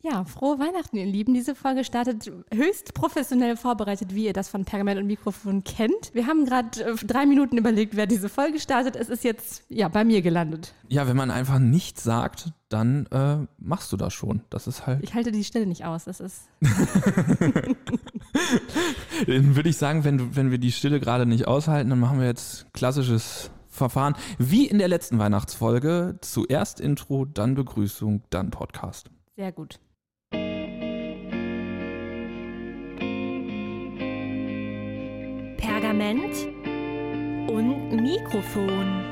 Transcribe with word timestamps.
Ja, 0.00 0.22
frohe 0.24 0.60
Weihnachten, 0.60 0.96
ihr 0.96 1.06
Lieben. 1.06 1.34
Diese 1.34 1.56
Folge 1.56 1.82
startet 1.82 2.30
höchst 2.54 2.94
professionell 2.94 3.56
vorbereitet, 3.56 4.14
wie 4.14 4.26
ihr 4.26 4.32
das 4.32 4.48
von 4.48 4.64
Pergament 4.64 5.00
und 5.00 5.08
Mikrofon 5.08 5.64
kennt. 5.64 6.14
Wir 6.14 6.28
haben 6.28 6.44
gerade 6.44 6.84
äh, 6.84 6.94
drei 7.04 7.26
Minuten 7.26 7.58
überlegt, 7.58 7.96
wer 7.96 8.06
diese 8.06 8.28
Folge 8.28 8.60
startet. 8.60 8.94
Es 8.94 9.08
ist 9.08 9.24
jetzt 9.24 9.64
ja 9.68 9.88
bei 9.88 10.04
mir 10.04 10.22
gelandet. 10.22 10.72
Ja, 10.86 11.08
wenn 11.08 11.16
man 11.16 11.32
einfach 11.32 11.58
nichts 11.58 12.04
sagt, 12.04 12.52
dann 12.68 13.06
äh, 13.06 13.38
machst 13.58 13.90
du 13.90 13.96
das 13.96 14.14
schon. 14.14 14.42
Das 14.50 14.68
ist 14.68 14.86
halt. 14.86 15.02
Ich 15.02 15.14
halte 15.14 15.32
die 15.32 15.42
Stille 15.42 15.66
nicht 15.66 15.84
aus. 15.84 16.04
Das 16.04 16.20
ist. 16.20 16.42
dann 19.26 19.56
würde 19.56 19.68
ich 19.68 19.78
sagen, 19.78 20.04
wenn, 20.04 20.36
wenn 20.36 20.52
wir 20.52 20.58
die 20.58 20.70
Stille 20.70 21.00
gerade 21.00 21.26
nicht 21.26 21.48
aushalten, 21.48 21.90
dann 21.90 21.98
machen 21.98 22.20
wir 22.20 22.26
jetzt 22.26 22.72
klassisches 22.72 23.50
Verfahren. 23.66 24.14
Wie 24.38 24.68
in 24.68 24.78
der 24.78 24.86
letzten 24.86 25.18
Weihnachtsfolge. 25.18 26.18
Zuerst 26.20 26.78
Intro, 26.78 27.24
dann 27.24 27.56
Begrüßung, 27.56 28.22
dann 28.30 28.50
Podcast. 28.50 29.10
Sehr 29.34 29.50
gut. 29.50 29.80
Pergament 35.68 36.34
und 37.50 37.92
Mikrofon. 38.00 39.04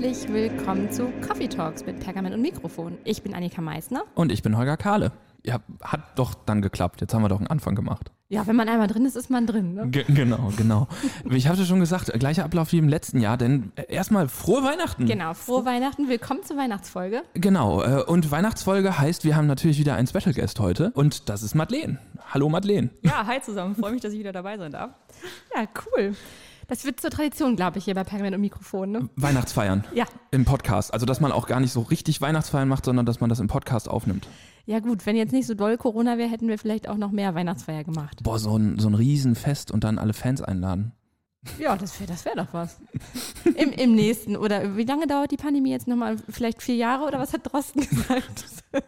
Herzlich 0.00 0.32
willkommen 0.32 0.92
zu 0.92 1.10
Coffee 1.26 1.48
Talks 1.48 1.84
mit 1.84 1.98
Pergament 1.98 2.32
und 2.32 2.40
Mikrofon. 2.40 2.98
Ich 3.02 3.22
bin 3.22 3.34
Annika 3.34 3.60
Meissner. 3.60 4.04
Und 4.14 4.30
ich 4.30 4.44
bin 4.44 4.56
Holger 4.56 4.76
Kahle. 4.76 5.10
Ja, 5.44 5.58
hat 5.82 6.16
doch 6.16 6.34
dann 6.34 6.62
geklappt. 6.62 7.00
Jetzt 7.00 7.14
haben 7.14 7.22
wir 7.22 7.28
doch 7.28 7.38
einen 7.38 7.48
Anfang 7.48 7.74
gemacht. 7.74 8.12
Ja, 8.28 8.46
wenn 8.46 8.54
man 8.54 8.68
einmal 8.68 8.86
drin 8.86 9.04
ist, 9.06 9.16
ist 9.16 9.28
man 9.28 9.48
drin. 9.48 9.74
Ne? 9.74 9.88
Ge 9.88 10.04
genau, 10.06 10.52
genau. 10.56 10.86
ich 11.28 11.48
hatte 11.48 11.64
schon 11.64 11.80
gesagt, 11.80 12.12
gleicher 12.16 12.44
Ablauf 12.44 12.70
wie 12.70 12.78
im 12.78 12.88
letzten 12.88 13.20
Jahr, 13.20 13.36
denn 13.36 13.72
äh, 13.74 13.92
erstmal 13.92 14.28
frohe 14.28 14.62
Weihnachten. 14.62 15.04
Genau, 15.06 15.34
frohe 15.34 15.64
Weihnachten. 15.64 16.08
Willkommen 16.08 16.44
zur 16.44 16.56
Weihnachtsfolge. 16.56 17.22
Genau, 17.34 17.82
äh, 17.82 18.04
und 18.04 18.30
Weihnachtsfolge 18.30 19.00
heißt, 19.00 19.24
wir 19.24 19.34
haben 19.34 19.48
natürlich 19.48 19.80
wieder 19.80 19.96
einen 19.96 20.06
Special 20.06 20.32
Guest 20.32 20.60
heute 20.60 20.92
und 20.92 21.28
das 21.28 21.42
ist 21.42 21.56
Madeleine. 21.56 21.98
Hallo 22.32 22.48
Madeleine. 22.48 22.90
Ja, 23.02 23.26
hi 23.26 23.40
zusammen. 23.40 23.74
Freue 23.74 23.90
mich, 23.90 24.00
dass 24.00 24.12
ich 24.12 24.20
wieder 24.20 24.32
dabei 24.32 24.58
sein 24.58 24.70
darf. 24.70 24.92
Ja, 25.56 25.64
cool. 25.86 26.14
Das 26.68 26.84
wird 26.84 27.00
zur 27.00 27.08
Tradition, 27.08 27.56
glaube 27.56 27.78
ich, 27.78 27.86
hier 27.86 27.94
bei 27.94 28.04
Pergament 28.04 28.34
und 28.34 28.42
Mikrofon. 28.42 28.90
Ne? 28.90 29.08
Weihnachtsfeiern. 29.16 29.84
Ja. 29.94 30.04
Im 30.30 30.44
Podcast. 30.44 30.92
Also, 30.92 31.06
dass 31.06 31.18
man 31.18 31.32
auch 31.32 31.46
gar 31.46 31.60
nicht 31.60 31.72
so 31.72 31.80
richtig 31.80 32.20
Weihnachtsfeiern 32.20 32.68
macht, 32.68 32.84
sondern 32.84 33.06
dass 33.06 33.20
man 33.20 33.30
das 33.30 33.40
im 33.40 33.48
Podcast 33.48 33.88
aufnimmt. 33.88 34.28
Ja, 34.66 34.80
gut, 34.80 35.06
wenn 35.06 35.16
jetzt 35.16 35.32
nicht 35.32 35.46
so 35.46 35.54
doll 35.54 35.78
Corona 35.78 36.18
wäre, 36.18 36.28
hätten 36.28 36.46
wir 36.46 36.58
vielleicht 36.58 36.86
auch 36.86 36.98
noch 36.98 37.10
mehr 37.10 37.34
Weihnachtsfeier 37.34 37.84
gemacht. 37.84 38.22
Boah, 38.22 38.38
so 38.38 38.58
ein, 38.58 38.78
so 38.78 38.88
ein 38.88 38.94
Riesenfest 38.94 39.70
und 39.70 39.82
dann 39.82 39.98
alle 39.98 40.12
Fans 40.12 40.42
einladen. 40.42 40.92
Ja, 41.58 41.74
das 41.74 41.98
wäre 42.00 42.10
das 42.10 42.26
wär 42.26 42.34
doch 42.34 42.52
was. 42.52 42.78
Im, 43.56 43.72
Im 43.72 43.94
nächsten. 43.94 44.36
Oder 44.36 44.76
wie 44.76 44.84
lange 44.84 45.06
dauert 45.06 45.30
die 45.30 45.38
Pandemie 45.38 45.70
jetzt 45.70 45.88
nochmal? 45.88 46.16
Vielleicht 46.28 46.62
vier 46.62 46.76
Jahre 46.76 47.06
oder 47.06 47.18
was 47.18 47.32
hat 47.32 47.50
Drosten 47.50 47.88
gesagt? 47.88 48.44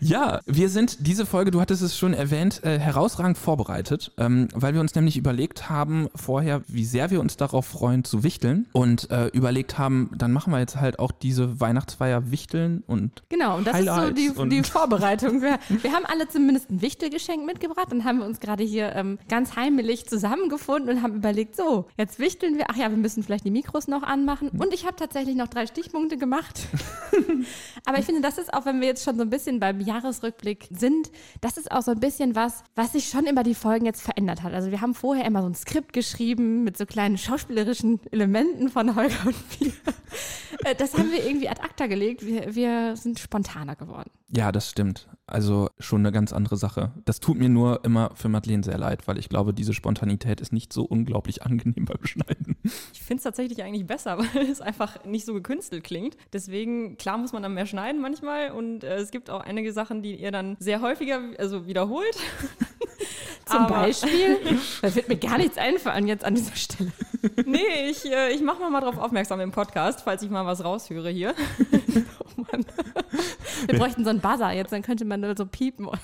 Ja, 0.00 0.40
wir 0.46 0.68
sind 0.68 1.06
diese 1.06 1.26
Folge, 1.26 1.50
du 1.50 1.60
hattest 1.60 1.82
es 1.82 1.96
schon 1.96 2.14
erwähnt, 2.14 2.62
äh, 2.64 2.78
herausragend 2.78 3.38
vorbereitet, 3.38 4.12
ähm, 4.18 4.48
weil 4.54 4.74
wir 4.74 4.80
uns 4.80 4.94
nämlich 4.94 5.16
überlegt 5.16 5.68
haben 5.68 6.08
vorher, 6.14 6.62
wie 6.68 6.84
sehr 6.84 7.10
wir 7.10 7.20
uns 7.20 7.36
darauf 7.36 7.66
freuen 7.66 8.04
zu 8.04 8.22
wichteln 8.22 8.66
und 8.72 9.10
äh, 9.10 9.26
überlegt 9.28 9.78
haben, 9.78 10.10
dann 10.16 10.32
machen 10.32 10.52
wir 10.52 10.58
jetzt 10.58 10.76
halt 10.76 10.98
auch 10.98 11.12
diese 11.12 11.60
Weihnachtsfeier 11.60 12.30
wichteln 12.30 12.82
und 12.86 13.22
Genau, 13.28 13.56
und 13.56 13.66
das 13.66 13.74
Highlights 13.74 14.20
ist 14.20 14.36
so 14.36 14.44
die, 14.44 14.60
die 14.60 14.62
Vorbereitung. 14.62 15.42
Wir, 15.42 15.58
wir 15.68 15.92
haben 15.92 16.04
alle 16.06 16.28
zumindest 16.28 16.70
ein 16.70 16.82
Wichtelgeschenk 16.82 17.44
mitgebracht 17.44 17.92
und 17.92 18.04
haben 18.04 18.18
wir 18.18 18.26
uns 18.26 18.40
gerade 18.40 18.64
hier 18.64 18.94
ähm, 18.94 19.18
ganz 19.28 19.56
heimelig 19.56 20.06
zusammengefunden 20.06 20.96
und 20.96 21.02
haben 21.02 21.16
überlegt, 21.16 21.56
so, 21.56 21.86
jetzt 21.96 22.18
wichteln 22.18 22.56
wir, 22.58 22.66
ach 22.68 22.76
ja, 22.76 22.90
wir 22.90 22.96
müssen 22.96 23.22
vielleicht 23.22 23.44
die 23.44 23.50
Mikros 23.50 23.88
noch 23.88 24.02
anmachen 24.02 24.50
und 24.50 24.72
ich 24.72 24.86
habe 24.86 24.96
tatsächlich 24.96 25.36
noch 25.36 25.48
drei 25.48 25.66
Stichpunkte 25.66 26.16
gemacht. 26.16 26.68
Aber 27.84 27.98
ich 27.98 28.04
finde, 28.04 28.20
das 28.20 28.38
ist 28.38 28.52
auch, 28.52 28.66
wenn 28.66 28.80
wir 28.80 28.88
jetzt 28.88 29.04
schon 29.04 29.16
so 29.16 29.22
ein 29.22 29.30
bisschen 29.30 29.60
beim 29.72 29.80
Jahresrückblick 29.80 30.68
sind, 30.70 31.10
das 31.40 31.56
ist 31.56 31.70
auch 31.72 31.82
so 31.82 31.90
ein 31.92 32.00
bisschen 32.00 32.34
was, 32.34 32.62
was 32.74 32.92
sich 32.92 33.08
schon 33.08 33.26
über 33.26 33.42
die 33.42 33.54
Folgen 33.54 33.86
jetzt 33.86 34.02
verändert 34.02 34.42
hat. 34.42 34.52
Also 34.52 34.70
wir 34.70 34.80
haben 34.80 34.94
vorher 34.94 35.24
immer 35.24 35.40
so 35.42 35.48
ein 35.48 35.54
Skript 35.54 35.92
geschrieben 35.92 36.64
mit 36.64 36.76
so 36.76 36.86
kleinen 36.86 37.18
schauspielerischen 37.18 38.00
Elementen 38.10 38.68
von 38.68 38.94
Holger 38.94 39.16
und 39.26 39.60
mir. 39.60 39.72
Äh, 40.64 40.74
Das 40.74 40.94
haben 40.94 41.10
wir 41.10 41.24
irgendwie 41.26 41.48
ad 41.48 41.60
acta 41.62 41.86
gelegt. 41.86 42.24
Wir, 42.24 42.54
wir 42.54 42.96
sind 42.96 43.18
spontaner 43.18 43.76
geworden. 43.76 44.10
Ja, 44.30 44.52
das 44.52 44.70
stimmt. 44.70 45.08
Also 45.26 45.70
schon 45.78 46.00
eine 46.00 46.12
ganz 46.12 46.32
andere 46.32 46.56
Sache. 46.56 46.92
Das 47.06 47.18
tut 47.18 47.38
mir 47.38 47.48
nur 47.48 47.82
immer 47.84 48.10
für 48.14 48.28
Madeleine 48.28 48.62
sehr 48.62 48.76
leid, 48.76 49.08
weil 49.08 49.18
ich 49.18 49.30
glaube, 49.30 49.54
diese 49.54 49.72
Spontanität 49.72 50.40
ist 50.40 50.52
nicht 50.52 50.72
so 50.72 50.84
unglaublich 50.84 51.42
angenehm 51.42 51.86
beim 51.86 52.04
Schneiden. 52.04 52.56
Ich 52.92 53.00
finde 53.00 53.18
es 53.18 53.22
tatsächlich 53.24 53.62
eigentlich 53.62 53.86
besser, 53.86 54.18
weil 54.34 54.42
es 54.50 54.60
einfach 54.60 55.04
nicht 55.04 55.24
so 55.24 55.32
gekünstelt 55.32 55.82
klingt. 55.84 56.16
Deswegen, 56.32 56.98
klar 56.98 57.16
muss 57.16 57.32
man 57.32 57.42
dann 57.42 57.54
mehr 57.54 57.66
schneiden 57.66 58.00
manchmal 58.02 58.50
und 58.50 58.84
äh, 58.84 58.96
es 58.96 59.10
gibt 59.10 59.30
auch 59.30 59.40
einige 59.40 59.72
Sachen, 59.72 60.02
die 60.02 60.14
ihr 60.14 60.30
dann 60.30 60.56
sehr 60.60 60.82
häufiger 60.82 61.20
also 61.38 61.66
wiederholt. 61.66 62.16
Zum 63.46 63.58
Aber- 63.60 63.74
Beispiel, 63.74 64.38
da 64.82 64.94
wird 64.94 65.08
mir 65.08 65.16
gar 65.16 65.38
nichts 65.38 65.58
einfallen 65.58 66.06
jetzt 66.06 66.24
an 66.24 66.34
dieser 66.34 66.56
Stelle. 66.56 66.92
Nee, 67.44 67.90
ich, 67.90 68.04
äh, 68.10 68.30
ich 68.32 68.42
mache 68.42 68.60
mal, 68.60 68.70
mal 68.70 68.80
drauf 68.80 68.98
aufmerksam 68.98 69.40
im 69.40 69.50
Podcast, 69.50 70.02
falls 70.02 70.22
ich 70.22 70.30
mal 70.30 70.46
was 70.46 70.64
raushöre 70.64 71.10
hier. 71.10 71.34
Wir 73.66 73.78
bräuchten 73.78 74.04
so 74.04 74.10
einen 74.10 74.20
Buzzer 74.20 74.52
jetzt, 74.52 74.72
dann 74.72 74.82
könnte 74.82 75.04
man 75.04 75.20
nur 75.20 75.36
so 75.36 75.46
piepen. 75.46 75.88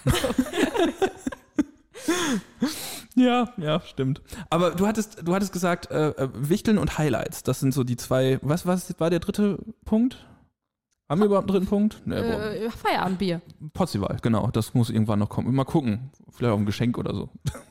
Ja, 3.16 3.52
ja, 3.56 3.80
stimmt. 3.80 4.22
Aber 4.50 4.70
du 4.70 4.86
hattest, 4.86 5.26
du 5.26 5.34
hattest 5.34 5.52
gesagt, 5.52 5.90
äh, 5.90 6.10
äh, 6.10 6.28
Wichteln 6.32 6.78
und 6.78 6.96
Highlights, 6.96 7.42
das 7.42 7.60
sind 7.60 7.74
so 7.74 7.82
die 7.84 7.96
zwei. 7.96 8.38
Was, 8.40 8.66
was 8.66 8.94
war 8.98 9.10
der 9.10 9.18
dritte 9.18 9.58
Punkt? 9.84 10.26
Haben 11.10 11.20
wir 11.20 11.26
überhaupt 11.26 11.48
einen 11.50 11.56
dritten 11.56 11.68
Punkt? 11.68 12.02
Nee. 12.06 12.14
Äh, 12.14 12.70
Feierabendbier. 12.70 13.42
Potzival, 13.74 14.18
genau. 14.22 14.48
Das 14.52 14.74
muss 14.74 14.90
irgendwann 14.90 15.18
noch 15.18 15.28
kommen. 15.28 15.52
Mal 15.52 15.64
gucken. 15.64 16.10
Vielleicht 16.30 16.54
auch 16.54 16.58
ein 16.58 16.66
Geschenk 16.66 16.96
oder 16.96 17.14
so. 17.14 17.28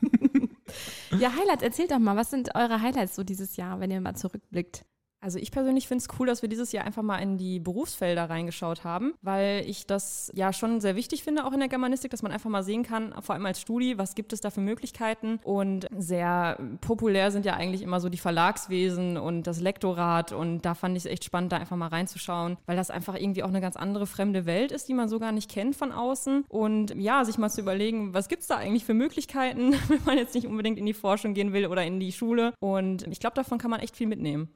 Ja, 1.18 1.32
Highlights, 1.36 1.64
erzählt 1.64 1.90
doch 1.90 1.98
mal, 1.98 2.16
was 2.16 2.30
sind 2.30 2.56
eure 2.56 2.82
Highlights 2.82 3.16
so 3.16 3.24
dieses 3.24 3.58
Jahr, 3.58 3.80
wenn 3.80 3.90
ihr 3.90 4.00
mal 4.00 4.16
zurückblickt? 4.16 4.86
Also 5.22 5.38
ich 5.38 5.52
persönlich 5.52 5.88
finde 5.88 6.04
es 6.04 6.20
cool, 6.20 6.28
dass 6.28 6.42
wir 6.42 6.50
dieses 6.50 6.72
Jahr 6.72 6.86
einfach 6.86 7.04
mal 7.04 7.18
in 7.18 7.38
die 7.38 7.60
Berufsfelder 7.60 8.30
reingeschaut 8.30 8.84
haben, 8.84 9.14
weil 9.22 9.64
ich 9.68 9.86
das 9.86 10.32
ja 10.34 10.54
schon 10.54 10.80
sehr 10.80 10.96
wichtig 10.96 11.24
finde, 11.24 11.46
auch 11.46 11.52
in 11.52 11.60
der 11.60 11.68
Germanistik, 11.68 12.12
dass 12.12 12.24
man 12.24 12.32
einfach 12.32 12.50
mal 12.50 12.64
sehen 12.64 12.84
kann, 12.84 13.14
vor 13.22 13.36
allem 13.36 13.46
als 13.46 13.60
Studi, 13.60 13.98
was 13.98 14.16
gibt 14.16 14.32
es 14.34 14.42
da 14.42 14.50
für 14.50 14.62
Möglichkeiten. 14.62 15.40
Und 15.44 15.88
sehr 15.96 16.58
populär 16.82 17.32
sind 17.32 17.46
ja 17.46 17.56
eigentlich 17.56 17.82
immer 17.82 18.00
so 18.00 18.10
die 18.10 18.18
Verlagswesen 18.18 19.18
und 19.18 19.44
das 19.44 19.60
Lektorat. 19.60 20.32
Und 20.32 20.62
da 20.62 20.74
fand 20.74 20.96
ich 20.96 21.06
es 21.06 21.12
echt 21.12 21.26
spannend, 21.26 21.52
da 21.52 21.58
einfach 21.58 21.76
mal 21.76 21.88
reinzuschauen, 21.88 22.58
weil 22.66 22.78
das 22.78 22.90
einfach 22.90 23.16
irgendwie 23.16 23.44
auch 23.44 23.50
eine 23.50 23.62
ganz 23.62 23.76
andere 23.76 24.08
fremde 24.08 24.46
Welt 24.46 24.72
ist, 24.72 24.88
die 24.88 24.94
man 24.94 25.10
so 25.10 25.20
gar 25.20 25.32
nicht 25.32 25.50
kennt 25.50 25.76
von 25.76 25.92
außen. 25.92 26.46
Und 26.48 26.96
ja, 26.96 27.26
sich 27.26 27.38
mal 27.38 27.50
zu 27.50 27.62
überlegen, 27.62 28.14
was 28.14 28.30
gibt 28.30 28.44
es 28.44 28.48
da 28.48 28.56
eigentlich 28.56 28.86
für 28.86 28.94
Möglichkeiten, 28.94 29.74
wenn 29.90 30.04
man 30.06 30.18
jetzt 30.18 30.36
nicht 30.36 30.48
unbedingt 30.48 30.78
in 30.78 30.86
die 30.86 30.94
Forschung 30.94 31.34
gehen 31.34 31.52
will 31.52 31.68
oder 31.68 31.84
in 31.84 32.00
die 32.00 32.14
Schule. 32.14 32.54
Und 32.60 33.06
ich 33.08 33.20
glaube, 33.20 33.36
davon 33.36 33.58
kann 33.58 33.72
man 33.72 33.82
echt 33.82 33.98
viel 33.98 34.08
mitnehmen. 34.08 34.50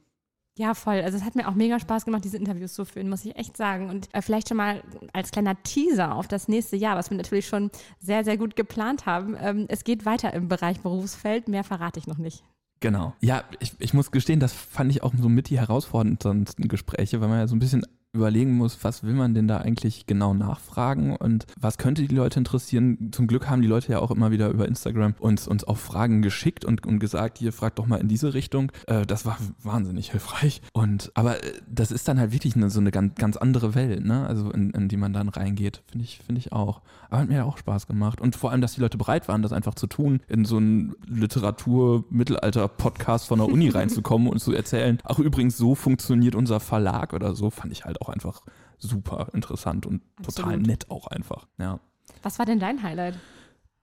Ja, 0.55 0.75
voll. 0.75 1.01
Also 1.01 1.17
es 1.17 1.23
hat 1.23 1.35
mir 1.35 1.47
auch 1.47 1.55
mega 1.55 1.79
Spaß 1.79 2.05
gemacht, 2.05 2.23
diese 2.23 2.37
Interviews 2.37 2.73
zu 2.73 2.85
führen, 2.85 3.09
muss 3.09 3.25
ich 3.25 3.35
echt 3.35 3.57
sagen. 3.57 3.89
Und 3.89 4.13
äh, 4.13 4.21
vielleicht 4.21 4.49
schon 4.49 4.57
mal 4.57 4.83
als 5.11 5.31
kleiner 5.31 5.61
Teaser 5.63 6.15
auf 6.15 6.27
das 6.27 6.47
nächste 6.47 6.75
Jahr, 6.75 6.95
was 6.95 7.09
wir 7.09 7.17
natürlich 7.17 7.47
schon 7.47 7.71
sehr, 7.99 8.23
sehr 8.23 8.37
gut 8.37 8.55
geplant 8.55 9.07
haben. 9.07 9.35
Ähm, 9.39 9.65
es 9.67 9.83
geht 9.83 10.05
weiter 10.05 10.31
im 10.33 10.49
Bereich 10.49 10.79
Berufsfeld. 10.81 11.47
Mehr 11.47 11.63
verrate 11.63 11.99
ich 11.99 12.05
noch 12.05 12.19
nicht. 12.19 12.43
Genau. 12.81 13.13
Ja, 13.19 13.45
ich, 13.59 13.73
ich 13.79 13.93
muss 13.93 14.11
gestehen, 14.11 14.39
das 14.39 14.53
fand 14.53 14.91
ich 14.91 15.01
auch 15.01 15.13
so 15.17 15.29
mit 15.29 15.49
die 15.49 15.57
herausforderndsten 15.57 16.67
Gespräche, 16.67 17.19
weil 17.21 17.29
man 17.29 17.39
ja 17.39 17.47
so 17.47 17.55
ein 17.55 17.59
bisschen 17.59 17.85
überlegen 18.13 18.53
muss, 18.53 18.83
was 18.83 19.03
will 19.03 19.13
man 19.13 19.33
denn 19.33 19.47
da 19.47 19.57
eigentlich 19.57 20.05
genau 20.05 20.35
nachfragen 20.35 21.15
und 21.15 21.47
was 21.59 21.79
könnte 21.79 22.07
die 22.07 22.15
Leute 22.15 22.37
interessieren. 22.39 23.09
Zum 23.11 23.25
Glück 23.25 23.49
haben 23.49 23.63
die 23.63 23.67
Leute 23.67 23.91
ja 23.91 23.97
auch 23.99 24.11
immer 24.11 24.29
wieder 24.29 24.49
über 24.49 24.67
Instagram 24.67 25.15
uns, 25.19 25.47
uns 25.47 25.63
auch 25.63 25.77
Fragen 25.77 26.21
geschickt 26.21 26.63
und, 26.63 26.85
und 26.85 26.99
gesagt, 26.99 27.39
hier 27.39 27.51
fragt 27.51 27.79
doch 27.79 27.87
mal 27.87 27.99
in 27.99 28.07
diese 28.07 28.35
Richtung. 28.35 28.71
Äh, 28.85 29.07
das 29.07 29.25
war 29.25 29.37
wahnsinnig 29.63 30.11
hilfreich. 30.11 30.61
Und 30.73 31.11
aber 31.15 31.43
äh, 31.43 31.53
das 31.67 31.91
ist 31.91 32.07
dann 32.07 32.19
halt 32.19 32.31
wirklich 32.31 32.55
eine, 32.55 32.69
so 32.69 32.79
eine 32.79 32.91
ganz, 32.91 33.15
ganz 33.15 33.35
andere 33.35 33.73
Welt, 33.73 34.05
ne? 34.05 34.27
Also 34.27 34.51
in, 34.51 34.69
in 34.71 34.89
die 34.89 34.97
man 34.97 35.13
dann 35.13 35.29
reingeht, 35.29 35.81
finde 35.89 36.05
ich, 36.05 36.19
finde 36.19 36.37
ich 36.39 36.53
auch. 36.53 36.81
Aber 37.09 37.21
hat 37.21 37.29
mir 37.29 37.45
auch 37.45 37.57
Spaß 37.57 37.87
gemacht. 37.87 38.21
Und 38.21 38.35
vor 38.35 38.51
allem, 38.51 38.61
dass 38.61 38.75
die 38.75 38.81
Leute 38.81 38.99
bereit 38.99 39.27
waren, 39.27 39.41
das 39.41 39.53
einfach 39.53 39.73
zu 39.73 39.87
tun, 39.87 40.21
in 40.27 40.45
so 40.45 40.57
einen 40.57 40.93
Literatur-Mittelalter-Podcast 41.07 43.27
von 43.27 43.39
der 43.39 43.47
Uni 43.47 43.69
reinzukommen 43.69 44.27
und 44.27 44.37
zu 44.39 44.53
erzählen, 44.53 44.99
ach 45.03 45.17
übrigens, 45.17 45.57
so 45.57 45.73
funktioniert 45.73 46.35
unser 46.35 46.59
Verlag 46.59 47.13
oder 47.13 47.33
so, 47.33 47.49
fand 47.49 47.71
ich 47.71 47.85
halt 47.85 47.99
auch 48.01 48.02
einfach 48.09 48.41
super 48.77 49.29
interessant 49.33 49.85
und 49.85 50.01
total 50.17 50.45
Absolut. 50.45 50.67
nett 50.67 50.89
auch 50.89 51.07
einfach. 51.07 51.47
Ja. 51.57 51.79
Was 52.21 52.39
war 52.39 52.45
denn 52.45 52.59
dein 52.59 52.83
Highlight? 52.83 53.15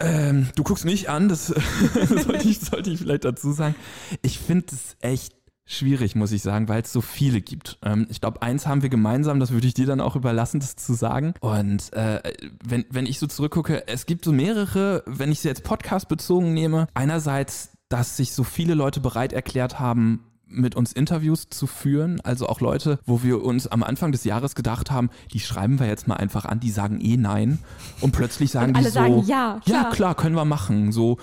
Ähm, 0.01 0.49
du 0.57 0.63
guckst 0.63 0.85
mich 0.85 1.11
an, 1.11 1.29
das 1.29 1.47
sollte, 2.09 2.49
ich, 2.49 2.61
sollte 2.61 2.91
ich 2.91 2.99
vielleicht 3.01 3.25
dazu 3.25 3.53
sagen. 3.53 3.75
Ich 4.23 4.39
finde 4.39 4.67
es 4.73 4.97
echt 5.01 5.35
schwierig, 5.67 6.17
muss 6.17 6.33
ich 6.33 6.43
sagen, 6.43 6.69
weil 6.69 6.83
es 6.83 6.93
so 6.93 7.01
viele 7.01 7.41
gibt. 7.41 7.79
Ähm, 7.83 8.07
ich 8.11 8.21
glaube, 8.21 8.43
eins 8.43 8.67
haben 8.67 8.83
wir 8.83 8.89
gemeinsam, 8.89 9.41
das 9.41 9.53
würde 9.53 9.67
ich 9.67 9.75
dir 9.75 9.87
dann 9.87 10.01
auch 10.01 10.17
überlassen, 10.17 10.61
das 10.61 10.77
zu 10.77 10.95
sagen. 10.95 11.35
Und 11.41 11.93
äh, 11.93 12.21
wenn, 12.65 12.87
wenn 12.91 13.07
ich 13.07 13.19
so 13.19 13.27
zurückgucke, 13.27 13.87
es 13.87 14.07
gibt 14.07 14.25
so 14.25 14.33
mehrere, 14.33 15.03
wenn 15.07 15.31
ich 15.31 15.41
sie 15.41 15.49
jetzt 15.49 15.63
Podcast 15.63 16.09
bezogen 16.09 16.55
nehme, 16.55 16.89
einerseits, 16.95 17.73
dass 17.89 18.17
sich 18.17 18.33
so 18.33 18.43
viele 18.43 18.75
Leute 18.75 19.01
bereit 19.01 19.33
erklärt 19.33 19.79
haben, 19.79 20.25
mit 20.51 20.75
uns 20.75 20.93
Interviews 20.93 21.49
zu 21.49 21.67
führen. 21.67 22.21
Also 22.23 22.49
auch 22.49 22.61
Leute, 22.61 22.99
wo 23.07 23.23
wir 23.23 23.43
uns 23.43 23.67
am 23.67 23.83
Anfang 23.83 24.13
des 24.13 24.25
Jahres 24.25 24.55
gedacht 24.55 24.91
haben, 24.91 25.11
die 25.33 25.41
schreiben 25.41 25.79
wir 25.79 25.87
jetzt 25.87 26.09
mal 26.09 26.17
einfach 26.17 26.45
an, 26.45 26.61
die 26.61 26.71
sagen 26.71 27.01
eh 27.01 27.17
nein. 27.17 27.59
Und 28.01 28.13
plötzlich 28.13 28.51
sagen 28.51 28.71
Und 28.71 28.77
alle 28.77 28.87
die 28.87 28.91
so, 28.91 29.01
sagen 29.01 29.25
ja, 29.27 29.61
ja 29.65 29.81
klar. 29.81 29.91
klar, 29.91 30.15
können 30.15 30.37
wir 30.37 30.45
machen. 30.45 30.93
So, 30.93 31.19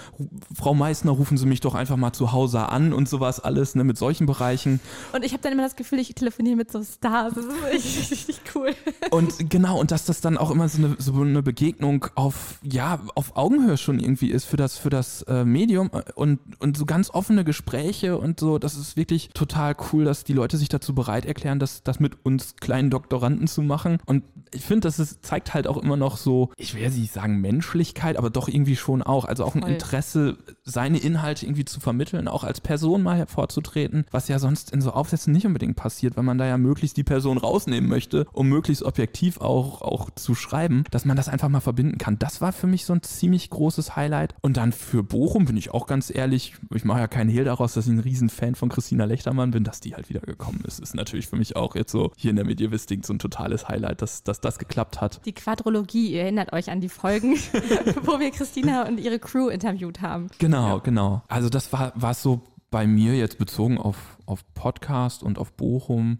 Frau 0.54 0.74
Meissner, 0.74 1.12
rufen 1.12 1.38
Sie 1.38 1.46
mich 1.46 1.62
doch 1.62 1.76
einfach 1.76 1.98
mal 1.98 2.14
zu 2.14 2.32
Hause 2.32 2.70
an 2.70 2.94
und 2.94 3.10
sowas 3.10 3.40
alles, 3.40 3.76
ne, 3.76 3.84
mit 3.84 3.98
solchen 3.98 4.26
Bereichen. 4.26 4.80
Und 5.14 5.24
ich 5.24 5.34
habe 5.34 5.44
dann 5.44 5.52
immer 5.52 5.64
das 5.64 5.76
Gefühl, 5.76 6.00
ich 6.00 6.14
telefoniere 6.16 6.56
mit 6.56 6.72
so 6.72 6.84
Stars. 6.84 7.34
Das 7.34 7.46
ist 7.46 7.74
richtig, 7.74 8.12
richtig 8.12 8.42
cool. 8.56 8.74
Und 9.12 9.50
genau, 9.50 9.80
und 9.80 9.92
dass 9.92 10.06
das 10.06 10.22
dann 10.22 10.38
auch 10.38 10.52
immer 10.52 10.70
so 10.70 10.78
eine, 10.78 10.96
so 11.00 11.14
eine 11.22 11.44
Begegnung 11.44 12.08
auf, 12.16 12.60
ja, 12.64 13.00
auf 13.16 13.36
Augenhöhe 13.36 13.78
schon 13.78 14.00
irgendwie 14.00 14.30
ist 14.30 14.46
für 14.46 14.58
das, 14.58 14.78
für 14.78 14.90
das 14.90 15.24
äh, 15.24 15.44
Medium 15.44 15.90
und, 16.16 16.40
und 16.60 16.78
so 16.78 16.86
ganz 16.86 17.10
offene 17.10 17.44
Gespräche 17.44 18.18
und 18.18 18.40
so, 18.40 18.60
das 18.60 18.76
ist 18.76 18.96
wirklich 18.96 19.17
total 19.30 19.76
cool, 19.92 20.06
dass 20.06 20.24
die 20.24 20.34
Leute 20.34 20.58
sich 20.58 20.70
dazu 20.70 20.94
bereit 20.96 21.26
erklären, 21.26 21.60
das, 21.60 21.84
das 21.84 22.00
mit 22.00 22.26
uns 22.26 22.56
kleinen 22.56 22.90
Doktoranden 22.90 23.48
zu 23.48 23.62
machen. 23.62 23.98
Und 24.06 24.24
ich 24.54 24.64
finde, 24.64 24.88
das 24.88 25.00
ist, 25.00 25.26
zeigt 25.26 25.54
halt 25.54 25.68
auch 25.68 25.78
immer 25.78 25.98
noch 25.98 26.18
so, 26.18 26.52
ich 26.58 26.74
will 26.74 26.82
jetzt 26.82 26.98
nicht 26.98 27.12
sagen 27.12 27.40
Menschlichkeit, 27.42 28.18
aber 28.18 28.30
doch 28.30 28.48
irgendwie 28.48 28.76
schon 28.76 29.02
auch. 29.02 29.26
Also 29.26 29.44
auch 29.44 29.56
ein 29.56 29.62
Voll. 29.62 29.72
Interesse, 29.72 30.38
seine 30.64 30.98
Inhalte 30.98 31.46
irgendwie 31.46 31.66
zu 31.66 31.80
vermitteln, 31.80 32.28
auch 32.28 32.44
als 32.44 32.62
Person 32.62 33.04
mal 33.04 33.18
hervorzutreten, 33.18 34.06
was 34.12 34.28
ja 34.28 34.40
sonst 34.40 34.72
in 34.72 34.82
so 34.82 34.92
Aufsätzen 34.92 35.34
nicht 35.34 35.46
unbedingt 35.46 35.76
passiert, 35.76 36.18
weil 36.18 36.24
man 36.24 36.38
da 36.38 36.46
ja 36.46 36.58
möglichst 36.58 36.98
die 36.98 37.04
Person 37.04 37.38
rausnehmen 37.38 37.90
möchte, 37.90 38.26
um 38.34 38.48
möglichst 38.48 38.84
objektiv 38.84 39.42
auch, 39.42 39.82
auch 39.82 40.10
zu 40.12 40.36
schreiben, 40.36 40.84
dass 40.92 41.06
man 41.06 41.18
das 41.18 41.30
einfach 41.30 41.50
mal 41.50 41.60
verbinden 41.60 41.98
kann. 41.98 42.20
Das 42.20 42.42
war 42.42 42.52
für 42.52 42.68
mich 42.68 42.86
so 42.86 42.94
ein 42.94 43.04
ziemlich 43.04 43.50
großes 43.50 43.96
Highlight. 43.96 44.36
Und 44.42 44.58
dann 44.58 44.72
für 44.72 45.04
Bochum 45.04 45.46
bin 45.46 45.58
ich 45.58 45.72
auch 45.72 45.88
ganz 45.88 46.14
ehrlich, 46.14 46.56
ich 46.74 46.86
mache 46.86 47.00
ja 47.00 47.08
keinen 47.08 47.30
Hehl 47.30 47.44
daraus, 47.44 47.74
dass 47.74 47.88
ich 47.88 47.94
ein 47.94 48.00
Riesenfan 48.00 48.56
von 48.56 48.70
Christina 48.70 49.06
Lechtermann 49.08 49.52
bin, 49.52 49.64
dass 49.64 49.80
die 49.80 49.96
halt 49.96 50.10
wieder 50.10 50.22
gekommen 50.22 50.64
ist. 50.66 50.80
Ist 50.80 50.96
natürlich 50.96 51.28
für 51.28 51.36
mich 51.36 51.56
auch 51.56 51.76
jetzt 51.76 51.92
so 51.92 52.12
hier 52.18 52.30
in 52.30 52.36
der 52.36 52.46
Medievistik 52.46 53.06
so 53.06 53.14
ein 53.14 53.20
totales 53.20 53.68
Highlight, 53.68 54.02
dass, 54.02 54.24
dass 54.24 54.42
das 54.42 54.60
geklappt 54.60 55.02
hat. 55.02 55.26
Die 55.26 55.34
Quadrologie, 55.34 56.12
ihr 56.12 56.24
erinnert 56.24 56.54
euch 56.54 56.70
an 56.70 56.82
die 56.82 56.90
Folgen, 56.90 57.36
wo 58.04 58.20
wir 58.20 58.32
Christina 58.32 58.88
und 58.88 59.00
ihre 59.00 59.20
Crew 59.20 59.50
interviewt 59.50 60.02
haben. 60.02 60.28
Genau, 60.38 60.80
genau. 60.80 61.24
Also 61.28 61.50
das 61.50 61.74
war, 61.74 61.94
war 61.96 62.14
so 62.14 62.42
bei 62.70 62.86
mir 62.86 63.16
jetzt 63.16 63.38
bezogen 63.38 63.78
auf, 63.78 64.18
auf 64.26 64.44
Podcast 64.54 65.24
und 65.24 65.38
auf 65.40 65.54
Bochum. 65.54 66.20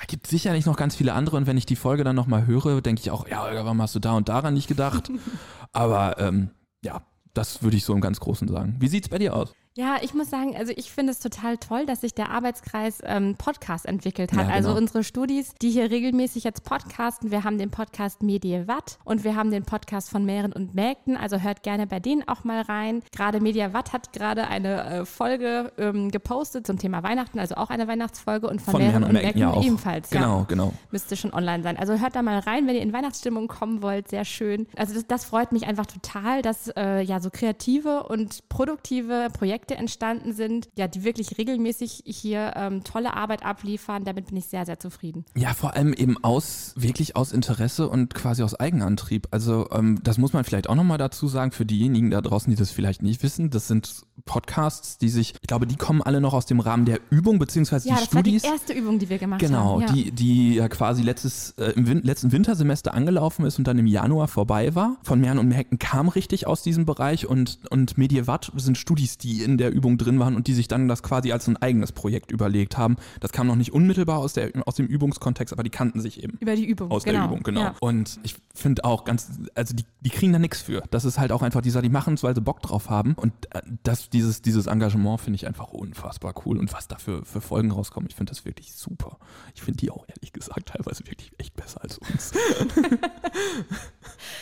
Es 0.00 0.08
gibt 0.08 0.26
sicherlich 0.26 0.66
noch 0.66 0.76
ganz 0.76 0.96
viele 0.96 1.12
andere 1.12 1.36
und 1.36 1.46
wenn 1.46 1.56
ich 1.56 1.66
die 1.66 1.76
Folge 1.76 2.04
dann 2.04 2.16
nochmal 2.16 2.46
höre, 2.46 2.80
denke 2.80 3.00
ich 3.00 3.10
auch, 3.10 3.28
ja, 3.28 3.44
Olga, 3.44 3.64
warum 3.64 3.80
hast 3.80 3.94
du 3.94 4.00
da 4.00 4.12
und 4.12 4.28
daran 4.28 4.54
nicht 4.54 4.68
gedacht? 4.68 5.10
Aber 5.72 6.18
ähm, 6.18 6.50
ja, 6.82 7.02
das 7.32 7.62
würde 7.62 7.76
ich 7.76 7.84
so 7.84 7.94
im 7.94 8.00
ganz 8.00 8.20
Großen 8.20 8.48
sagen. 8.48 8.76
Wie 8.80 8.88
sieht's 8.88 9.08
bei 9.08 9.18
dir 9.18 9.34
aus? 9.34 9.54
Ja, 9.76 9.96
ich 10.02 10.14
muss 10.14 10.30
sagen, 10.30 10.54
also 10.56 10.72
ich 10.76 10.92
finde 10.92 11.10
es 11.10 11.18
total 11.18 11.56
toll, 11.58 11.84
dass 11.84 12.02
sich 12.02 12.14
der 12.14 12.30
Arbeitskreis 12.30 13.02
ähm, 13.04 13.34
Podcast 13.34 13.86
entwickelt 13.86 14.30
hat. 14.30 14.38
Ja, 14.38 14.44
genau. 14.44 14.54
Also 14.54 14.72
unsere 14.72 15.02
Studis, 15.02 15.52
die 15.60 15.70
hier 15.70 15.90
regelmäßig 15.90 16.44
jetzt 16.44 16.62
podcasten. 16.62 17.32
Wir 17.32 17.42
haben 17.42 17.58
den 17.58 17.72
Podcast 17.72 18.22
Mediawatt 18.22 18.98
und 19.02 19.24
wir 19.24 19.34
haben 19.34 19.50
den 19.50 19.64
Podcast 19.64 20.10
von 20.10 20.24
Mähren 20.24 20.52
und 20.52 20.76
Mägden. 20.76 21.16
Also 21.16 21.40
hört 21.40 21.64
gerne 21.64 21.88
bei 21.88 21.98
denen 21.98 22.22
auch 22.28 22.44
mal 22.44 22.62
rein. 22.62 23.02
Gerade 23.10 23.40
Mediawatt 23.40 23.92
hat 23.92 24.12
gerade 24.12 24.46
eine 24.46 24.84
äh, 24.84 25.04
Folge 25.06 25.72
ähm, 25.76 26.12
gepostet 26.12 26.68
zum 26.68 26.78
Thema 26.78 27.02
Weihnachten, 27.02 27.40
also 27.40 27.56
auch 27.56 27.70
eine 27.70 27.88
Weihnachtsfolge 27.88 28.46
und 28.46 28.62
von, 28.62 28.80
Mähren 28.80 29.02
und 29.02 29.12
Mägden 29.12 29.40
ja 29.40 29.60
ebenfalls. 29.60 30.08
Genau, 30.10 30.38
ja. 30.38 30.44
genau. 30.46 30.72
Müsste 30.92 31.16
schon 31.16 31.34
online 31.34 31.64
sein. 31.64 31.76
Also 31.76 31.98
hört 31.98 32.14
da 32.14 32.22
mal 32.22 32.38
rein, 32.38 32.68
wenn 32.68 32.76
ihr 32.76 32.82
in 32.82 32.92
Weihnachtsstimmung 32.92 33.48
kommen 33.48 33.82
wollt. 33.82 34.06
Sehr 34.06 34.24
schön. 34.24 34.68
Also 34.76 34.94
das, 34.94 35.08
das 35.08 35.24
freut 35.24 35.50
mich 35.50 35.66
einfach 35.66 35.86
total, 35.86 36.42
dass 36.42 36.68
äh, 36.76 37.00
ja 37.00 37.18
so 37.18 37.30
kreative 37.30 38.04
und 38.04 38.48
produktive 38.48 39.30
Projekte 39.32 39.63
entstanden 39.72 40.32
sind, 40.34 40.68
ja, 40.76 40.86
die 40.86 41.04
wirklich 41.04 41.38
regelmäßig 41.38 42.02
hier 42.06 42.52
ähm, 42.56 42.84
tolle 42.84 43.14
Arbeit 43.14 43.44
abliefern. 43.44 44.04
Damit 44.04 44.26
bin 44.26 44.36
ich 44.36 44.46
sehr, 44.46 44.66
sehr 44.66 44.78
zufrieden. 44.78 45.24
Ja, 45.34 45.54
vor 45.54 45.74
allem 45.74 45.92
eben 45.94 46.22
aus, 46.22 46.74
wirklich 46.76 47.16
aus 47.16 47.32
Interesse 47.32 47.88
und 47.88 48.12
quasi 48.14 48.42
aus 48.42 48.54
Eigenantrieb. 48.54 49.28
Also 49.30 49.68
ähm, 49.72 50.00
das 50.02 50.18
muss 50.18 50.32
man 50.32 50.44
vielleicht 50.44 50.68
auch 50.68 50.74
nochmal 50.74 50.98
dazu 50.98 51.26
sagen, 51.28 51.50
für 51.52 51.64
diejenigen 51.64 52.10
da 52.10 52.20
draußen, 52.20 52.50
die 52.50 52.56
das 52.56 52.70
vielleicht 52.70 53.02
nicht 53.02 53.22
wissen, 53.22 53.50
das 53.50 53.66
sind 53.68 54.02
Podcasts, 54.26 54.98
die 54.98 55.08
sich, 55.08 55.34
ich 55.40 55.46
glaube, 55.48 55.66
die 55.66 55.76
kommen 55.76 56.02
alle 56.02 56.20
noch 56.20 56.34
aus 56.34 56.46
dem 56.46 56.60
Rahmen 56.60 56.84
der 56.84 57.00
Übung, 57.10 57.38
beziehungsweise 57.38 57.88
Ja, 57.88 57.94
die 57.96 58.00
das 58.00 58.08
Studis. 58.10 58.42
war 58.42 58.50
die 58.50 58.54
erste 58.56 58.72
Übung, 58.74 58.98
die 58.98 59.08
wir 59.08 59.18
gemacht 59.18 59.40
Genau, 59.40 59.74
haben. 59.74 59.80
Ja. 59.82 59.92
die, 59.92 60.10
die 60.12 60.54
ja 60.56 60.68
quasi 60.68 61.02
letztes, 61.02 61.50
äh, 61.58 61.70
im 61.76 61.86
Win 61.86 62.02
letzten 62.02 62.32
Wintersemester 62.32 62.94
angelaufen 62.94 63.44
ist 63.44 63.58
und 63.58 63.66
dann 63.66 63.78
im 63.78 63.86
Januar 63.86 64.28
vorbei 64.28 64.74
war. 64.74 64.96
Von 65.02 65.20
Mehren 65.20 65.38
und 65.38 65.48
Merken 65.48 65.78
kam 65.78 66.08
richtig 66.08 66.46
aus 66.46 66.62
diesem 66.62 66.84
Bereich 66.86 67.26
und, 67.26 67.58
und 67.70 67.96
Medievat 67.98 68.50
sind 68.56 68.78
Studis, 68.78 69.18
die 69.18 69.42
in 69.42 69.53
der 69.58 69.72
Übung 69.72 69.98
drin 69.98 70.18
waren 70.18 70.36
und 70.36 70.46
die 70.46 70.54
sich 70.54 70.68
dann 70.68 70.88
das 70.88 71.02
quasi 71.02 71.32
als 71.32 71.46
ein 71.48 71.56
eigenes 71.56 71.92
Projekt 71.92 72.30
überlegt 72.30 72.76
haben. 72.78 72.96
Das 73.20 73.32
kam 73.32 73.46
noch 73.46 73.56
nicht 73.56 73.72
unmittelbar 73.72 74.18
aus, 74.18 74.32
der, 74.32 74.50
aus 74.66 74.76
dem 74.76 74.86
Übungskontext, 74.86 75.52
aber 75.52 75.62
die 75.62 75.70
kannten 75.70 76.00
sich 76.00 76.22
eben. 76.22 76.36
Über 76.40 76.56
die 76.56 76.64
Übung. 76.64 76.90
Aus 76.90 77.04
genau. 77.04 77.18
der 77.18 77.26
Übung, 77.26 77.42
genau. 77.42 77.60
Ja. 77.60 77.74
Und 77.80 78.18
ich 78.22 78.36
finde 78.54 78.84
auch 78.84 79.04
ganz, 79.04 79.28
also 79.54 79.74
die, 79.74 79.84
die 80.00 80.10
kriegen 80.10 80.32
da 80.32 80.38
nichts 80.38 80.62
für. 80.62 80.82
Das 80.90 81.04
ist 81.04 81.18
halt 81.18 81.32
auch 81.32 81.42
einfach 81.42 81.60
dieser, 81.60 81.82
die 81.82 81.88
machen 81.88 82.14
es, 82.14 82.22
weil 82.22 82.34
sie 82.34 82.40
Bock 82.40 82.62
drauf 82.62 82.90
haben. 82.90 83.14
Und 83.14 83.32
äh, 83.54 83.62
das, 83.82 84.10
dieses, 84.10 84.42
dieses 84.42 84.66
Engagement 84.66 85.20
finde 85.20 85.36
ich 85.36 85.46
einfach 85.46 85.68
unfassbar 85.68 86.34
cool. 86.44 86.58
Und 86.58 86.72
was 86.72 86.88
da 86.88 86.96
für, 86.96 87.24
für 87.24 87.40
Folgen 87.40 87.70
rauskommen, 87.70 88.08
ich 88.08 88.16
finde 88.16 88.30
das 88.30 88.44
wirklich 88.44 88.72
super. 88.74 89.18
Ich 89.54 89.62
finde 89.62 89.78
die 89.78 89.90
auch 89.90 90.04
ehrlich 90.08 90.32
gesagt 90.32 90.68
teilweise 90.68 91.06
wirklich 91.06 91.32
echt 91.38 91.54
besser 91.54 91.82
als 91.82 91.98
uns. 91.98 92.32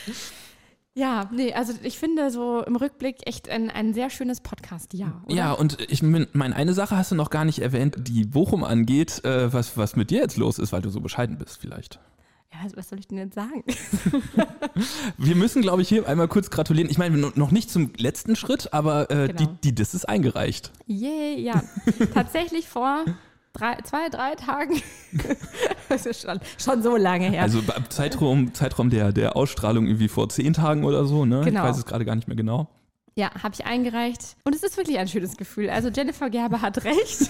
ja, 0.94 1.30
nee, 1.32 1.52
also 1.54 1.72
ich 1.82 1.98
finde 1.98 2.30
so 2.30 2.62
im 2.62 2.76
Rückblick 2.76 3.26
echt 3.26 3.48
ein, 3.48 3.70
ein 3.70 3.94
sehr 3.94 4.10
schönes 4.10 4.40
Podcast-Jahr. 4.40 5.22
oder? 5.26 5.34
Ja, 5.34 5.52
und 5.52 5.78
ich 5.90 6.02
meine, 6.02 6.28
eine 6.56 6.74
Sache 6.74 6.96
hast 6.96 7.10
du 7.10 7.14
noch 7.14 7.30
gar 7.30 7.44
nicht 7.44 7.60
erwähnt, 7.60 7.96
die 7.98 8.24
Bochum 8.24 8.62
angeht, 8.64 9.24
äh, 9.24 9.52
was, 9.52 9.76
was 9.76 9.96
mit 9.96 10.10
dir 10.10 10.20
jetzt 10.20 10.36
los 10.36 10.58
ist, 10.58 10.72
weil 10.72 10.82
du 10.82 10.90
so 10.90 11.00
bescheiden 11.00 11.38
bist 11.38 11.58
vielleicht. 11.60 11.98
Ja, 12.52 12.58
was- 12.64 12.76
was 12.76 12.88
soll 12.90 12.98
ich 12.98 13.08
denn 13.08 13.16
jetzt 13.18 13.34
sagen? 13.34 13.64
Wir 15.16 15.34
müssen, 15.36 15.62
glaube 15.62 15.82
ich, 15.82 15.88
hier 15.88 16.06
einmal 16.06 16.28
kurz 16.28 16.50
gratulieren. 16.50 16.90
Ich 16.90 16.98
meine, 16.98 17.16
noch 17.34 17.50
nicht 17.50 17.70
zum 17.70 17.92
letzten 17.96 18.36
Schritt, 18.36 18.72
aber 18.72 19.10
äh, 19.10 19.28
Genau. 19.28 19.38
die, 19.38 19.48
die 19.70 19.74
Diss 19.74 19.94
ist 19.94 20.08
eingereicht. 20.08 20.70
Yay, 20.86 21.40
ja. 21.40 21.62
Tatsächlich 22.12 22.68
vor 22.68 23.04
drei, 23.52 23.76
zwei, 23.84 24.08
drei 24.08 24.34
Tagen. 24.34 24.80
das 25.88 26.06
ist 26.06 26.22
schon, 26.22 26.40
schon 26.58 26.82
so 26.82 26.96
lange 26.96 27.30
her. 27.30 27.42
Also 27.42 27.60
Zeitraum, 27.88 28.54
Zeitraum 28.54 28.90
der, 28.90 29.12
der 29.12 29.36
Ausstrahlung 29.36 29.86
irgendwie 29.86 30.08
vor 30.08 30.28
zehn 30.28 30.52
Tagen 30.52 30.84
oder 30.84 31.04
so, 31.04 31.24
ne? 31.24 31.42
Genau. 31.44 31.60
Ich 31.62 31.68
weiß 31.70 31.78
es 31.78 31.86
gerade 31.86 32.04
gar 32.04 32.16
nicht 32.16 32.28
mehr 32.28 32.36
genau. 32.36 32.68
Ja, 33.14 33.30
habe 33.42 33.54
ich 33.54 33.66
eingereicht. 33.66 34.36
Und 34.44 34.54
es 34.54 34.62
ist 34.62 34.76
wirklich 34.76 34.98
ein 34.98 35.08
schönes 35.08 35.36
Gefühl. 35.36 35.68
Also 35.70 35.88
Jennifer 35.88 36.30
Gerber 36.30 36.62
hat 36.62 36.84
recht. 36.84 37.28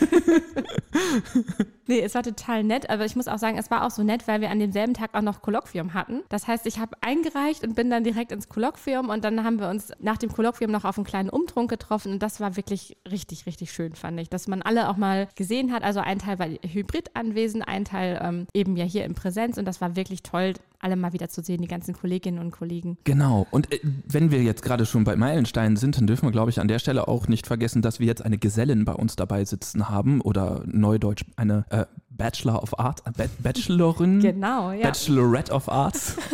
nee, 1.86 2.00
es 2.00 2.14
war 2.14 2.22
total 2.22 2.62
nett, 2.62 2.88
aber 2.88 3.04
ich 3.04 3.16
muss 3.16 3.28
auch 3.28 3.38
sagen, 3.38 3.58
es 3.58 3.70
war 3.70 3.84
auch 3.84 3.90
so 3.90 4.02
nett, 4.02 4.28
weil 4.28 4.40
wir 4.40 4.50
an 4.50 4.58
demselben 4.58 4.94
Tag 4.94 5.14
auch 5.14 5.22
noch 5.22 5.42
Kolloquium 5.42 5.94
hatten. 5.94 6.22
Das 6.28 6.46
heißt, 6.46 6.66
ich 6.66 6.78
habe 6.78 6.96
eingereicht 7.00 7.64
und 7.64 7.74
bin 7.74 7.90
dann 7.90 8.04
direkt 8.04 8.32
ins 8.32 8.48
Kolloquium 8.48 9.08
und 9.08 9.24
dann 9.24 9.42
haben 9.44 9.58
wir 9.58 9.68
uns 9.68 9.92
nach 9.98 10.18
dem 10.18 10.32
Kolloquium 10.32 10.70
noch 10.70 10.84
auf 10.84 10.98
einen 10.98 11.06
kleinen 11.06 11.30
Umtrunk 11.30 11.70
getroffen 11.70 12.12
und 12.12 12.22
das 12.22 12.40
war 12.40 12.56
wirklich 12.56 12.96
richtig, 13.10 13.46
richtig 13.46 13.72
schön, 13.72 13.94
fand 13.94 14.20
ich, 14.20 14.30
dass 14.30 14.46
man 14.46 14.62
alle 14.62 14.88
auch 14.88 14.96
mal 14.96 15.28
gesehen 15.34 15.72
hat. 15.72 15.82
Also 15.82 16.00
ein 16.00 16.18
Teil 16.18 16.38
war 16.38 16.46
hybrid 16.46 17.14
anwesend, 17.14 17.66
ein 17.66 17.84
Teil 17.84 18.20
ähm, 18.22 18.46
eben 18.54 18.76
ja 18.76 18.84
hier 18.84 19.04
in 19.04 19.14
Präsenz 19.14 19.58
und 19.58 19.64
das 19.64 19.80
war 19.80 19.96
wirklich 19.96 20.22
toll, 20.22 20.54
alle 20.82 20.96
mal 20.96 21.12
wieder 21.12 21.28
zu 21.28 21.42
sehen, 21.42 21.62
die 21.62 21.68
ganzen 21.68 21.94
Kolleginnen 21.94 22.38
und 22.38 22.50
Kollegen. 22.50 22.98
Genau. 23.04 23.46
Und 23.50 23.72
äh, 23.72 23.78
wenn 24.08 24.30
wir 24.30 24.42
jetzt 24.42 24.62
gerade 24.62 24.84
schon 24.86 25.04
bei 25.04 25.16
Meilensteinen 25.16 25.76
sind, 25.76 25.96
dann 25.96 26.06
dürfen 26.06 26.26
wir, 26.26 26.32
glaube 26.32 26.50
ich, 26.50 26.60
an 26.60 26.68
der 26.68 26.78
Stelle 26.78 27.08
auch 27.08 27.28
nicht 27.28 27.46
vergessen, 27.46 27.82
dass 27.82 28.00
wir 28.00 28.06
jetzt 28.06 28.24
eine 28.24 28.38
Gesellin 28.38 28.84
bei 28.84 28.92
uns 28.94 29.16
dabei 29.16 29.44
sitzen 29.44 29.88
haben 29.88 30.20
oder 30.20 30.62
neudeutsch 30.66 31.24
eine 31.36 31.64
äh, 31.70 31.86
Bachelor 32.10 32.62
of 32.62 32.78
Art, 32.78 33.00
äh, 33.06 33.12
Ba- 33.16 33.30
Bachelorin. 33.38 34.20
Genau, 34.20 34.72
ja. 34.72 34.82
Bachelorette 34.82 35.52
of 35.52 35.68
Arts. 35.70 36.16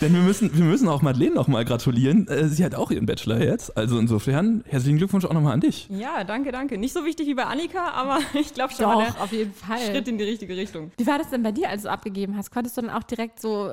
Denn 0.00 0.12
wir 0.14 0.20
müssen, 0.20 0.56
wir 0.56 0.64
müssen 0.64 0.88
auch 0.88 1.02
Madeleine 1.02 1.34
noch 1.34 1.48
mal 1.48 1.64
gratulieren. 1.64 2.26
Äh, 2.28 2.48
Sie 2.48 2.64
hat 2.64 2.74
auch 2.74 2.90
ihren 2.90 3.06
Bachelor 3.06 3.40
jetzt. 3.42 3.76
Also 3.76 3.98
insofern, 3.98 4.64
herzlichen 4.66 4.98
Glückwunsch 4.98 5.24
auch 5.24 5.32
nochmal 5.32 5.54
an 5.54 5.60
dich. 5.60 5.88
Ja, 5.90 6.24
danke, 6.24 6.52
danke. 6.52 6.78
Nicht 6.78 6.92
so 6.92 7.04
wichtig 7.04 7.26
wie 7.26 7.34
bei 7.34 7.44
Annika, 7.44 7.90
aber 7.92 8.18
ich 8.34 8.54
glaube 8.54 8.72
schon 8.72 8.86
mal 8.86 9.06
Doch, 9.08 9.20
auf 9.20 9.32
jeden 9.32 9.52
Fall. 9.52 9.78
Schritt 9.78 10.08
in 10.08 10.18
die 10.18 10.24
richtige 10.24 10.56
Richtung. 10.56 10.90
Wie 10.96 11.06
war 11.06 11.18
das 11.18 11.30
denn 11.30 11.42
bei 11.42 11.52
dir, 11.52 11.68
als 11.68 11.82
du 11.82 11.90
abgegeben 11.90 12.36
hast? 12.36 12.50
Konntest 12.50 12.76
du 12.76 12.82
dann 12.82 12.90
auch 12.90 13.02
direkt 13.02 13.40
so 13.40 13.70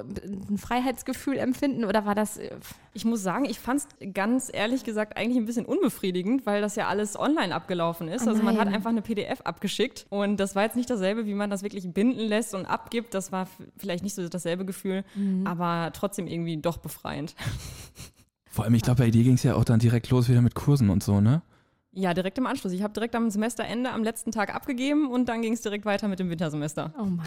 ein 0.50 0.58
Freiheitsgefühl 0.58 1.38
empfinden 1.38 1.86
oder 1.86 2.06
war 2.06 2.16
das. 2.16 2.38
äh, 2.38 2.50
Ich 2.94 3.06
muss 3.06 3.22
sagen, 3.24 3.46
ich 3.46 3.60
fand 3.60 3.82
es 3.82 4.14
ganz 4.14 4.50
ehrlich 4.54 4.84
gesagt 4.84 5.18
eigentlich 5.18 5.38
ein 5.38 5.46
bisschen 5.46 5.66
unbefriedigend, 5.66 6.46
weil 6.46 6.62
das 6.62 6.76
ja 6.76 6.88
alles 6.88 7.18
online 7.20 7.54
abgelaufen 7.54 8.08
ist. 8.08 8.26
Oh 8.26 8.30
also 8.30 8.44
man 8.44 8.58
hat 8.58 8.68
einfach 8.68 8.90
eine 8.90 9.02
PDF 9.02 9.42
abgeschickt 9.42 10.06
und 10.10 10.38
das 10.38 10.56
war 10.56 10.64
jetzt 10.64 10.76
nicht 10.76 10.90
dasselbe, 10.90 11.26
wie 11.26 11.34
man 11.34 11.50
das 11.50 11.62
wirklich 11.64 11.88
binden 11.92 12.20
lässt 12.20 12.54
und 12.56 12.66
abgibt. 12.66 13.14
Das 13.14 13.32
war 13.32 13.48
vielleicht 13.78 14.04
nicht 14.04 14.16
so 14.16 14.28
dasselbe 14.28 14.66
Gefühl, 14.66 15.04
Mhm. 15.16 15.46
aber 15.48 15.85
trotzdem 15.92 16.28
irgendwie 16.28 16.58
doch 16.58 16.78
befreiend. 16.78 17.36
Vor 18.50 18.64
allem, 18.66 18.74
ich 18.76 18.84
glaube, 18.84 19.04
bei 19.04 19.12
dir 19.12 19.24
ging 19.24 19.34
es 19.34 19.44
ja 19.44 19.56
auch 19.56 19.66
dann 19.66 19.80
direkt 19.80 20.10
los 20.10 20.30
wieder 20.30 20.42
mit 20.42 20.56
Kursen 20.56 20.90
und 20.90 21.04
so, 21.04 21.20
ne? 21.20 21.42
Ja, 21.92 22.14
direkt 22.14 22.38
im 22.38 22.46
Anschluss. 22.46 22.72
Ich 22.74 22.84
habe 22.84 22.94
direkt 22.94 23.16
am 23.16 23.30
Semesterende 23.30 23.92
am 23.92 24.04
letzten 24.04 24.32
Tag 24.32 24.54
abgegeben 24.54 25.10
und 25.10 25.28
dann 25.30 25.42
ging 25.42 25.54
es 25.54 25.62
direkt 25.62 25.86
weiter 25.86 26.08
mit 26.08 26.20
dem 26.20 26.30
Wintersemester. 26.30 26.94
Oh 26.98 27.04
Mann. 27.06 27.26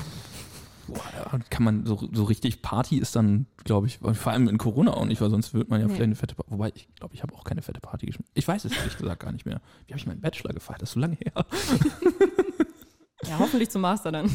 Boah, 0.86 1.02
ja, 1.14 1.38
kann 1.50 1.64
man 1.64 1.84
so, 1.84 2.08
so 2.12 2.24
richtig 2.24 2.62
Party 2.62 2.96
ist 2.96 3.14
dann, 3.14 3.44
glaube 3.64 3.86
ich, 3.86 3.98
vor 3.98 4.32
allem 4.32 4.48
in 4.48 4.56
Corona 4.56 4.94
auch 4.94 5.04
nicht, 5.04 5.20
weil 5.20 5.28
sonst 5.28 5.52
wird 5.52 5.68
man 5.68 5.80
ja 5.80 5.86
Nee. 5.86 5.92
vielleicht 5.92 6.04
eine 6.04 6.14
fette 6.16 6.34
Party. 6.34 6.50
Wobei, 6.50 6.72
ich 6.74 6.88
glaube, 6.94 7.14
ich 7.14 7.22
habe 7.22 7.34
auch 7.34 7.44
keine 7.44 7.60
fette 7.60 7.80
Party 7.80 8.06
geschmissen. 8.06 8.30
Ich 8.34 8.48
weiß 8.48 8.64
es 8.64 8.72
ehrlich 8.74 8.96
gesagt 8.96 9.20
gar 9.20 9.32
nicht 9.32 9.44
mehr. 9.44 9.60
Wie 9.86 9.92
habe 9.92 9.98
ich 10.00 10.06
meinen 10.06 10.20
Bachelor 10.22 10.54
gefeiert? 10.54 10.80
Das 10.80 10.88
ist 10.90 10.94
so 10.94 11.00
lange 11.00 11.16
her. 11.16 11.32
Ja, 13.26 13.38
hoffentlich 13.38 13.70
zum 13.70 13.82
Master 13.82 14.12
dann. 14.12 14.30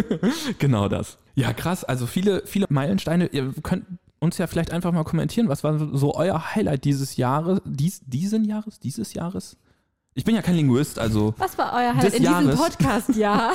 Genau 0.58 0.88
das. 0.88 1.18
Ja, 1.34 1.52
krass. 1.52 1.84
Also 1.84 2.06
viele, 2.06 2.42
viele 2.46 2.66
Meilensteine. 2.68 3.26
Ihr 3.26 3.52
könnt 3.62 3.84
uns 4.20 4.38
ja 4.38 4.46
vielleicht 4.46 4.70
einfach 4.70 4.92
mal 4.92 5.04
kommentieren, 5.04 5.48
was 5.48 5.64
war 5.64 5.78
so 5.96 6.14
euer 6.14 6.54
Highlight 6.54 6.84
dieses 6.84 7.16
Jahres, 7.16 7.60
dies, 7.64 8.00
diesen 8.06 8.44
Jahres, 8.44 8.78
dieses 8.78 9.14
Jahres? 9.14 9.56
Ich 10.14 10.24
bin 10.24 10.34
ja 10.34 10.42
kein 10.42 10.56
Linguist, 10.56 10.98
also 10.98 11.32
Was 11.38 11.56
war 11.56 11.72
euer 11.72 11.94
Highlight 11.96 12.04
in 12.12 12.22
diesem 12.22 12.24
Jahres. 12.24 12.60
Podcast? 12.60 13.16
Ja. 13.16 13.52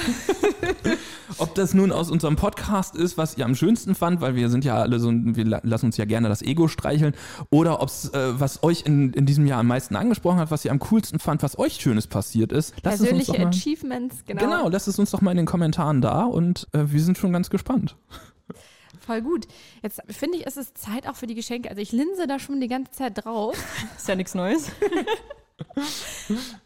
ob 1.38 1.54
das 1.54 1.76
nun 1.76 1.92
aus 1.92 2.10
unserem 2.10 2.36
Podcast 2.36 2.96
ist, 2.96 3.16
was 3.16 3.38
ihr 3.38 3.46
am 3.46 3.54
schönsten 3.54 3.94
fand, 3.94 4.22
weil 4.22 4.34
wir 4.34 4.50
sind 4.50 4.66
ja 4.66 4.76
alle 4.78 5.00
so, 5.00 5.12
wir 5.14 5.46
la- 5.46 5.62
lassen 5.62 5.86
uns 5.88 5.98
ja 5.98 6.06
gerne 6.06 6.30
das 6.30 6.42
Ego 6.42 6.68
streicheln, 6.68 7.14
oder 7.52 7.80
ob 7.80 7.90
es, 7.90 8.10
äh, 8.12 8.40
was 8.40 8.64
euch 8.64 8.88
in, 8.88 9.14
in 9.14 9.28
diesem 9.28 9.46
Jahr 9.46 9.60
am 9.60 9.68
meisten 9.68 9.96
angesprochen 9.96 10.40
hat, 10.40 10.50
was 10.50 10.66
ihr 10.66 10.72
am 10.72 10.80
coolsten 10.80 11.20
fand, 11.20 11.44
was 11.44 11.60
euch 11.60 11.76
Schönes 11.76 12.08
passiert 12.08 12.52
ist. 12.52 12.74
Lasst 12.82 12.96
es 12.96 13.02
uns 13.02 13.10
Persönliche 13.10 13.32
doch 13.34 13.40
mal, 13.40 13.48
Achievements, 13.50 14.16
genau. 14.26 14.42
genau, 14.42 14.70
lasst 14.70 14.88
es 14.88 14.98
uns 14.98 15.12
doch 15.12 15.22
mal 15.22 15.30
in 15.32 15.38
den 15.38 15.46
Kommentaren 15.46 16.02
da 16.02 16.24
und 16.24 16.68
äh, 16.72 16.86
wir 16.88 17.02
sind 17.04 17.20
schon 17.20 17.32
ganz 17.34 17.52
gespannt. 17.52 17.96
Voll 19.00 19.22
gut. 19.22 19.48
Jetzt 19.84 20.02
finde 20.08 20.40
ich, 20.40 20.48
es 20.48 20.58
ist 20.58 20.76
Zeit 20.76 21.08
auch 21.08 21.16
für 21.16 21.28
die 21.28 21.36
Geschenke. 21.36 21.70
Also 21.70 21.82
ich 21.84 21.92
linse 21.92 22.26
da 22.26 22.40
schon 22.40 22.60
die 22.60 22.68
ganze 22.68 22.92
Zeit 22.94 23.24
drauf. 23.24 23.56
Ist 23.98 24.08
ja 24.08 24.16
nichts 24.16 24.34
Neues. 24.34 24.72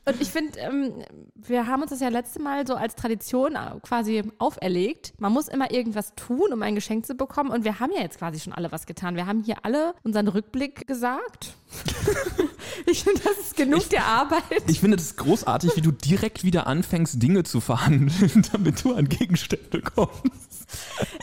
Und 0.06 0.22
ich 0.22 0.30
finde, 0.30 0.60
ähm, 0.60 0.94
wir 1.36 1.68
haben 1.68 1.82
uns 1.82 1.92
das 1.92 2.02
ja 2.02 2.10
letzte 2.10 2.42
Mal 2.42 2.68
so 2.68 2.76
als 2.76 2.96
Tradition 2.96 3.56
äh, 3.56 3.80
quasi 3.82 4.24
auferlegt. 4.38 5.14
Man 5.18 5.32
muss 5.32 5.48
immer 5.48 5.72
irgendwas 5.72 6.14
tun, 6.16 6.52
um 6.52 6.62
ein 6.62 6.76
Geschenk 6.76 7.06
zu 7.06 7.16
bekommen. 7.16 7.52
Und 7.52 7.64
wir 7.64 7.80
haben 7.80 7.92
ja 7.96 8.02
jetzt 8.02 8.20
quasi 8.20 8.40
schon 8.40 8.54
alle 8.54 8.72
was 8.72 8.86
getan. 8.86 9.16
Wir 9.16 9.28
haben 9.28 9.44
hier 9.44 9.58
alle 9.64 9.94
unseren 10.04 10.28
Rückblick 10.28 10.88
gesagt. 10.88 11.54
ich 12.86 13.04
finde, 13.04 13.22
das 13.22 13.38
ist 13.38 13.56
genug 13.56 13.90
der 13.90 14.06
Arbeit. 14.06 14.44
Ich 14.68 14.80
finde 14.82 14.98
es 14.98 15.16
großartig, 15.16 15.76
wie 15.76 15.82
du 15.82 15.92
direkt 15.92 16.44
wieder 16.44 16.68
anfängst, 16.68 17.22
Dinge 17.22 17.44
zu 17.44 17.62
verhandeln, 17.62 18.46
damit 18.52 18.84
du 18.84 18.94
an 18.94 19.08
Gegenstände 19.08 19.82
kommst. 19.82 20.52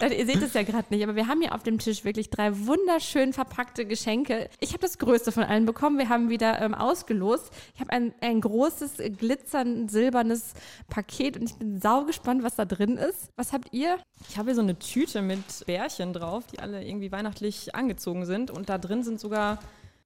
Leute, 0.00 0.14
ihr 0.14 0.26
seht 0.26 0.42
es 0.42 0.54
ja 0.54 0.62
gerade 0.62 0.86
nicht, 0.90 1.02
aber 1.02 1.16
wir 1.16 1.26
haben 1.26 1.40
hier 1.40 1.54
auf 1.54 1.62
dem 1.62 1.78
Tisch 1.78 2.04
wirklich 2.04 2.30
drei 2.30 2.66
wunderschön 2.66 3.32
verpackte 3.32 3.86
Geschenke. 3.86 4.48
Ich 4.60 4.70
habe 4.70 4.80
das 4.80 4.98
größte 4.98 5.32
von 5.32 5.42
allen 5.42 5.66
bekommen. 5.66 5.98
Wir 5.98 6.08
haben 6.08 6.28
wieder 6.28 6.60
ähm, 6.60 6.74
ausgelost. 6.74 7.50
Ich 7.74 7.80
habe 7.80 7.90
ein, 7.90 8.14
ein 8.20 8.40
großes, 8.40 8.98
glitzernd 9.18 9.90
silbernes 9.90 10.54
Paket 10.88 11.36
und 11.36 11.50
ich 11.50 11.56
bin 11.56 11.80
sau 11.80 12.04
gespannt, 12.04 12.42
was 12.42 12.56
da 12.56 12.64
drin 12.64 12.96
ist. 12.96 13.30
Was 13.36 13.52
habt 13.52 13.72
ihr? 13.72 13.98
Ich 14.28 14.38
habe 14.38 14.48
hier 14.48 14.54
so 14.54 14.62
eine 14.62 14.78
Tüte 14.78 15.22
mit 15.22 15.66
Bärchen 15.66 16.12
drauf, 16.12 16.46
die 16.46 16.58
alle 16.58 16.84
irgendwie 16.84 17.12
weihnachtlich 17.12 17.74
angezogen 17.74 18.26
sind. 18.26 18.50
Und 18.50 18.68
da 18.68 18.78
drin 18.78 19.02
sind 19.02 19.20
sogar 19.20 19.58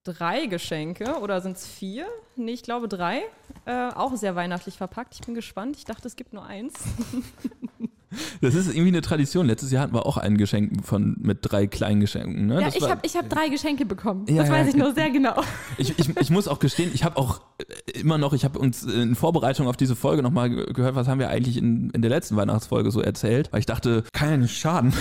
drei 0.05 0.47
Geschenke. 0.47 1.19
Oder 1.21 1.41
sind 1.41 1.57
es 1.57 1.67
vier? 1.67 2.07
Nee, 2.37 2.53
ich 2.53 2.63
glaube 2.63 2.89
drei. 2.89 3.23
Äh, 3.65 3.91
auch 3.91 4.15
sehr 4.17 4.35
weihnachtlich 4.35 4.77
verpackt. 4.77 5.15
Ich 5.15 5.21
bin 5.21 5.35
gespannt. 5.35 5.77
Ich 5.77 5.85
dachte, 5.85 6.09
es 6.09 6.17
gibt 6.17 6.33
nur 6.33 6.45
eins. 6.45 6.75
Das 8.43 8.57
ist 8.57 8.69
irgendwie 8.69 8.89
eine 8.89 9.03
Tradition. 9.03 9.47
Letztes 9.47 9.71
Jahr 9.71 9.85
hatten 9.85 9.95
wir 9.95 10.05
auch 10.05 10.17
ein 10.17 10.37
Geschenk 10.37 10.85
von, 10.85 11.17
mit 11.21 11.39
drei 11.43 11.69
kleinen 11.69 12.01
Geschenken. 12.01 12.47
Ne? 12.47 12.55
Ja, 12.55 12.67
Das 12.67 12.75
ich 12.75 12.83
habe 12.83 13.01
ich 13.05 13.17
hab 13.17 13.31
drei 13.31 13.49
Geschenke 13.49 13.87
bekommen. 13.87 14.27
Ja, 14.29 14.39
das 14.39 14.49
ja, 14.49 14.55
weiß 14.55 14.69
ich 14.69 14.75
ja. 14.75 14.81
nur 14.81 14.95
sehr 14.95 15.11
genau. 15.11 15.41
Ich, 15.79 15.97
ich, 15.97 16.17
ich 16.17 16.31
muss 16.31 16.49
auch 16.49 16.59
gestehen, 16.59 16.91
ich 16.93 17.05
habe 17.05 17.17
auch 17.17 17.41
äh, 17.59 18.01
immer 18.01 18.19
noch, 18.19 18.33
ich 18.33 18.45
habe 18.45 18.59
uns 18.59 18.83
in 18.83 19.15
Vorbereitung 19.15 19.69
auf 19.69 19.77
diese 19.77 19.95
Folge 19.95 20.23
nochmal 20.23 20.51
gehört, 20.51 20.97
was 20.97 21.07
haben 21.07 21.21
wir 21.21 21.29
eigentlich 21.29 21.57
in, 21.57 21.91
in 21.91 22.03
der 22.03 22.11
letzten 22.11 22.35
Weihnachtsfolge 22.35 22.91
so 22.91 23.01
erzählt, 23.01 23.53
weil 23.53 23.61
ich 23.61 23.67
dachte, 23.67 24.03
kann 24.13 24.31
ja 24.31 24.37
nicht 24.37 24.59
schaden, 24.59 24.93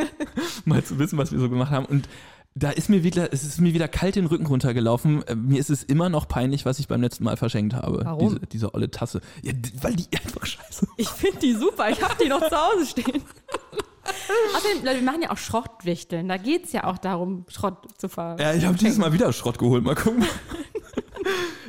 mal 0.64 0.82
zu 0.82 0.98
wissen, 0.98 1.18
was 1.18 1.32
wir 1.32 1.38
so 1.38 1.50
gemacht 1.50 1.70
haben. 1.70 1.84
Und 1.84 2.08
da 2.54 2.70
ist 2.70 2.88
mir 2.88 3.04
wieder, 3.04 3.32
es 3.32 3.44
ist 3.44 3.60
mir 3.60 3.74
wieder 3.74 3.88
kalt 3.88 4.16
den 4.16 4.26
Rücken 4.26 4.46
runtergelaufen. 4.46 5.22
Äh, 5.26 5.36
Mir 5.36 5.60
ist 5.60 5.70
es 5.70 5.82
immer 5.82 6.08
noch 6.08 6.26
peinlich, 6.28 6.66
was 6.66 6.78
ich 6.78 6.88
beim 6.88 7.00
letzten 7.00 7.24
Mal 7.24 7.36
verschenkt 7.36 7.74
habe. 7.74 8.02
Warum? 8.04 8.28
Diese, 8.34 8.40
diese 8.46 8.74
olle 8.74 8.90
Tasse. 8.90 9.20
Ja, 9.42 9.52
weil 9.82 9.94
die 9.94 10.06
einfach 10.24 10.44
scheiße. 10.46 10.86
Ich 10.96 11.08
finde 11.08 11.38
die 11.38 11.54
super. 11.54 11.88
Ich 11.90 12.02
habe 12.02 12.14
die 12.22 12.28
noch 12.28 12.40
zu 12.48 12.56
Hause 12.56 12.86
stehen. 12.86 13.22
Außerdem, 14.56 14.84
Leute, 14.84 14.96
wir 14.96 15.04
machen 15.04 15.22
ja 15.22 15.30
auch 15.30 15.38
Schrottwichteln. 15.38 16.28
Da 16.28 16.36
geht 16.36 16.64
es 16.64 16.72
ja 16.72 16.84
auch 16.84 16.98
darum, 16.98 17.44
Schrott 17.48 17.76
zu 17.98 18.08
ver. 18.08 18.36
Ja, 18.40 18.54
ich 18.54 18.64
habe 18.64 18.76
dieses 18.76 18.98
Mal 18.98 19.12
wieder 19.12 19.32
Schrott 19.32 19.58
geholt. 19.58 19.84
Mal 19.84 19.94
gucken. 19.94 20.24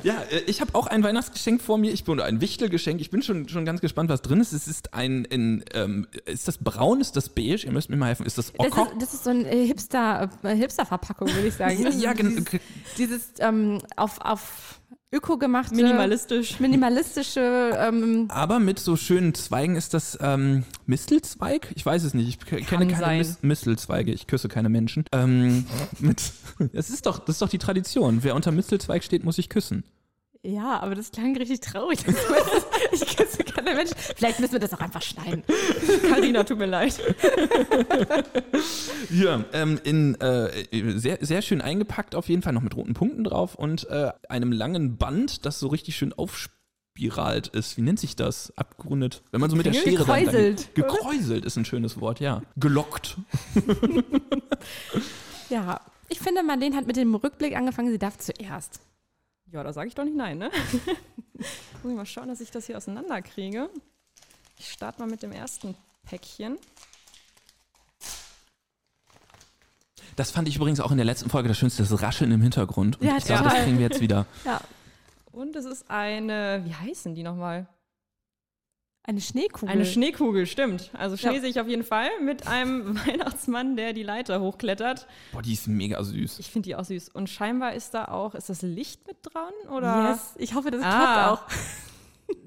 Ja, 0.04 0.22
äh, 0.32 0.40
ich 0.48 0.62
habe 0.62 0.74
auch 0.76 0.88
ein 0.88 1.04
Weihnachtsgeschenk 1.04 1.62
vor 1.62 1.78
mir. 1.78 1.92
Ich 1.92 2.04
bin 2.04 2.20
ein 2.20 2.42
Wichtelgeschenk. 2.42 3.00
Ich 3.02 3.10
bin 3.12 3.22
schon, 3.22 3.48
schon 3.50 3.66
ganz 3.66 3.82
gespannt, 3.82 4.10
was 4.10 4.22
drin 4.22 4.40
ist. 4.42 4.52
Es 4.52 4.68
ist 4.68 4.94
ein, 4.94 5.26
in, 5.26 5.64
ähm, 5.74 6.08
ist 6.26 6.48
das 6.48 6.58
braun, 6.58 7.02
ist 7.02 7.16
das 7.16 7.30
beige? 7.30 7.66
Ihr 7.66 7.72
müsst 7.72 7.90
mir 7.90 7.98
mal 7.98 8.08
helfen. 8.08 8.26
Ist 8.26 8.38
das 8.38 8.52
Das 8.54 8.66
Ocker? 8.68 8.92
ist, 8.94 9.02
das 9.02 9.14
ist 9.14 9.24
so 9.24 9.30
eine 9.30 9.48
Hipster, 9.50 10.30
äh, 10.44 10.56
Hipster-Verpackung, 10.56 11.28
würde 11.28 11.48
ich 11.48 11.54
sagen. 11.56 11.84
Das 11.84 12.02
ja, 12.02 12.14
gen- 12.14 12.46
dieses, 12.46 12.60
dieses 12.98 13.32
ähm, 13.40 13.80
auf, 13.96 14.20
auf 14.22 14.80
Öko 15.14 15.38
gemachte, 15.38 15.76
Minimalistisch. 15.76 16.62
minimalistische, 16.62 17.78
ähm, 17.78 18.28
aber 18.30 18.60
mit 18.62 18.80
so 18.80 18.96
schönen 18.96 19.34
Zweigen 19.34 19.76
ist 19.76 19.94
das 19.94 20.18
ähm, 20.22 20.64
Mistelzweig? 20.86 21.70
Ich 21.76 21.86
weiß 21.86 22.06
es 22.06 22.14
nicht. 22.14 22.30
Ich 22.30 22.66
kenne 22.68 22.88
keine 22.88 22.96
sein. 22.96 23.18
Mis 23.18 23.38
Mistelzweige. 23.42 24.14
Ich 24.14 24.28
küsse 24.28 24.48
keine 24.48 24.70
Menschen. 24.70 25.04
Ähm, 25.12 25.66
mit, 26.00 26.32
das, 26.72 26.90
ist 26.90 27.06
doch, 27.06 27.20
das 27.20 27.36
ist 27.36 27.42
doch 27.42 27.50
die 27.50 27.58
Tradition. 27.58 28.20
Wer 28.24 28.36
unter 28.36 28.54
Mistelzweig 28.54 29.04
steht, 29.04 29.26
muss 29.26 29.36
sich 29.36 29.50
küssen. 29.50 29.84
Ja, 30.44 30.80
aber 30.80 30.96
das 30.96 31.12
klang 31.12 31.36
richtig 31.38 31.60
traurig. 31.62 32.00
ich 32.92 33.16
küsse 33.18 33.44
keine 33.44 33.76
Menschen. 33.76 33.96
Vielleicht 34.16 34.40
müssen 34.40 34.54
wir 34.54 34.60
das 34.60 34.74
auch 34.74 34.80
einfach 34.80 35.02
schneiden. 35.02 35.44
Carina, 36.10 36.44
tut 36.44 36.58
mir 36.58 36.66
leid. 36.66 37.00
Ja, 39.12 39.44
ähm, 39.54 39.80
in 39.84 40.16
äh, 40.20 40.50
sehr, 40.98 41.20
sehr 41.22 41.42
schön 41.42 41.62
eingepackt, 41.62 42.16
auf 42.16 42.28
jeden 42.30 42.42
Fall 42.42 42.54
noch 42.54 42.62
mit 42.62 42.76
roten 42.76 42.94
Punkten 42.94 43.24
drauf 43.24 43.56
und 43.56 43.88
äh, 43.90 44.12
einem 44.30 44.52
langen 44.52 44.98
Band, 44.98 45.46
das 45.46 45.60
so 45.60 45.68
richtig 45.68 45.96
schön 45.96 46.14
aufspiralt 46.14 47.48
ist. 47.48 47.78
Wie 47.78 47.82
nennt 47.82 48.00
sich 48.00 48.16
das? 48.16 48.52
Abgerundet. 48.58 49.22
Wenn 49.32 49.42
man 49.42 49.50
so 49.50 49.56
mit 49.56 49.66
der 49.66 49.74
Schere 49.74 50.06
dann- 50.06 50.24
Gekräuselt. 50.24 50.70
Dann, 50.78 50.88
gekräuselt 50.88 51.46
ist 51.46 51.58
ein 51.58 51.66
schönes 51.66 52.00
Wort, 52.00 52.20
ja. 52.20 52.42
Gelockt. 52.58 53.18
Ja, 55.50 55.82
ich 56.08 56.20
finde, 56.20 56.44
Marlene 56.44 56.78
hat 56.78 56.88
mit 56.88 56.96
dem 56.96 57.14
Rückblick 57.14 57.58
angefangen. 57.58 57.92
Sie 57.92 58.00
darf 58.00 58.18
zuerst. 58.18 58.80
Ja, 59.52 59.64
da 59.64 59.74
sage 59.74 59.88
ich 59.90 59.96
doch 59.96 60.06
nicht 60.06 60.16
nein, 60.16 60.38
ne? 60.38 60.50
Muss 61.84 61.92
ich 61.92 61.98
mal 61.98 62.06
schauen, 62.06 62.30
dass 62.30 62.40
ich 62.40 62.52
das 62.52 62.66
hier 62.68 62.78
auseinanderkriege. 62.78 63.70
Ich 64.58 64.72
starte 64.72 65.00
mal 65.02 65.10
mit 65.10 65.24
dem 65.24 65.32
ersten 65.32 65.76
Päckchen. 66.04 66.58
Das 70.16 70.32
fand 70.32 70.48
ich 70.48 70.56
übrigens 70.58 70.80
auch 70.80 70.92
in 70.92 70.98
der 70.98 71.06
letzten 71.06 71.30
Folge 71.30 71.48
das 71.48 71.58
Schönste, 71.58 71.84
das 71.84 72.02
Rascheln 72.02 72.32
im 72.32 72.42
Hintergrund. 72.42 73.00
Und 73.00 73.08
Ja, 73.08 73.18
ich 73.18 73.26
glaube, 73.26 73.46
das 73.46 73.64
kriegen 73.64 73.78
wir 73.78 73.88
jetzt 73.88 74.02
wieder. 74.02 74.26
Ja, 74.46 74.62
Und 75.32 75.56
es 75.56 75.66
ist 75.66 75.90
eine, 75.90 76.62
wie 76.66 76.74
heißen 76.74 77.16
die 77.16 77.24
nochmal? 77.24 77.68
Eine 79.04 79.20
Schneekugel. 79.22 79.70
Eine 79.70 79.86
Schneekugel, 79.86 80.46
stimmt. 80.46 80.92
Also 80.94 81.18
Schnee 81.18 81.36
Ja. 81.36 81.42
sehe 81.42 81.50
ich 81.50 81.60
auf 81.60 81.68
jeden 81.68 81.84
Fall 81.84 82.10
mit 82.24 82.48
einem 82.48 82.96
Weihnachtsmann, 83.08 83.76
der 83.76 83.94
die 83.94 84.04
Leiter 84.04 84.40
hochklettert. 84.42 85.08
Boah, 85.34 85.42
die 85.42 85.54
ist 85.54 85.68
mega 85.68 86.04
süß. 86.04 86.40
Ich 86.40 86.50
finde 86.52 86.70
die 86.70 86.76
auch 86.76 86.86
süß. 86.86 87.10
Und 87.10 87.30
scheinbar 87.30 87.74
ist 87.74 87.94
da 87.94 88.06
auch, 88.06 88.36
ist 88.36 88.50
das 88.50 88.62
Licht 88.62 89.08
mit 89.08 89.18
dran? 89.24 89.54
Oder 89.76 90.12
Yes, 90.12 90.36
ich 90.38 90.54
hoffe, 90.54 90.70
das 90.72 90.82
Ah. 90.84 90.90
klappt 90.90 91.28
auch. 91.42 91.56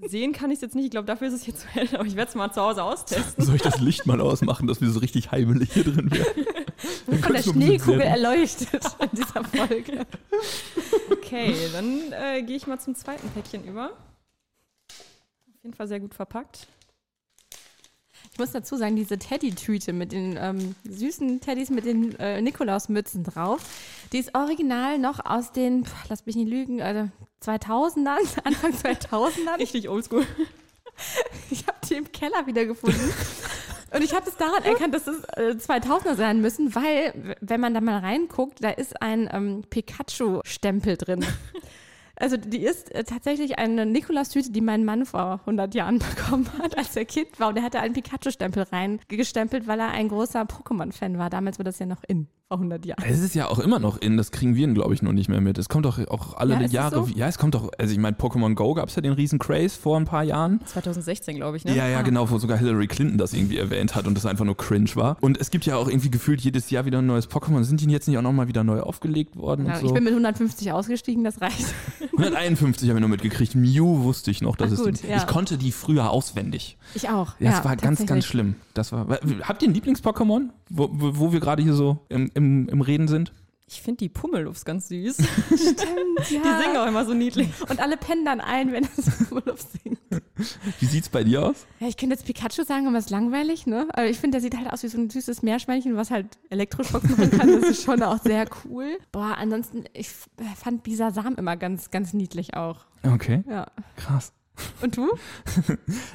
sehen 0.09 0.33
kann 0.33 0.51
ich 0.51 0.57
es 0.57 0.63
jetzt 0.63 0.75
nicht. 0.75 0.85
Ich 0.87 0.91
glaube, 0.93 1.07
dafür 1.07 1.29
ist 1.29 1.35
es 1.35 1.43
hier 1.45 1.55
zu 1.57 1.67
hell, 1.69 1.89
aber 1.93 2.07
ich 2.07 2.17
werde 2.17 2.29
es 2.31 2.35
mal 2.35 2.51
zu 2.53 2.63
Hause 2.63 2.83
austesten. 2.85 3.45
Soll 3.45 3.57
ich 3.57 3.63
das 3.63 3.81
Licht 3.81 4.07
mal 4.07 4.21
ausmachen, 4.21 4.67
dass 4.67 4.81
wir 4.81 4.89
so 4.91 5.01
richtig 5.01 5.31
heimelig 5.33 5.73
hier 5.73 5.85
drin 5.85 6.11
werden? 6.11 6.47
Dann 7.07 7.19
Von 7.23 7.33
der 7.35 7.43
Schneekugel 7.43 8.01
erleuchtet 8.01 8.85
in 9.01 9.09
dieser 9.13 9.45
Folge. 9.45 10.07
Okay, 11.11 11.55
dann 11.73 12.13
äh, 12.13 12.43
gehe 12.43 12.57
ich 12.57 12.67
mal 12.67 12.79
zum 12.79 12.95
zweiten 12.95 13.29
Päckchen 13.31 13.65
über. 13.65 13.91
Jeden 15.65 15.75
Fall 15.75 15.89
sehr 15.89 16.01
gut 16.01 16.15
verpackt. 16.15 16.69
Ich 18.31 18.39
muss 18.39 18.53
dazu 18.53 18.77
sagen, 18.77 18.97
diese 18.97 19.19
Teddy-Tüte 19.19 19.95
mit 19.95 20.13
den 20.13 20.37
ähm, 20.39 20.75
süßen 20.85 21.41
Teddys 21.41 21.71
mit 21.71 21.87
den 21.87 22.19
äh, 22.21 22.43
Nikolausmützen 22.43 23.25
drauf, 23.25 23.63
die 24.13 24.19
ist 24.19 24.35
original 24.35 24.99
noch 24.99 25.25
aus 25.25 25.53
den, 25.53 25.87
pf, 25.87 26.09
lass 26.11 26.27
mich 26.27 26.37
nicht 26.37 26.51
lügen, 26.51 26.83
also 26.83 27.09
2000ern, 27.43 28.19
Anfang 28.45 28.73
2000ern. 28.73 29.59
Richtig 29.59 29.89
oldschool. 29.89 30.27
Ich 31.51 31.67
habe 31.67 31.79
die 31.89 31.95
im 31.95 32.13
Keller 32.13 32.47
wiedergefunden. 32.47 33.13
Und 33.93 34.05
ich 34.05 34.15
habe 34.15 34.29
es 34.29 34.37
daran 34.37 34.63
erkannt, 34.63 34.95
dass 34.95 35.09
es 35.09 35.25
äh, 35.25 35.57
2000er 35.59 36.15
sein 36.15 36.41
müssen, 36.41 36.73
weil, 36.77 37.37
wenn 37.41 37.61
man 37.61 37.75
da 37.75 37.81
mal 37.81 37.99
reinguckt, 37.99 38.63
da 38.63 38.71
ist 38.71 39.03
ein 39.03 39.29
ähm, 39.33 39.65
Pikachu-Stempel 39.71 40.97
drin. 40.97 41.27
Also 42.17 42.37
die 42.37 42.65
ist 42.65 42.95
äh, 42.95 43.05
tatsächlich 43.05 43.59
eine 43.59 43.87
Nikolaus-Tüte, 43.87 44.53
die 44.53 44.61
mein 44.61 44.85
Mann 44.85 45.05
vor 45.05 45.41
100 45.41 45.75
Jahren 45.75 45.99
bekommen 46.17 46.49
hat, 46.59 46.79
als 46.79 46.97
er 46.97 47.05
Kind 47.05 47.39
war. 47.41 47.49
Und 47.49 47.57
er 47.57 47.63
hatte 47.63 47.81
einen 47.81 47.95
Pikachu-Stempel 47.95 48.65
reingestempelt, 48.65 49.67
weil 49.67 49.81
er 49.81 49.91
ein 49.91 50.09
großer 50.09 50.43
Pokémon-Fan 50.43 51.19
war. 51.19 51.31
Damals 51.31 51.59
war 51.59 51.65
das 51.65 51.79
ja 51.79 51.87
noch 51.87 52.05
in. 52.07 52.29
Vor 52.49 52.59
100 52.59 52.85
Jahren. 52.85 53.03
Es 53.07 53.21
ist 53.21 53.35
ja 53.35 53.49
auch 53.49 53.59
immer 53.59 53.79
noch 53.79 53.97
in, 53.99 54.17
das 54.19 54.31
kriegen 54.31 54.55
wir, 54.55 54.67
glaube 54.69 54.93
ich, 54.95 55.01
noch 55.03 55.13
nicht 55.13 55.29
mehr 55.29 55.41
mit. 55.41 55.57
Es 55.59 55.69
kommt 55.71 55.87
doch 55.87 55.99
auch 56.09 56.37
alle 56.37 56.55
Ja, 56.55 56.61
es 56.61 56.73
Jahre. 56.73 56.97
so? 57.07 57.09
Ja, 57.15 57.27
es 57.27 57.39
kommt 57.39 57.55
doch, 57.55 57.71
also 57.79 57.93
ich 57.93 57.99
meine, 57.99 58.17
Pokémon 58.17 58.55
Go 58.55 58.75
gab 58.75 58.89
es 58.91 58.97
ja 58.97 59.03
den 59.03 59.13
riesen 59.13 59.39
Craze 59.39 59.79
vor 59.81 59.97
ein 59.99 60.05
paar 60.05 60.23
Jahren. 60.25 60.61
2016, 60.67 61.37
glaube 61.37 61.57
ich, 61.57 61.65
ne? 61.65 61.75
Ja, 61.75 61.89
ja, 61.89 61.99
Ah. 61.99 62.03
genau, 62.03 62.29
wo 62.31 62.39
sogar 62.39 62.59
Hillary 62.59 62.87
Clinton 62.87 63.17
das 63.19 63.33
irgendwie 63.33 63.57
erwähnt 63.57 63.95
hat 63.95 64.07
und 64.07 64.15
das 64.15 64.27
einfach 64.27 64.45
nur 64.45 64.57
cringe 64.57 64.91
war. 64.95 65.17
Und 65.23 65.39
es 65.41 65.51
gibt 65.51 65.65
ja 65.65 65.77
auch 65.77 65.89
irgendwie 65.89 66.11
gefühlt 66.11 66.41
jedes 66.43 66.69
Jahr 66.71 66.85
wieder 66.85 66.99
ein 66.99 67.07
neues 67.07 67.31
Pokémon. 67.31 67.63
Sind 67.65 67.81
die 67.81 67.87
jetzt 67.91 68.09
nicht 68.09 68.19
auch 68.19 68.23
nochmal 68.23 68.47
wieder 68.49 68.63
neu 68.63 68.81
aufgelegt 68.81 69.37
worden 69.37 69.67
Ja, 69.67 69.79
so? 69.81 69.87
Ich 69.87 69.93
bin 69.95 70.05
mit 70.05 70.13
150 70.13 70.71
ausgestiegen, 70.73 71.25
das 71.25 71.41
reicht. 71.41 71.65
151 72.13 72.89
habe 72.91 72.99
ich 72.99 73.01
nur 73.01 73.09
mitgekriegt. 73.11 73.55
Mew 73.55 74.03
wusste 74.05 74.31
ich 74.31 74.43
noch. 74.43 74.57
Das 74.57 74.73
Ach 74.79 74.91
die, 74.91 75.07
ja. 75.09 75.17
Ich 75.17 75.27
konnte 75.27 75.57
die 75.57 75.73
früher 75.73 76.11
auswendig. 76.11 76.77
Ich 76.95 77.09
auch. 77.09 77.35
Ja, 77.39 77.47
ja, 77.47 77.57
das 77.57 77.65
war 77.65 77.77
ganz, 77.77 78.05
ganz 78.07 78.25
schlimm. 78.27 78.57
Das 78.75 78.93
war, 78.93 79.07
habt 79.43 79.63
ihr 79.63 79.69
ein 79.69 79.75
Lieblings-Pokémon, 79.75 80.49
wo, 80.69 80.89
wo, 80.93 81.19
wo 81.19 81.33
wir 81.33 81.41
gerade 81.41 81.63
hier 81.63 81.75
so 81.75 81.99
im, 82.09 82.31
im, 82.35 82.69
im 82.69 82.81
Reden 82.81 83.09
sind? 83.09 83.33
Ich 83.67 83.81
finde 83.81 83.99
die 83.99 84.09
Pummeluffs 84.11 84.65
ganz 84.67 84.89
süß. 84.89 85.17
Stimmt, 85.47 86.31
ja. 86.31 86.41
Die 86.43 86.63
singen 86.63 86.77
auch 86.77 86.87
immer 86.87 87.07
so 87.07 87.15
niedlich. 87.15 87.49
Und 87.69 87.81
alle 87.81 87.97
pennen 87.97 88.25
dann 88.25 88.41
ein, 88.43 88.73
wenn 88.73 88.85
es 88.85 89.09
Urlaub 89.33 89.59
singt. 89.59 89.99
Wie 90.81 90.85
sieht's 90.87 91.09
bei 91.09 91.25
dir 91.25 91.47
aus? 91.47 91.67
Ja, 91.81 91.89
ich 91.89 91.97
könnte 91.97 92.15
jetzt 92.15 92.27
Pikachu 92.27 92.63
sagen, 92.65 92.87
aber 92.87 92.99
es 92.99 93.07
ist 93.07 93.11
langweilig, 93.11 93.67
ne? 93.67 93.87
Aber 93.95 94.07
ich 94.07 94.19
finde, 94.19 94.37
der 94.37 94.41
sieht 94.43 94.57
halt 94.57 94.71
aus 94.71 94.83
wie 94.83 94.89
so 94.89 94.99
ein 94.99 95.09
süßes 95.09 95.43
Meerschweinchen, 95.43 95.97
was 95.97 96.11
halt 96.11 96.27
Elektroschocks 96.51 97.09
machen 97.09 97.31
kann. 97.31 97.61
Das 97.61 97.71
ist 97.71 97.85
schon 97.85 98.03
auch 98.03 98.21
sehr 98.23 98.47
cool. 98.65 98.99
Boah, 99.13 99.37
ansonsten, 99.39 99.85
ich 99.95 100.11
fand 100.57 100.83
Bisasam 100.83 101.37
immer 101.37 101.57
ganz, 101.57 101.91
ganz 101.91 102.13
niedlich 102.13 102.55
auch. 102.55 102.81
Okay, 103.03 103.45
Ja. 103.49 103.67
krass. 103.97 104.33
Und 104.83 104.97
du? 104.97 105.09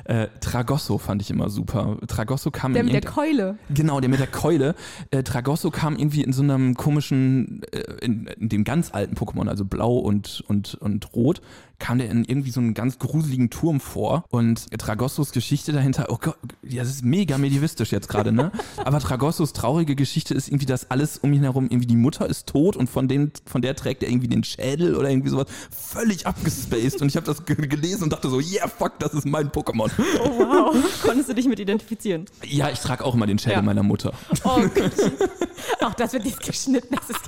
Äh, 0.06 0.28
Tragosso 0.40 0.98
fand 0.98 1.22
ich 1.22 1.30
immer 1.30 1.50
super. 1.50 1.98
Tragosso 2.08 2.50
kam 2.52 2.74
Der 2.74 2.84
mit 2.84 2.94
der 2.94 3.02
Keule. 3.02 3.58
Genau, 3.70 4.00
der 4.00 4.10
mit 4.10 4.20
der 4.20 4.28
Keule. 4.28 4.74
Äh, 5.12 5.22
Tragosso 5.24 5.70
kam 5.72 5.98
irgendwie 5.98 6.24
in 6.24 6.34
so 6.34 6.42
einem 6.42 6.76
komischen, 6.76 7.62
äh, 7.72 7.82
in, 8.04 8.26
in 8.40 8.50
dem 8.50 8.64
ganz 8.64 8.92
alten 8.94 9.16
Pokémon, 9.16 9.48
also 9.48 9.66
blau 9.66 9.98
und, 9.98 10.44
und, 10.48 10.76
und 10.76 11.14
rot, 11.14 11.42
kam 11.78 12.00
der 12.00 12.10
in 12.10 12.24
irgendwie 12.26 12.50
so 12.52 12.60
einen 12.60 12.74
ganz 12.74 12.98
gruseligen 12.98 13.50
Turm 13.52 13.80
vor. 13.80 14.26
Und 14.30 14.70
Tragossos 14.80 15.32
Geschichte 15.32 15.72
dahinter, 15.74 16.08
oh 16.10 16.18
Gott, 16.20 16.38
ja, 16.64 16.82
das 16.84 16.92
ist 16.92 17.06
mega 17.06 17.38
medievistisch 17.38 17.92
jetzt 17.92 18.10
gerade, 18.10 18.32
ne? 18.32 18.52
Aber 18.84 19.00
Tragossos 19.00 19.54
traurige 19.54 19.96
Geschichte 19.96 20.34
ist 20.34 20.48
irgendwie, 20.50 20.66
dass 20.66 20.90
alles 20.92 21.20
um 21.20 21.32
ihn 21.34 21.44
herum, 21.44 21.66
irgendwie 21.66 21.88
die 21.88 21.96
Mutter 21.96 22.28
ist 22.28 22.48
tot 22.48 22.76
und 22.76 22.90
von, 22.90 23.08
denen, 23.08 23.32
von 23.46 23.62
der 23.62 23.76
trägt 23.76 24.02
er 24.04 24.10
irgendwie 24.10 24.28
den 24.28 24.44
Schädel 24.44 24.96
oder 24.96 25.10
irgendwie 25.10 25.30
sowas. 25.30 25.48
Völlig 25.72 26.26
abgespaced. 26.26 27.02
Und 27.02 27.10
ich 27.10 27.16
habe 27.16 27.26
das 27.28 27.46
ge- 27.46 27.68
gelesen 27.68 28.04
und 28.06 28.14
dachte 28.14 28.29
so, 28.30 28.40
yeah, 28.40 28.68
fuck, 28.68 28.98
das 29.00 29.14
ist 29.14 29.26
mein 29.26 29.50
Pokémon. 29.52 29.90
Oh 30.24 30.30
wow. 30.40 31.02
Konntest 31.04 31.30
du 31.30 31.34
dich 31.36 31.48
mit 31.48 31.60
identifizieren? 31.60 32.26
Ja, 32.46 32.70
ich 32.70 32.80
trage 32.80 33.04
auch 33.06 33.14
immer 33.16 33.28
den 33.28 33.40
Schädel 33.40 33.58
Ja. 33.58 33.62
meiner 33.62 33.84
Mutter. 33.84 34.14
Oh 34.44 34.60
Gott. 34.74 34.92
Auch 35.82 35.94
das 35.94 36.14
wird 36.14 36.26
jetzt 36.26 36.42
geschnitten. 36.42 36.96
Das 36.96 37.10
ist, 37.10 37.20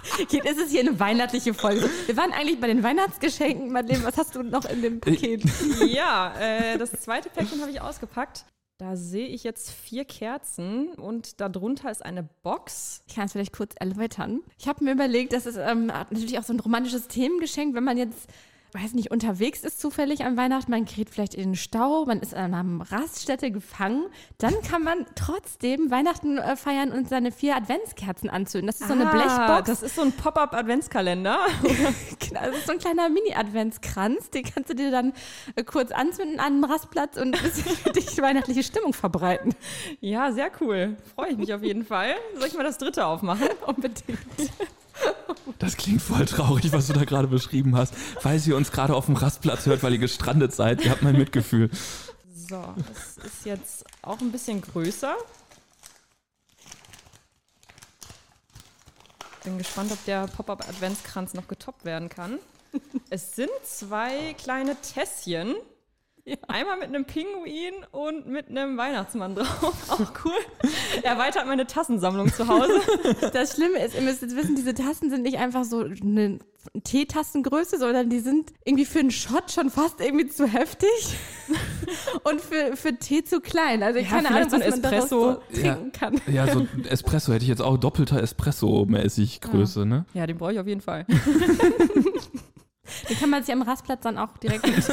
es 0.46 0.58
ist 0.58 0.72
hier 0.72 0.82
eine 0.82 1.00
weihnachtliche 1.00 1.54
Folge. 1.54 1.90
Wir 2.06 2.18
waren 2.18 2.32
eigentlich 2.32 2.60
bei 2.60 2.68
den 2.68 2.84
Weihnachtsgeschenken. 2.84 3.72
Madeleine, 3.72 4.04
was 4.06 4.18
hast 4.18 4.36
du 4.36 4.44
noch 4.44 4.66
in 4.66 4.82
dem 4.82 5.00
Paket? 5.00 5.44
Ja, 5.88 6.34
äh, 6.40 6.78
das 6.78 6.92
zweite 6.92 7.30
Päckchen 7.30 7.62
habe 7.62 7.72
ich 7.72 7.82
ausgepackt. 7.82 8.46
Da 8.78 8.96
sehe 8.96 9.28
ich 9.28 9.44
jetzt 9.44 9.70
vier 9.72 10.06
Kerzen 10.06 10.88
und 10.94 11.40
darunter 11.40 11.92
ist 11.92 12.04
eine 12.04 12.24
Box. 12.44 13.04
Ich 13.08 13.16
kann 13.16 13.26
es 13.26 13.34
vielleicht 13.34 13.54
kurz 13.54 13.74
erläutern. 13.80 14.42
Ich 14.58 14.68
habe 14.68 14.84
mir 14.84 14.94
überlegt, 14.94 15.34
das 15.34 15.46
ist 15.46 15.58
ähm, 15.58 15.86
natürlich 15.88 16.40
auch 16.40 16.44
so 16.44 16.54
ein 16.54 16.60
romantisches 16.60 17.08
Themengeschenk, 17.08 17.76
wenn 17.76 17.84
man 17.84 17.98
jetzt, 17.98 18.28
weiß 18.74 18.94
nicht, 18.94 19.12
unterwegs 19.12 19.64
ist 19.64 19.82
zufällig 19.82 20.24
an 20.24 20.38
Weihnachten, 20.38 20.72
man 20.72 20.86
gerät 20.86 21.10
vielleicht 21.10 21.34
in 21.34 21.50
den 21.52 21.56
Stau, 21.56 22.06
man 22.06 22.20
ist 22.22 22.34
an 22.34 22.54
einer 22.54 22.92
Raststätte 22.92 23.52
gefangen, 23.52 24.06
dann 24.38 24.54
kann 24.62 24.84
man 24.84 25.06
trotzdem 25.16 25.92
Weihnachten 25.92 26.38
äh, 26.38 26.56
feiern 26.56 26.92
und 26.92 27.10
seine 27.10 27.32
vier 27.32 27.56
Adventskerzen 27.58 28.30
anzünden. 28.30 28.68
Das 28.68 28.80
ist 28.80 28.88
so 28.88 28.94
eine 28.94 29.08
Ah, 29.10 29.12
Blechbox. 29.12 29.68
Das 29.68 29.84
ist 29.84 29.96
so 29.96 30.04
ein 30.04 30.12
Pop-up-Adventskalender. 30.14 31.40
Genau, 32.20 32.46
das 32.46 32.58
ist 32.60 32.68
so 32.68 32.72
ein 32.74 32.78
kleiner 32.80 33.10
Mini-Adventskranz, 33.10 34.30
den 34.30 34.44
kannst 34.44 34.70
du 34.70 34.76
dir 34.76 34.90
dann 34.92 35.12
äh, 35.56 35.64
kurz 35.64 35.92
anzünden 35.92 36.40
an 36.40 36.54
einem 36.54 36.64
Rastplatz 36.64 37.18
und 37.18 37.36
ein 37.36 37.44
bisschen 37.44 37.76
für 37.76 37.92
dich 37.92 38.22
weihnachtliche 38.22 38.64
Stimmung 38.64 38.94
verbreiten. 38.94 39.54
Ja, 40.00 40.32
sehr 40.32 40.50
cool. 40.62 40.96
Freue 41.16 41.32
ich 41.32 41.38
mich 41.38 41.54
auf 41.54 41.62
jeden 41.64 41.84
Fall. 41.84 42.14
Soll 42.38 42.48
ich 42.48 42.54
mal 42.56 42.64
das 42.64 42.78
dritte 42.78 43.06
aufmachen? 43.06 43.50
Unbedingt. 43.66 44.20
Das 45.60 45.78
klingt 45.78 46.02
voll 46.02 46.26
traurig, 46.26 46.72
was 46.72 46.88
du 46.88 46.94
da 46.94 47.04
gerade 47.04 47.28
beschrieben 47.28 47.76
hast. 47.76 47.94
Falls 48.20 48.48
ihr 48.48 48.56
uns 48.56 48.72
gerade 48.72 48.96
auf 48.96 49.06
dem 49.06 49.16
Rastplatz 49.16 49.66
hört, 49.66 49.84
weil 49.84 49.94
ihr 49.94 50.00
gestrandet 50.00 50.54
seid, 50.54 50.84
ihr 50.84 50.92
habt 50.92 51.02
mein 51.02 51.18
Mitgefühl. 51.18 51.70
So, 52.34 52.76
das 52.76 53.26
ist 53.26 53.46
jetzt 53.46 53.86
auch 54.02 54.20
ein 54.20 54.32
bisschen 54.32 54.62
größer. 54.62 55.16
Bin 59.44 59.58
gespannt, 59.58 59.92
ob 59.92 60.04
der 60.06 60.28
Pop-Up-Adventskranz 60.28 61.34
noch 61.34 61.48
getoppt 61.48 61.86
werden 61.86 62.10
kann. 62.10 62.38
Es 63.10 63.36
sind 63.36 63.50
zwei 63.64 64.34
kleine 64.36 64.76
Tässchen. 64.76 65.56
Einmal 66.48 66.78
mit 66.78 66.88
einem 66.88 67.06
Pinguin 67.06 67.74
und 67.92 68.28
mit 68.28 68.50
einem 68.50 68.78
Weihnachtsmann 68.78 69.36
drauf. 69.36 69.74
Auch 69.90 70.26
cool. 70.26 70.34
Erweitert 71.04 71.48
meine 71.48 71.68
Tassensammlung 71.68 72.32
zu 72.34 72.48
Hause. 72.48 72.74
Das 73.34 73.56
Schlimme 73.56 73.80
ist, 73.84 73.96
ihr 73.96 74.02
müsst 74.02 74.22
jetzt 74.22 74.36
wissen, 74.36 74.56
diese 74.56 74.74
Tassen 74.74 75.10
sind 75.10 75.24
nicht 75.24 75.38
einfach 75.38 75.64
so 75.64 75.80
eine 75.82 76.40
Teetassengröße, 76.84 77.78
sondern 77.80 78.10
die 78.10 78.20
sind 78.20 78.52
irgendwie 78.66 78.86
für 78.86 79.00
einen 79.00 79.12
Shot 79.12 79.52
schon 79.52 79.70
fast 79.70 80.00
irgendwie 80.00 80.28
zu 80.28 80.46
heftig 80.46 80.90
und 82.24 82.40
für, 82.42 82.76
für 82.76 82.96
Tee 82.98 83.24
zu 83.24 83.42
klein. 83.42 83.82
Also 83.84 84.00
ich 84.00 84.10
Ja, 84.10 84.18
keine 84.18 84.30
Ahnung, 84.30 84.50
vielleicht 84.50 84.52
so 84.52 84.58
was 84.58 84.74
ein 84.76 84.82
man 84.82 84.94
Espresso. 84.94 85.42
so 85.54 85.60
trinken 85.62 85.92
kann. 85.92 86.22
Ja, 86.28 86.48
so 86.48 86.60
ein 86.60 86.86
Espresso 86.86 87.34
hätte 87.34 87.44
ich 87.44 87.50
jetzt 87.50 87.62
auch 87.62 87.78
doppelter 87.78 88.22
Espresso-mäßig 88.22 89.42
Größe, 89.42 89.86
ne? 89.86 90.06
Ja, 90.14 90.28
den 90.28 90.38
brauche 90.38 90.54
ich 90.54 90.60
auf 90.60 90.68
jeden 90.68 90.82
Fall. 90.82 91.06
Den 93.10 93.18
kann 93.20 93.30
man 93.30 93.44
sich 93.44 93.54
am 93.54 93.62
Rastplatz 93.62 94.02
dann 94.02 94.18
auch 94.18 94.38
direkt 94.38 94.66
mit 94.68 94.84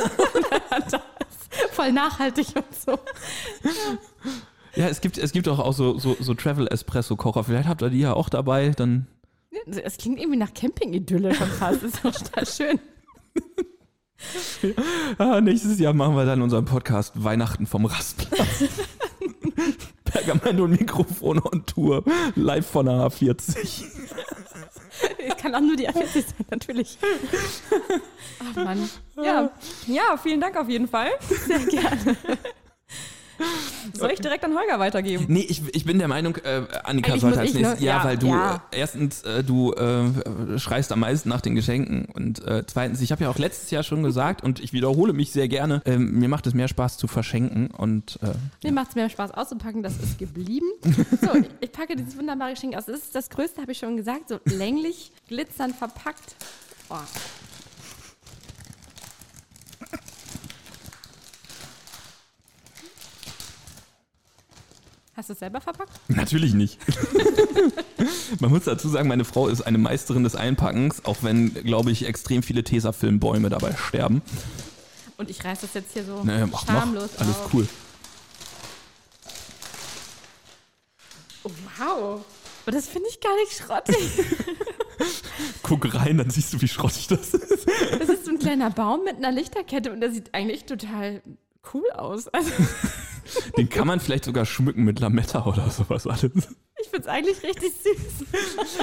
voll 1.79 1.93
nachhaltig 1.93 2.49
und 2.57 2.75
so. 2.75 2.99
Ja, 4.75 4.89
es 4.89 5.01
gibt, 5.01 5.17
es 5.17 5.33
gibt 5.33 5.49
auch, 5.49 5.61
auch 5.61 5.73
so, 5.73 5.99
so, 5.99 6.17
so 6.19 6.35
Travel-Espresso-Kocher. 6.35 7.45
Vielleicht 7.45 7.69
habt 7.69 7.83
ihr 7.83 7.91
die 7.91 8.01
ja 8.01 8.15
auch 8.15 8.29
dabei, 8.29 8.71
dann. 8.71 9.07
Es 9.67 9.97
klingt 9.97 10.19
irgendwie 10.19 10.39
nach 10.39 10.53
Camping-Idylle 10.53 11.35
schon 11.35 11.49
fast. 11.49 11.83
Das 11.83 11.95
ist 11.95 12.05
doch 12.05 12.15
total 12.15 12.47
schön. 12.47 12.81
Ah, 15.19 15.41
nächstes 15.41 15.79
Jahr 15.79 15.93
machen 15.93 16.17
wir 16.17 16.25
dann 16.25 16.43
unseren 16.43 16.65
Podcast 16.65 17.23
Weihnachten 17.23 17.67
vom 17.67 17.87
Rastplatz. 17.87 18.65
Pergament 20.25 20.61
und 20.61 20.71
Mikrofon 20.73 21.39
on 21.45 21.65
Tour. 21.67 22.03
Live 22.35 22.67
von 22.67 22.87
der 22.87 22.95
A40. 22.95 23.85
Es 25.19 25.37
kann 25.37 25.55
auch 25.55 25.61
nur 25.61 25.77
die 25.77 25.89
A40 25.89 26.13
sein, 26.13 26.25
natürlich. 26.51 26.99
Ach 28.41 28.57
Mann. 28.65 28.89
Ja, 29.17 29.51
Ja, 29.87 30.17
vielen 30.21 30.41
Dank 30.41 30.57
auf 30.57 30.69
jeden 30.69 30.89
Fall. 30.89 31.11
sehr 31.47 31.59
gerne. 31.61 32.17
Soll 33.93 34.11
ich 34.11 34.21
direkt 34.21 34.45
an 34.45 34.55
Holger 34.57 34.79
weitergeben? 34.79 35.27
Nee, 35.29 35.47
ich, 35.49 35.63
ich 35.75 35.85
bin 35.85 35.99
der 35.99 36.09
Meinung, 36.09 36.37
äh, 36.37 36.63
Annika 36.85 37.13
Eigentlich 37.13 37.21
sollte 37.21 37.41
als 37.41 37.51
ich, 37.51 37.57
nächstes. 37.57 37.81
ne? 37.81 37.87
Ja, 37.87 37.99
Ja, 37.99 38.05
weil 38.05 38.19
du 38.19 38.29
ja. 38.29 38.63
Äh, 38.71 38.79
erstens, 38.79 39.23
äh, 39.23 39.43
du 39.45 39.73
äh, 39.73 40.59
schreist 40.59 40.93
am 40.93 41.01
meisten 41.01 41.29
nach 41.29 41.41
den 41.41 41.55
Geschenken 41.55 42.07
und 42.07 42.45
äh, 42.47 42.65
zweitens, 42.67 43.01
ich 43.01 43.13
habe 43.13 43.25
ja 43.25 43.31
auch 43.31 43.39
letztes 43.39 43.71
Jahr 43.71 43.83
schon 43.83 44.03
gesagt 44.03 44.43
und 44.43 44.61
ich 44.61 44.73
wiederhole 44.73 45.13
mich 45.13 45.33
sehr 45.33 45.49
gerne, 45.49 45.83
ähm, 45.85 46.19
mir 46.19 46.29
macht 46.29 46.47
es 46.47 46.55
mehr 46.55 46.69
Spaß 46.69 46.97
zu 46.99 47.07
verschenken 47.07 47.69
und 47.69 48.19
Mir 48.63 48.73
macht 48.73 48.91
es 48.91 48.95
mehr 48.97 49.09
Spaß 49.09 49.33
auszupacken, 49.33 49.83
das 49.83 49.95
ist 49.99 50.19
geblieben. 50.19 50.67
So, 51.21 51.35
ich, 51.35 51.49
ich 51.61 51.73
packe 51.73 51.97
dieses 51.97 52.17
wunderbare 52.17 52.53
Geschenk 52.53 52.77
aus. 52.77 52.87
Das 52.87 52.99
ist 53.01 53.15
das 53.15 53.29
Größte, 53.31 53.61
habe 53.61 53.73
ich 53.73 53.79
schon 53.79 53.97
gesagt, 53.97 54.29
so 54.29 54.39
länglich, 54.45 55.11
glitzernd 55.29 55.75
verpackt. 55.75 56.37
Oh. 56.91 56.97
Hast 65.19 65.31
du 65.31 65.33
es 65.33 65.41
selber 65.41 65.61
verpackt? 65.61 65.91
Natürlich 66.09 66.55
nicht. 66.55 66.79
Man 68.41 68.53
muss 68.53 68.63
dazu 68.67 68.89
sagen, 68.89 69.09
meine 69.09 69.25
Frau 69.25 69.49
ist 69.49 69.63
eine 69.63 69.77
Meisterin 69.77 70.23
des 70.23 70.37
Einpackens, 70.37 71.05
auch 71.07 71.17
wenn, 71.23 71.53
glaube 71.55 71.91
ich, 71.91 72.07
extrem 72.07 72.45
viele 72.45 72.63
Tesafilmbäume 72.63 73.49
dabei 73.49 73.75
sterben. 73.75 74.23
Und 75.17 75.29
ich 75.29 75.45
reiße 75.45 75.63
das 75.63 75.75
jetzt 75.75 75.93
hier 75.93 76.05
so 76.05 76.23
Naja, 76.23 76.47
mach, 76.47 76.65
mach. 76.69 76.73
schamlos 76.73 77.17
Alles 77.19 77.35
auf. 77.37 77.53
cool. 77.53 77.67
Oh, 81.43 81.51
wow. 81.79 82.25
Aber 82.65 82.71
das 82.77 82.87
finde 82.87 83.09
ich 83.11 83.21
gar 83.21 83.35
nicht 83.39 83.55
schrottig. 83.57 83.97
Guck 85.65 85.93
rein, 85.97 86.19
dann 86.19 86.31
siehst 86.31 86.53
du, 86.53 86.61
wie 86.61 86.69
schrottig 86.69 87.09
das 87.09 87.35
ist. 87.35 87.67
Das 87.99 88.09
ist 88.09 88.25
so 88.25 88.31
ein 88.31 88.39
kleiner 88.39 88.71
Baum 88.71 89.03
mit 89.03 89.17
einer 89.17 89.33
Lichterkette 89.33 89.91
und 89.93 90.01
der 90.01 90.13
sieht 90.13 90.33
eigentlich 90.33 90.65
total 90.67 91.23
cool 91.75 91.91
aus. 91.97 92.29
Also 92.29 92.53
Den 93.57 93.69
kann 93.69 93.87
man 93.87 94.01
vielleicht 94.01 94.25
sogar 94.25 94.47
schmücken 94.47 94.85
mit 94.85 95.01
Lametta 95.01 95.45
oder 95.47 95.69
sowas 95.71 96.07
alles. 96.07 96.49
ich 96.81 96.89
finde 96.89 97.01
es 97.01 97.07
eigentlich 97.07 97.43
richtig 97.43 97.73
süß. 97.73 98.27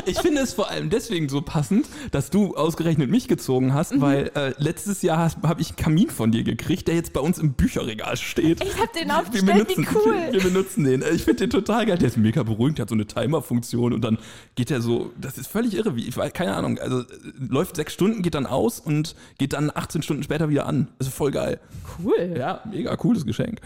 Ich 0.05 0.19
finde 0.19 0.41
es 0.41 0.53
vor 0.53 0.69
allem 0.69 0.89
deswegen 0.89 1.29
so 1.29 1.41
passend, 1.41 1.87
dass 2.11 2.29
du 2.29 2.55
ausgerechnet 2.55 3.09
mich 3.09 3.27
gezogen 3.27 3.73
hast, 3.73 3.99
weil 4.01 4.31
äh, 4.35 4.53
letztes 4.57 5.01
Jahr 5.01 5.31
habe 5.43 5.61
ich 5.61 5.69
einen 5.69 5.77
Kamin 5.77 6.09
von 6.09 6.31
dir 6.31 6.43
gekriegt, 6.43 6.87
der 6.87 6.95
jetzt 6.95 7.13
bei 7.13 7.21
uns 7.21 7.37
im 7.37 7.53
Bücherregal 7.53 8.17
steht. 8.17 8.63
Ich 8.63 8.77
habe 8.77 8.89
den 8.97 9.07
Wir 9.07 9.19
aufgestellt, 9.19 9.67
benutzen, 9.67 9.87
wie 9.89 9.95
cool. 9.95 10.13
wir, 10.13 10.33
wir 10.33 10.41
benutzen 10.41 10.83
den. 10.83 11.03
Ich 11.13 11.23
finde 11.23 11.47
den 11.47 11.49
total 11.49 11.85
geil. 11.85 11.97
Der 11.97 12.07
ist 12.07 12.17
mega 12.17 12.43
beruhigend, 12.43 12.77
der 12.79 12.83
hat 12.83 12.89
so 12.89 12.95
eine 12.95 13.05
Timer-Funktion 13.05 13.93
und 13.93 14.01
dann 14.01 14.17
geht 14.55 14.71
er 14.71 14.81
so, 14.81 15.11
das 15.19 15.37
ist 15.37 15.47
völlig 15.47 15.75
irre, 15.75 15.95
wie, 15.95 16.07
ich 16.07 16.17
weiß, 16.17 16.33
keine 16.33 16.55
Ahnung, 16.55 16.77
also 16.79 16.99
äh, 16.99 17.05
läuft 17.37 17.77
sechs 17.77 17.93
Stunden, 17.93 18.21
geht 18.21 18.35
dann 18.35 18.45
aus 18.45 18.79
und 18.79 19.15
geht 19.37 19.53
dann 19.53 19.71
18 19.73 20.01
Stunden 20.01 20.23
später 20.23 20.49
wieder 20.49 20.65
an. 20.65 20.89
Das 20.99 21.07
ist 21.07 21.15
voll 21.15 21.31
geil. 21.31 21.59
Cool. 21.99 22.35
Ja, 22.37 22.61
mega 22.69 22.95
cooles 22.97 23.25
Geschenk. 23.25 23.61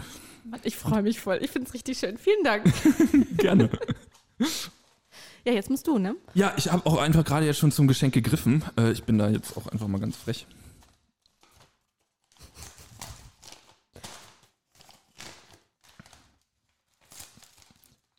Mann, 0.50 0.60
Ich 0.64 0.76
freue 0.76 1.04
mich 1.04 1.20
voll. 1.20 1.40
Ich 1.42 1.52
finde 1.52 1.68
es 1.68 1.74
richtig 1.74 1.98
schön. 1.98 2.18
Vielen 2.18 2.44
Dank. 2.44 2.64
Gerne. 3.38 3.70
Ja, 5.46 5.54
jetzt 5.54 5.70
musst 5.70 5.88
du, 5.88 5.98
ne? 5.98 6.16
Ja, 6.34 6.54
ich 6.58 6.72
habe 6.72 6.86
auch 6.86 6.98
einfach 6.98 7.24
gerade 7.24 7.46
jetzt 7.46 7.60
schon 7.60 7.72
zum 7.72 7.88
Geschenk 7.88 8.14
gegriffen. 8.14 8.64
Äh, 8.78 8.92
ich 8.92 9.04
bin 9.04 9.18
da 9.18 9.30
jetzt 9.30 9.56
auch 9.58 9.68
einfach 9.68 9.88
mal 9.88 10.00
ganz 10.00 10.16
frech. 10.16 10.46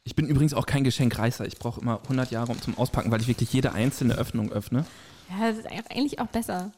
Ich 0.04 0.14
bin 0.16 0.26
übrigens 0.26 0.54
auch 0.54 0.66
kein 0.66 0.82
Geschenkreißer. 0.84 1.46
Ich 1.46 1.58
brauche 1.58 1.80
immer 1.80 2.00
100 2.02 2.30
Jahre 2.30 2.52
um 2.52 2.60
zum 2.60 2.76
Auspacken, 2.78 3.10
weil 3.10 3.20
ich 3.20 3.28
wirklich 3.28 3.52
jede 3.52 3.72
einzelne 3.72 4.14
Öffnung 4.14 4.50
öffne. 4.50 4.84
Ja, 5.28 5.48
das 5.48 5.58
ist 5.58 5.66
eigentlich 5.90 6.18
auch 6.18 6.26
besser. 6.26 6.72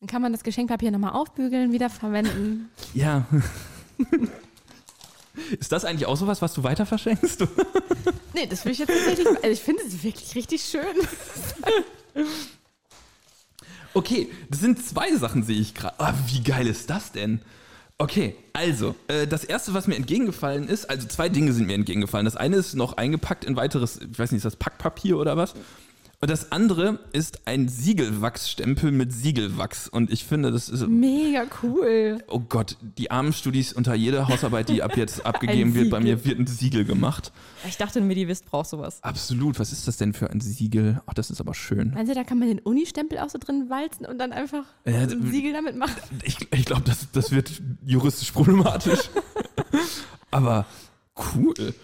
Dann 0.00 0.08
kann 0.08 0.22
man 0.22 0.32
das 0.32 0.42
Geschenkpapier 0.42 0.90
nochmal 0.90 1.12
aufbügeln, 1.12 1.72
wiederverwenden. 1.72 2.68
Ja. 2.94 3.26
Ist 5.58 5.72
das 5.72 5.84
eigentlich 5.84 6.06
auch 6.06 6.16
sowas, 6.16 6.42
was 6.42 6.54
du 6.54 6.62
weiter 6.62 6.86
verschenkst? 6.86 7.46
Nee, 8.34 8.46
das 8.46 8.64
will 8.64 8.72
ich 8.72 8.78
jetzt 8.78 8.88
tatsächlich. 8.88 9.26
Also 9.28 9.48
ich 9.48 9.60
finde 9.60 9.82
es 9.86 10.02
wirklich 10.02 10.34
richtig 10.34 10.64
schön. 10.64 10.82
Okay, 13.94 14.30
das 14.48 14.60
sind 14.60 14.82
zwei 14.82 15.14
Sachen, 15.16 15.42
sehe 15.42 15.60
ich 15.60 15.74
gerade. 15.74 15.94
Ah, 15.98 16.14
wie 16.28 16.42
geil 16.42 16.66
ist 16.66 16.88
das 16.88 17.12
denn? 17.12 17.42
Okay, 17.98 18.34
also, 18.54 18.94
äh, 19.08 19.26
das 19.26 19.44
erste, 19.44 19.74
was 19.74 19.86
mir 19.86 19.96
entgegengefallen 19.96 20.66
ist, 20.66 20.88
also 20.88 21.06
zwei 21.08 21.28
Dinge 21.28 21.52
sind 21.52 21.66
mir 21.66 21.74
entgegengefallen. 21.74 22.24
Das 22.24 22.36
eine 22.36 22.56
ist 22.56 22.74
noch 22.74 22.96
eingepackt 22.96 23.44
in 23.44 23.54
weiteres, 23.54 24.00
ich 24.00 24.18
weiß 24.18 24.32
nicht, 24.32 24.38
ist 24.38 24.44
das 24.44 24.56
Packpapier 24.56 25.18
oder 25.18 25.36
was? 25.36 25.54
Und 26.22 26.30
das 26.30 26.52
andere 26.52 27.00
ist 27.12 27.48
ein 27.48 27.66
Siegelwachsstempel 27.66 28.92
mit 28.92 29.12
Siegelwachs. 29.12 29.88
Und 29.88 30.12
ich 30.12 30.24
finde, 30.24 30.52
das 30.52 30.68
ist, 30.68 30.86
Mega 30.86 31.46
cool. 31.64 32.22
oh 32.28 32.38
Gott, 32.38 32.76
die 32.96 33.10
armen 33.10 33.32
Studis 33.32 33.72
unter 33.72 33.94
jeder 33.96 34.28
Hausarbeit, 34.28 34.68
die 34.68 34.84
ab 34.84 34.96
jetzt 34.96 35.26
abgegeben 35.26 35.74
wird, 35.74 35.90
bei 35.90 35.98
mir 35.98 36.24
wird 36.24 36.38
ein 36.38 36.46
Siegel 36.46 36.84
gemacht. 36.84 37.32
Ich 37.66 37.76
dachte, 37.76 37.98
ein 37.98 38.06
Medivist 38.06 38.46
braucht 38.46 38.68
sowas. 38.68 39.02
Absolut, 39.02 39.58
was 39.58 39.72
ist 39.72 39.88
das 39.88 39.96
denn 39.96 40.12
für 40.12 40.30
ein 40.30 40.40
Siegel? 40.40 41.02
Ach, 41.06 41.14
das 41.14 41.28
ist 41.28 41.40
aber 41.40 41.54
schön. 41.54 41.90
Meinst 41.92 42.12
du, 42.12 42.14
da 42.14 42.22
kann 42.22 42.38
man 42.38 42.46
den 42.46 42.60
Uni-Stempel 42.60 43.18
auch 43.18 43.28
so 43.28 43.38
drin 43.38 43.68
walzen 43.68 44.06
und 44.06 44.18
dann 44.18 44.30
einfach 44.30 44.62
Ja, 44.84 45.00
ein 45.00 45.32
Siegel 45.32 45.52
damit 45.52 45.74
machen? 45.76 45.96
Ich, 46.22 46.36
ich 46.52 46.64
glaube, 46.64 46.82
das, 46.84 47.08
das 47.10 47.32
wird 47.32 47.60
juristisch 47.84 48.30
problematisch. 48.30 49.10
Aber 50.30 50.66
cool. 51.34 51.74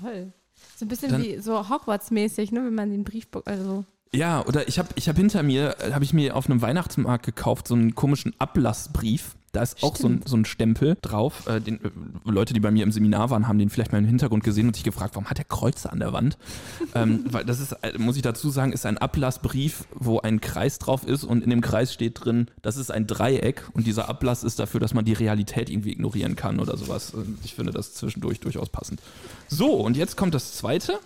Voll. 0.00 0.32
So 0.76 0.84
ein 0.84 0.88
bisschen 0.88 1.10
Dann- 1.10 1.22
wie 1.22 1.38
so 1.38 1.68
Hogwarts-mäßig, 1.68 2.52
ne, 2.52 2.64
wenn 2.64 2.74
man 2.74 2.90
den 2.90 3.04
Brief, 3.04 3.26
also 3.44 3.84
Ja, 4.12 4.44
oder 4.46 4.68
ich 4.68 4.78
habe 4.78 4.88
ich 4.94 5.08
hab 5.08 5.16
hinter 5.16 5.42
mir, 5.42 5.76
äh, 5.80 5.92
habe 5.92 6.04
ich 6.04 6.12
mir 6.12 6.36
auf 6.36 6.48
einem 6.48 6.62
Weihnachtsmarkt 6.62 7.24
gekauft, 7.26 7.68
so 7.68 7.74
einen 7.74 7.94
komischen 7.94 8.32
Ablassbrief. 8.38 9.34
Da 9.54 9.62
ist 9.62 9.82
auch 9.82 9.96
so 9.96 10.08
ein, 10.08 10.22
so 10.24 10.36
ein 10.36 10.44
Stempel 10.44 10.96
drauf. 11.00 11.46
Äh, 11.46 11.60
den, 11.60 11.76
äh, 11.76 11.90
Leute, 12.24 12.54
die 12.54 12.60
bei 12.60 12.70
mir 12.70 12.82
im 12.82 12.92
Seminar 12.92 13.30
waren, 13.30 13.46
haben 13.48 13.58
den 13.58 13.70
vielleicht 13.70 13.92
mal 13.92 13.98
im 13.98 14.04
Hintergrund 14.04 14.44
gesehen 14.44 14.66
und 14.66 14.74
sich 14.74 14.84
gefragt, 14.84 15.14
warum 15.14 15.30
hat 15.30 15.38
der 15.38 15.44
Kreuze 15.44 15.90
an 15.90 16.00
der 16.00 16.12
Wand? 16.12 16.36
ähm, 16.94 17.24
weil 17.30 17.44
das 17.44 17.60
ist, 17.60 17.72
äh, 17.82 17.96
muss 17.98 18.16
ich 18.16 18.22
dazu 18.22 18.50
sagen, 18.50 18.72
ist 18.72 18.84
ein 18.84 18.98
Ablassbrief, 18.98 19.84
wo 19.94 20.20
ein 20.20 20.40
Kreis 20.40 20.78
drauf 20.78 21.06
ist 21.06 21.24
und 21.24 21.44
in 21.44 21.50
dem 21.50 21.60
Kreis 21.60 21.94
steht 21.94 22.24
drin, 22.24 22.48
das 22.62 22.76
ist 22.76 22.90
ein 22.90 23.06
Dreieck 23.06 23.62
und 23.72 23.86
dieser 23.86 24.08
Ablass 24.08 24.44
ist 24.44 24.58
dafür, 24.58 24.80
dass 24.80 24.92
man 24.92 25.04
die 25.04 25.12
Realität 25.12 25.70
irgendwie 25.70 25.92
ignorieren 25.92 26.36
kann 26.36 26.58
oder 26.58 26.76
sowas. 26.76 27.14
Und 27.14 27.38
Ich 27.44 27.54
finde 27.54 27.72
das 27.72 27.94
zwischendurch 27.94 28.40
durchaus 28.40 28.68
passend. 28.68 29.00
So, 29.48 29.72
und 29.74 29.96
jetzt 29.96 30.16
kommt 30.16 30.34
das 30.34 30.54
zweite. 30.54 30.98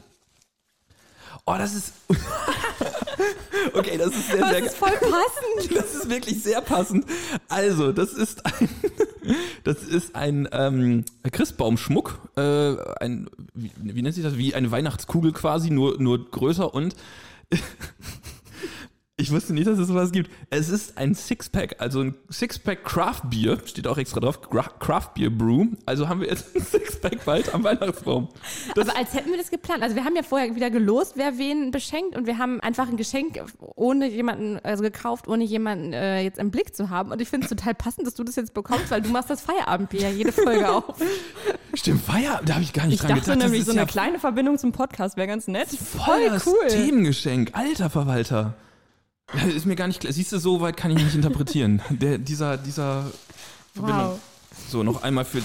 Oh, 1.46 1.54
das 1.56 1.74
ist. 1.74 1.92
okay, 3.74 3.96
das 3.96 4.08
ist 4.08 4.28
sehr, 4.28 4.40
das 4.40 4.50
sehr 4.50 4.64
ist 4.64 4.76
voll 4.76 4.90
passend. 4.90 5.74
das 5.76 5.94
ist 5.94 6.10
wirklich 6.10 6.42
sehr 6.42 6.60
passend. 6.60 7.06
Also, 7.48 7.92
das 7.92 8.12
ist 8.12 8.44
ein, 8.44 8.68
das 9.64 9.82
ist 9.82 10.14
ein 10.14 10.48
ähm, 10.52 11.04
Christbaumschmuck. 11.30 12.18
Äh, 12.36 12.76
ein, 13.00 13.28
wie, 13.54 13.72
wie 13.76 14.02
nennt 14.02 14.14
sich 14.14 14.24
das? 14.24 14.36
Wie 14.36 14.54
eine 14.54 14.70
Weihnachtskugel 14.70 15.32
quasi, 15.32 15.70
nur, 15.70 16.00
nur 16.00 16.30
größer 16.30 16.72
und 16.72 16.94
ich 19.20 19.32
wusste 19.32 19.52
nicht, 19.52 19.66
dass 19.66 19.78
es 19.80 19.88
sowas 19.88 20.12
gibt. 20.12 20.30
Es 20.48 20.68
ist 20.68 20.96
ein 20.96 21.12
Sixpack, 21.12 21.74
also 21.80 22.02
ein 22.02 22.14
Sixpack 22.30 22.84
Craft 22.84 23.22
Beer, 23.24 23.58
steht 23.66 23.88
auch 23.88 23.98
extra 23.98 24.20
drauf, 24.20 24.40
Craft 24.40 25.10
Beer 25.16 25.28
Brew. 25.28 25.66
Also 25.86 26.08
haben 26.08 26.20
wir 26.20 26.28
jetzt 26.28 26.54
ein 26.54 26.62
Sixpack 26.64 27.24
bald 27.24 27.52
am 27.52 27.64
Weihnachtsbaum. 27.64 28.28
Das, 28.76 28.88
Aber 28.88 28.96
als 28.96 29.12
hätten 29.14 29.30
wir 29.30 29.36
das 29.36 29.50
geplant. 29.50 29.82
Also 29.82 29.96
wir 29.96 30.04
haben 30.04 30.14
ja 30.14 30.22
vorher 30.22 30.54
wieder 30.54 30.70
gelost, 30.70 31.14
wer 31.16 31.36
wen 31.36 31.72
beschenkt 31.72 32.16
und 32.16 32.28
wir 32.28 32.38
haben 32.38 32.60
einfach 32.60 32.88
ein 32.88 32.96
Geschenk 32.96 33.42
ohne 33.74 34.08
jemanden, 34.08 34.60
also 34.62 34.84
gekauft, 34.84 35.26
ohne 35.26 35.42
jemanden 35.42 35.92
äh, 35.92 36.22
jetzt 36.22 36.38
im 36.38 36.52
Blick 36.52 36.76
zu 36.76 36.88
haben. 36.88 37.10
Und 37.10 37.20
ich 37.20 37.28
finde 37.28 37.46
es 37.46 37.50
total 37.50 37.74
passend, 37.74 38.06
dass 38.06 38.14
du 38.14 38.22
das 38.22 38.36
jetzt 38.36 38.54
bekommst, 38.54 38.92
weil 38.92 39.02
du 39.02 39.08
machst 39.08 39.30
das 39.30 39.40
Feierabendbier 39.40 40.10
jede 40.10 40.30
Folge 40.30 40.68
auf. 40.72 40.94
stimmt, 41.74 42.04
Feierabend, 42.04 42.48
da 42.48 42.54
habe 42.54 42.62
ich 42.62 42.72
gar 42.72 42.86
nicht 42.86 42.94
Ich 42.94 43.00
dran 43.00 43.16
dachte 43.16 43.22
gedacht. 43.22 43.42
Das 43.42 43.50
nämlich, 43.50 43.64
so 43.64 43.72
eine 43.72 43.80
ja 43.80 43.86
kleine 43.86 44.20
Verbindung 44.20 44.58
zum 44.58 44.70
Podcast 44.70 45.16
wäre 45.16 45.26
ganz 45.26 45.48
nett. 45.48 45.66
Voll 45.70 46.28
das 46.28 46.46
cool. 46.46 46.68
Themengeschenk. 46.68 47.50
Alter 47.54 47.90
Verwalter. 47.90 48.54
Ja, 49.34 49.42
ist 49.44 49.66
mir 49.66 49.76
gar 49.76 49.88
nicht 49.88 50.00
klar. 50.00 50.12
Siehst 50.12 50.32
du, 50.32 50.38
so 50.38 50.60
weit 50.60 50.76
kann 50.76 50.90
ich 50.90 51.02
nicht 51.02 51.14
interpretieren. 51.14 51.82
Der, 51.90 52.18
dieser, 52.18 52.56
dieser 52.56 53.10
Verbindung. 53.74 54.12
Wow. 54.12 54.20
So, 54.68 54.82
noch 54.82 55.02
einmal 55.02 55.24
für, 55.24 55.42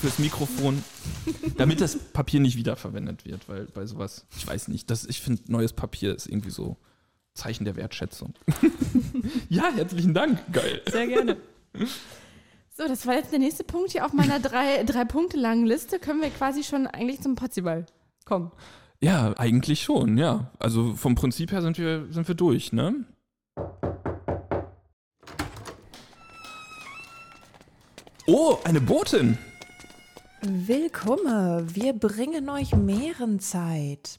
fürs 0.00 0.18
Mikrofon, 0.18 0.82
damit 1.56 1.80
das 1.80 1.96
Papier 1.96 2.40
nicht 2.40 2.56
wiederverwendet 2.56 3.24
wird, 3.24 3.48
weil 3.48 3.66
bei 3.66 3.86
sowas, 3.86 4.24
ich 4.36 4.46
weiß 4.46 4.68
nicht, 4.68 4.90
das, 4.90 5.04
ich 5.04 5.20
finde, 5.20 5.42
neues 5.48 5.72
Papier 5.72 6.14
ist 6.14 6.26
irgendwie 6.26 6.50
so 6.50 6.76
Zeichen 7.34 7.64
der 7.64 7.76
Wertschätzung. 7.76 8.34
ja, 9.48 9.70
herzlichen 9.74 10.14
Dank. 10.14 10.40
Geil. 10.52 10.82
Sehr 10.90 11.06
gerne. 11.06 11.36
So, 12.76 12.88
das 12.88 13.06
war 13.06 13.14
jetzt 13.14 13.32
der 13.32 13.38
nächste 13.38 13.64
Punkt 13.64 13.92
hier 13.92 14.06
auf 14.06 14.12
meiner 14.12 14.40
drei, 14.40 14.82
drei 14.84 15.04
Punkte 15.04 15.36
langen 15.36 15.66
Liste. 15.66 15.98
Können 15.98 16.22
wir 16.22 16.30
quasi 16.30 16.62
schon 16.62 16.86
eigentlich 16.86 17.20
zum 17.20 17.34
Potziball 17.34 17.86
kommen. 18.24 18.50
Ja, 19.00 19.36
eigentlich 19.36 19.82
schon, 19.82 20.16
ja. 20.16 20.50
Also 20.58 20.94
vom 20.94 21.14
Prinzip 21.14 21.52
her 21.52 21.62
sind 21.62 21.78
wir, 21.78 22.06
sind 22.10 22.26
wir 22.26 22.34
durch, 22.34 22.72
ne? 22.72 23.04
Oh, 28.26 28.56
eine 28.64 28.80
Botin. 28.80 29.36
Willkommen, 30.40 31.74
wir 31.76 31.92
bringen 31.92 32.48
euch 32.48 32.74
Mährenzeit. 32.74 34.18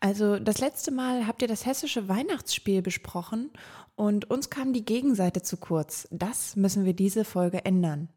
Also 0.00 0.40
das 0.40 0.58
letzte 0.58 0.90
Mal 0.90 1.28
habt 1.28 1.42
ihr 1.42 1.48
das 1.48 1.64
hessische 1.64 2.08
Weihnachtsspiel 2.08 2.82
besprochen 2.82 3.52
und 3.94 4.28
uns 4.28 4.50
kam 4.50 4.72
die 4.72 4.84
Gegenseite 4.84 5.42
zu 5.42 5.58
kurz. 5.58 6.08
Das 6.10 6.56
müssen 6.56 6.84
wir 6.84 6.94
diese 6.94 7.24
Folge 7.24 7.64
ändern. 7.64 8.08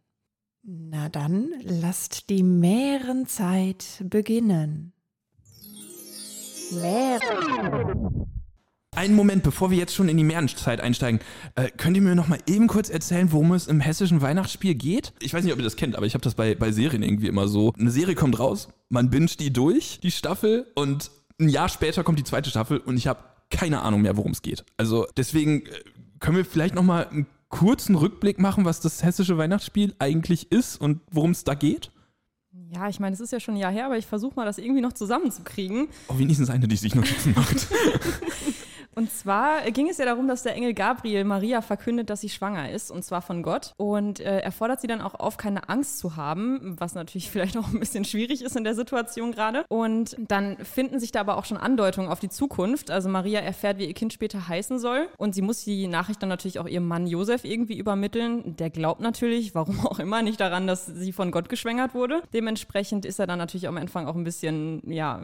Na 0.64 1.10
dann, 1.10 1.54
lasst 1.62 2.32
die 2.32 2.42
Mährenzeit 2.42 4.04
beginnen. 4.04 4.94
Mähren. 6.72 8.39
Einen 8.96 9.16
Moment, 9.16 9.44
bevor 9.44 9.70
wir 9.70 9.78
jetzt 9.78 9.94
schon 9.94 10.10
in 10.10 10.18
die 10.18 10.24
Mährenzeit 10.24 10.82
einsteigen, 10.82 11.22
äh, 11.56 11.70
könnt 11.70 11.96
ihr 11.96 12.02
mir 12.02 12.16
noch 12.16 12.28
mal 12.28 12.40
eben 12.48 12.68
kurz 12.68 12.90
erzählen, 12.90 13.32
worum 13.32 13.54
es 13.54 13.68
im 13.68 13.80
hessischen 13.80 14.22
Weihnachtsspiel 14.22 14.74
geht? 14.74 15.14
Ich 15.20 15.34
weiß 15.34 15.44
nicht, 15.44 15.54
ob 15.54 15.60
ihr 15.60 15.64
das 15.64 15.76
kennt, 15.76 15.96
aber 15.96 16.06
ich 16.06 16.16
habe 16.16 16.24
das 16.24 16.34
bei, 16.34 16.56
bei 16.56 16.72
Serien 16.72 17.04
irgendwie 17.04 17.28
immer 17.28 17.48
so. 17.48 17.72
Eine 17.78 17.92
Serie 17.92 18.16
kommt 18.16 18.40
raus, 18.40 18.68
man 18.90 19.10
binget 19.10 19.40
die 19.40 19.54
durch, 19.54 20.00
die 20.02 20.12
Staffel, 20.12 20.66
und 20.74 21.12
ein 21.40 21.50
Jahr 21.50 21.70
später 21.70 22.04
kommt 22.04 22.20
die 22.20 22.24
zweite 22.24 22.50
Staffel 22.50 22.80
und 22.80 22.98
ich 22.98 23.08
habe 23.08 23.20
keine 23.52 23.82
Ahnung 23.82 24.02
mehr, 24.02 24.18
worum 24.18 24.32
es 24.32 24.42
geht. 24.42 24.66
Also 24.78 25.08
deswegen 25.16 25.66
äh, 25.66 25.70
können 26.20 26.38
wir 26.38 26.46
vielleicht 26.46 26.76
noch 26.76 26.84
mal 26.84 27.08
einen 27.08 27.28
kurzen 27.48 27.96
Rückblick 27.96 28.40
machen, 28.40 28.66
was 28.66 28.80
das 28.80 29.04
hessische 29.04 29.38
Weihnachtsspiel 29.38 29.96
eigentlich 30.00 30.52
ist 30.52 30.82
und 30.82 31.00
worum 31.12 31.32
es 31.32 31.44
da 31.44 31.54
geht? 31.54 31.92
Ja, 32.72 32.90
ich 32.90 33.00
meine, 33.00 33.14
es 33.14 33.20
ist 33.20 33.32
ja 33.32 33.40
schon 33.40 33.56
ein 33.56 33.60
Jahr 33.60 33.72
her, 33.72 33.86
aber 33.86 33.98
ich 33.98 34.06
versuche 34.06 34.36
mal, 34.36 34.46
das 34.46 34.58
irgendwie 34.58 34.82
noch 34.82 34.94
zusammenzukriegen. 34.94 35.88
Oh, 36.08 36.18
wenigstens 36.18 36.50
eine, 36.50 36.68
die 36.68 36.76
sich 36.76 36.94
Notizen 36.94 37.34
macht. 37.36 37.68
Und 39.00 39.10
zwar 39.14 39.62
ging 39.72 39.88
es 39.88 39.98
ja 39.98 40.04
darum, 40.04 40.28
dass 40.28 40.44
der 40.44 40.56
Engel 40.56 40.74
Gabriel 40.74 41.24
Maria 41.24 41.62
verkündet, 41.62 42.10
dass 42.10 42.20
sie 42.20 42.28
schwanger 42.28 42.70
ist, 42.70 42.92
und 42.92 43.06
zwar 43.06 43.22
von 43.22 43.44
Gott. 43.44 43.72
Und 43.78 44.20
äh, 44.20 44.40
er 44.40 44.52
fordert 44.52 44.82
sie 44.82 44.88
dann 44.88 45.00
auch 45.00 45.14
auf, 45.14 45.38
keine 45.38 45.70
Angst 45.70 46.00
zu 46.00 46.18
haben, 46.18 46.76
was 46.78 46.96
natürlich 46.96 47.32
vielleicht 47.32 47.56
auch 47.56 47.70
ein 47.70 47.80
bisschen 47.80 48.04
schwierig 48.04 48.42
ist 48.42 48.58
in 48.58 48.66
der 48.66 48.76
Situation 48.76 49.32
gerade. 49.32 49.64
Und 49.70 50.18
dann 50.20 50.58
finden 50.58 51.00
sich 51.00 51.14
da 51.14 51.22
aber 51.22 51.38
auch 51.38 51.46
schon 51.46 51.56
Andeutungen 51.56 52.12
auf 52.12 52.20
die 52.20 52.28
Zukunft. 52.28 52.92
Also 52.92 53.08
Maria 53.08 53.40
erfährt, 53.40 53.78
wie 53.78 53.86
ihr 53.86 53.94
Kind 53.94 54.12
später 54.12 54.50
heißen 54.50 54.80
soll. 54.80 55.08
Und 55.18 55.34
sie 55.34 55.44
muss 55.44 55.64
die 55.64 55.88
Nachricht 55.88 56.22
dann 56.22 56.28
natürlich 56.28 56.60
auch 56.60 56.68
ihrem 56.68 56.86
Mann 56.86 57.08
Josef 57.08 57.46
irgendwie 57.46 57.78
übermitteln. 57.78 58.58
Der 58.58 58.70
glaubt 58.70 59.00
natürlich, 59.00 59.56
warum 59.56 59.80
auch 59.88 60.00
immer, 60.00 60.24
nicht 60.24 60.42
daran, 60.42 60.68
dass 60.68 60.88
sie 60.88 61.14
von 61.14 61.32
Gott 61.32 61.48
geschwängert 61.48 61.94
wurde. 61.94 62.22
Dementsprechend 62.34 63.06
ist 63.06 63.18
er 63.18 63.28
dann 63.28 63.40
natürlich 63.40 63.70
am 63.70 63.78
Anfang 63.78 64.08
auch 64.08 64.16
ein 64.16 64.26
bisschen, 64.26 64.82
ja, 64.92 65.22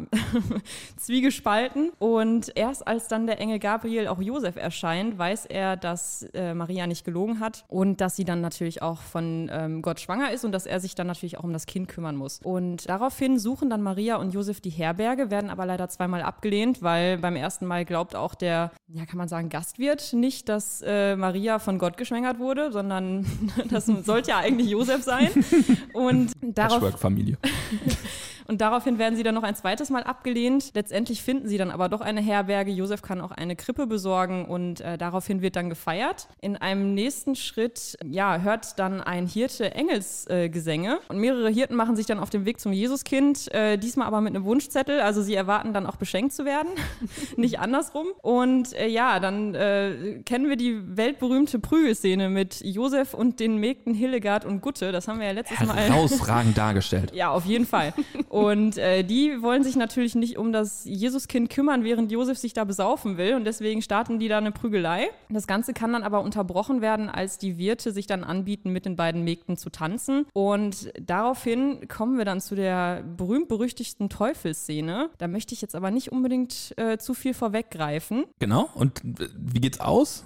zwiegespalten. 0.96 1.92
Und 2.00 2.54
erst 2.56 2.88
als 2.88 3.10
dann 3.10 3.28
der 3.28 3.42
Engel 3.42 3.60
Gabriel 3.66 4.08
auch 4.08 4.22
Josef 4.22 4.58
erscheint, 4.58 5.18
weiß 5.18 5.48
er, 5.48 5.76
dass 5.76 6.22
äh, 6.36 6.54
Maria 6.54 6.86
nicht 6.86 7.04
gelogen 7.04 7.40
hat 7.40 7.66
und 7.68 8.00
dass 8.00 8.16
sie 8.16 8.24
dann 8.24 8.40
natürlich 8.40 8.84
auch 8.84 9.02
von 9.02 9.50
ähm, 9.52 9.82
Gott 9.82 10.00
schwanger 10.00 10.32
ist 10.32 10.46
und 10.46 10.52
dass 10.52 10.68
er 10.68 10.80
sich 10.80 10.94
dann 10.94 11.08
natürlich 11.08 11.40
auch 11.40 11.44
um 11.44 11.52
das 11.52 11.66
Kind 11.66 11.88
kümmern 11.88 12.16
muss. 12.16 12.42
Und 12.44 12.88
daraufhin 12.88 13.40
suchen 13.40 13.72
dann 13.72 13.82
Maria 13.82 14.18
und 14.18 14.36
Josef 14.36 14.62
die 14.62 14.70
Herberge, 14.70 15.32
werden 15.32 15.50
aber 15.50 15.66
leider 15.66 15.90
zweimal 15.90 16.22
abgelehnt, 16.22 16.84
weil 16.84 17.18
beim 17.18 17.36
ersten 17.36 17.66
Mal 17.66 17.86
glaubt 17.86 18.16
auch 18.16 18.36
der, 18.36 18.70
ja, 18.88 19.08
kann 19.08 19.18
man 19.18 19.30
sagen, 19.30 19.50
Gastwirt 19.50 20.14
nicht, 20.14 20.48
dass 20.48 20.84
äh, 20.86 21.16
Maria 21.16 21.58
von 21.58 21.80
Gott 21.80 21.98
geschwängert 21.98 22.38
wurde, 22.38 22.72
sondern 22.72 23.26
das 23.72 23.88
sollte 23.88 24.30
ja 24.30 24.38
eigentlich 24.38 24.70
Josef 24.70 25.02
sein. 25.02 25.30
Und 25.94 26.34
darauf. 26.40 27.00
Familie. 27.00 27.40
Und 28.48 28.62
daraufhin 28.62 28.98
werden 28.98 29.16
sie 29.16 29.24
dann 29.24 29.36
noch 29.36 29.44
ein 29.44 29.56
zweites 29.56 29.90
Mal 29.90 30.04
abgelehnt. 30.04 30.72
Letztendlich 30.74 31.22
finden 31.24 31.48
sie 31.48 31.58
dann 31.58 31.72
aber 31.72 31.90
doch 31.90 32.02
eine 32.02 32.22
Herberge. 32.22 32.72
Josef 32.72 33.02
kann 33.02 33.22
auch 33.22 33.32
eine 33.32 33.56
Krippe 33.56 33.88
besorgen 33.88 34.46
und 34.46 34.82
äh, 34.82 34.98
daraufhin 34.98 35.42
wird 35.42 35.56
dann 35.56 35.70
gefeiert. 35.70 36.28
In 36.42 36.56
einem 36.56 36.94
nächsten 36.94 37.36
Schritt, 37.36 37.98
ja, 38.06 38.40
hört 38.40 38.80
dann 38.80 39.02
ein 39.02 39.28
Hirte 39.28 39.74
Engelsgesänge 39.74 40.94
äh, 40.94 41.12
und 41.12 41.20
mehrere 41.20 41.50
Hirten 41.50 41.76
machen 41.76 41.96
sich 41.96 42.06
dann 42.06 42.20
auf 42.20 42.30
den 42.30 42.46
Weg 42.46 42.60
zum 42.60 42.74
Jesuskind, 42.74 43.54
äh, 43.54 43.78
diesmal 43.78 44.08
aber 44.08 44.22
mit 44.22 44.36
einem 44.36 44.46
Wunschzettel. 44.46 45.00
Also 45.02 45.22
sie 45.22 45.36
erwarten 45.36 45.74
dann 45.74 45.86
auch 45.86 45.96
beschenkt 45.96 46.34
zu 46.34 46.46
werden, 46.46 46.70
nicht 47.38 47.60
andersrum. 47.60 48.08
Und 48.22 48.74
äh, 48.74 48.88
ja, 48.88 49.20
dann 49.20 49.56
äh, 49.56 50.22
kennen 50.26 50.50
wir 50.50 50.58
die 50.58 50.98
weltberühmte 50.98 51.60
Prügelszene 51.60 52.30
mit 52.30 52.62
Josef 52.64 53.14
und 53.14 53.40
den 53.40 53.58
Mägden 53.58 53.94
Hildegard 53.94 54.46
und 54.46 54.62
Gutte. 54.62 54.92
Das 54.92 55.08
haben 55.08 55.20
wir 55.20 55.28
ja 55.28 55.34
letztes 55.34 55.60
Mal. 55.66 55.76
Herausragend 55.76 56.58
dargestellt. 56.58 57.12
Ja, 57.16 57.30
auf 57.30 57.46
jeden 57.46 57.66
Fall. 57.66 57.94
Und 58.36 58.78
äh, 58.78 59.04
die 59.04 59.42
wollen 59.42 59.64
sich 59.64 59.76
natürlich 59.76 60.16
nicht 60.16 60.38
um 60.38 60.52
das 60.52 60.84
Jesuskind 60.86 61.50
kümmern, 61.50 61.84
während 61.84 62.12
Josef 62.12 62.38
sich 62.38 62.54
da 62.54 62.66
besaufen 62.66 63.18
will. 63.18 63.36
Und 63.36 63.46
deswegen 63.46 63.82
starten 63.82 64.20
die 64.20 64.28
da 64.28 64.38
eine 64.38 64.52
Prügelei. 64.52 65.08
Das 65.30 65.48
Ganze 65.48 65.74
kann 65.74 65.94
dann 65.94 66.04
aber 66.04 66.22
unterbrochen 66.22 66.82
werden, 66.82 67.10
als 67.10 67.38
die 67.38 67.58
Wirte 67.58 67.92
sich 67.92 68.08
dann 68.08 68.24
anbieten, 68.24 68.72
mit 68.72 68.86
den 68.86 68.96
beiden 68.96 69.24
Mägden 69.24 69.56
zu 69.56 69.70
tanzen. 69.70 70.26
Und 70.34 70.92
daraufhin 71.02 71.88
kommen 71.88 72.18
wir 72.18 72.26
dann 72.26 72.42
zu 72.42 72.56
der 72.56 73.04
berühmt-berüchtigten 73.18 74.10
Teufelsszene. 74.10 75.10
Da 75.18 75.28
möchte 75.28 75.54
ich 75.54 75.62
jetzt 75.62 75.76
aber 75.76 75.92
nicht 75.92 76.12
unbedingt 76.12 76.74
äh, 76.78 76.98
zu 76.98 77.14
viel 77.14 77.34
vorweggreifen. 77.34 78.26
Genau. 78.40 78.70
Und 78.76 79.02
wie 79.04 79.62
geht's 79.62 79.80
aus? 79.80 80.26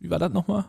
Wie 0.00 0.10
war 0.10 0.18
das 0.18 0.32
nochmal? 0.32 0.66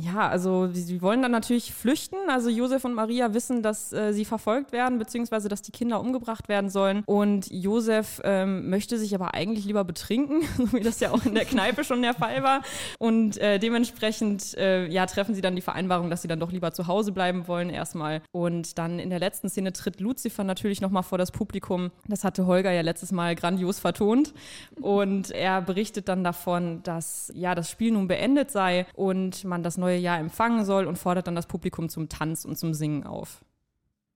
Ja, 0.00 0.28
also 0.28 0.68
sie 0.72 1.00
wollen 1.00 1.22
dann 1.22 1.30
natürlich 1.30 1.72
flüchten. 1.72 2.16
Also 2.28 2.50
Josef 2.50 2.84
und 2.84 2.94
Maria 2.94 3.34
wissen, 3.34 3.62
dass 3.62 3.92
äh, 3.92 4.12
sie 4.12 4.24
verfolgt 4.24 4.72
werden, 4.72 4.98
beziehungsweise 4.98 5.48
dass 5.48 5.62
die 5.62 5.70
Kinder 5.70 6.00
umgebracht 6.00 6.48
werden 6.48 6.70
sollen. 6.70 7.04
Und 7.06 7.48
Josef 7.50 8.20
ähm, 8.24 8.68
möchte 8.68 8.98
sich 8.98 9.14
aber 9.14 9.34
eigentlich 9.34 9.64
lieber 9.64 9.84
betrinken, 9.84 10.42
wie 10.72 10.80
das 10.80 10.98
ja 10.98 11.12
auch 11.12 11.24
in 11.24 11.34
der 11.34 11.44
Kneipe 11.44 11.84
schon 11.84 12.02
der 12.02 12.14
Fall 12.14 12.42
war. 12.42 12.62
Und 12.98 13.38
äh, 13.38 13.58
dementsprechend 13.58 14.56
äh, 14.56 14.88
ja, 14.88 15.06
treffen 15.06 15.34
sie 15.34 15.40
dann 15.40 15.54
die 15.54 15.62
Vereinbarung, 15.62 16.10
dass 16.10 16.22
sie 16.22 16.28
dann 16.28 16.40
doch 16.40 16.50
lieber 16.50 16.72
zu 16.72 16.88
Hause 16.88 17.12
bleiben 17.12 17.46
wollen 17.46 17.70
erstmal. 17.70 18.22
Und 18.32 18.78
dann 18.78 18.98
in 18.98 19.10
der 19.10 19.20
letzten 19.20 19.48
Szene 19.48 19.72
tritt 19.72 20.00
Lucifer 20.00 20.42
natürlich 20.42 20.80
nochmal 20.80 21.04
vor 21.04 21.18
das 21.18 21.30
Publikum. 21.30 21.92
Das 22.08 22.24
hatte 22.24 22.46
Holger 22.46 22.72
ja 22.72 22.80
letztes 22.80 23.12
Mal 23.12 23.36
grandios 23.36 23.78
vertont. 23.78 24.34
Und 24.80 25.30
er 25.30 25.62
berichtet 25.62 26.08
dann 26.08 26.24
davon, 26.24 26.82
dass 26.82 27.30
ja 27.34 27.54
das 27.54 27.70
Spiel 27.70 27.92
nun 27.92 28.08
beendet 28.08 28.50
sei 28.50 28.86
und 28.94 29.44
man 29.44 29.62
das 29.62 29.75
neue 29.76 29.98
Jahr 29.98 30.18
empfangen 30.18 30.64
soll 30.64 30.86
und 30.86 30.98
fordert 30.98 31.26
dann 31.26 31.34
das 31.34 31.46
Publikum 31.46 31.88
zum 31.88 32.08
Tanz 32.08 32.44
und 32.44 32.56
zum 32.56 32.74
Singen 32.74 33.04
auf. 33.04 33.44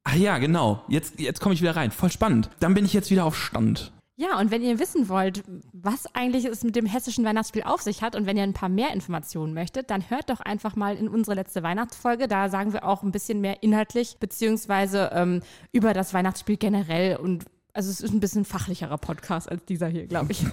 Ach 0.04 0.14
ja, 0.14 0.38
genau. 0.38 0.82
Jetzt, 0.88 1.20
jetzt 1.20 1.40
komme 1.40 1.54
ich 1.54 1.62
wieder 1.62 1.76
rein. 1.76 1.90
Voll 1.90 2.10
spannend. 2.10 2.50
Dann 2.60 2.74
bin 2.74 2.84
ich 2.84 2.92
jetzt 2.92 3.10
wieder 3.10 3.24
auf 3.24 3.36
Stand. 3.36 3.92
Ja, 4.16 4.38
und 4.38 4.50
wenn 4.50 4.62
ihr 4.62 4.78
wissen 4.78 5.08
wollt, 5.08 5.42
was 5.72 6.04
eigentlich 6.14 6.44
es 6.44 6.62
mit 6.62 6.76
dem 6.76 6.84
hessischen 6.84 7.24
Weihnachtsspiel 7.24 7.62
auf 7.62 7.80
sich 7.80 8.02
hat 8.02 8.14
und 8.14 8.26
wenn 8.26 8.36
ihr 8.36 8.42
ein 8.42 8.52
paar 8.52 8.68
mehr 8.68 8.92
Informationen 8.92 9.54
möchtet, 9.54 9.88
dann 9.88 10.10
hört 10.10 10.28
doch 10.28 10.40
einfach 10.40 10.76
mal 10.76 10.94
in 10.94 11.08
unsere 11.08 11.36
letzte 11.36 11.62
Weihnachtsfolge. 11.62 12.28
Da 12.28 12.50
sagen 12.50 12.74
wir 12.74 12.84
auch 12.84 13.02
ein 13.02 13.12
bisschen 13.12 13.40
mehr 13.40 13.62
inhaltlich, 13.62 14.18
beziehungsweise 14.20 15.10
ähm, 15.14 15.40
über 15.72 15.94
das 15.94 16.12
Weihnachtsspiel 16.12 16.58
generell 16.58 17.16
und 17.16 17.46
also 17.72 17.90
es 17.90 18.00
ist 18.00 18.12
ein 18.12 18.20
bisschen 18.20 18.44
fachlicherer 18.44 18.98
Podcast 18.98 19.50
als 19.50 19.64
dieser 19.64 19.88
hier, 19.88 20.06
glaube 20.06 20.32
ich. 20.32 20.44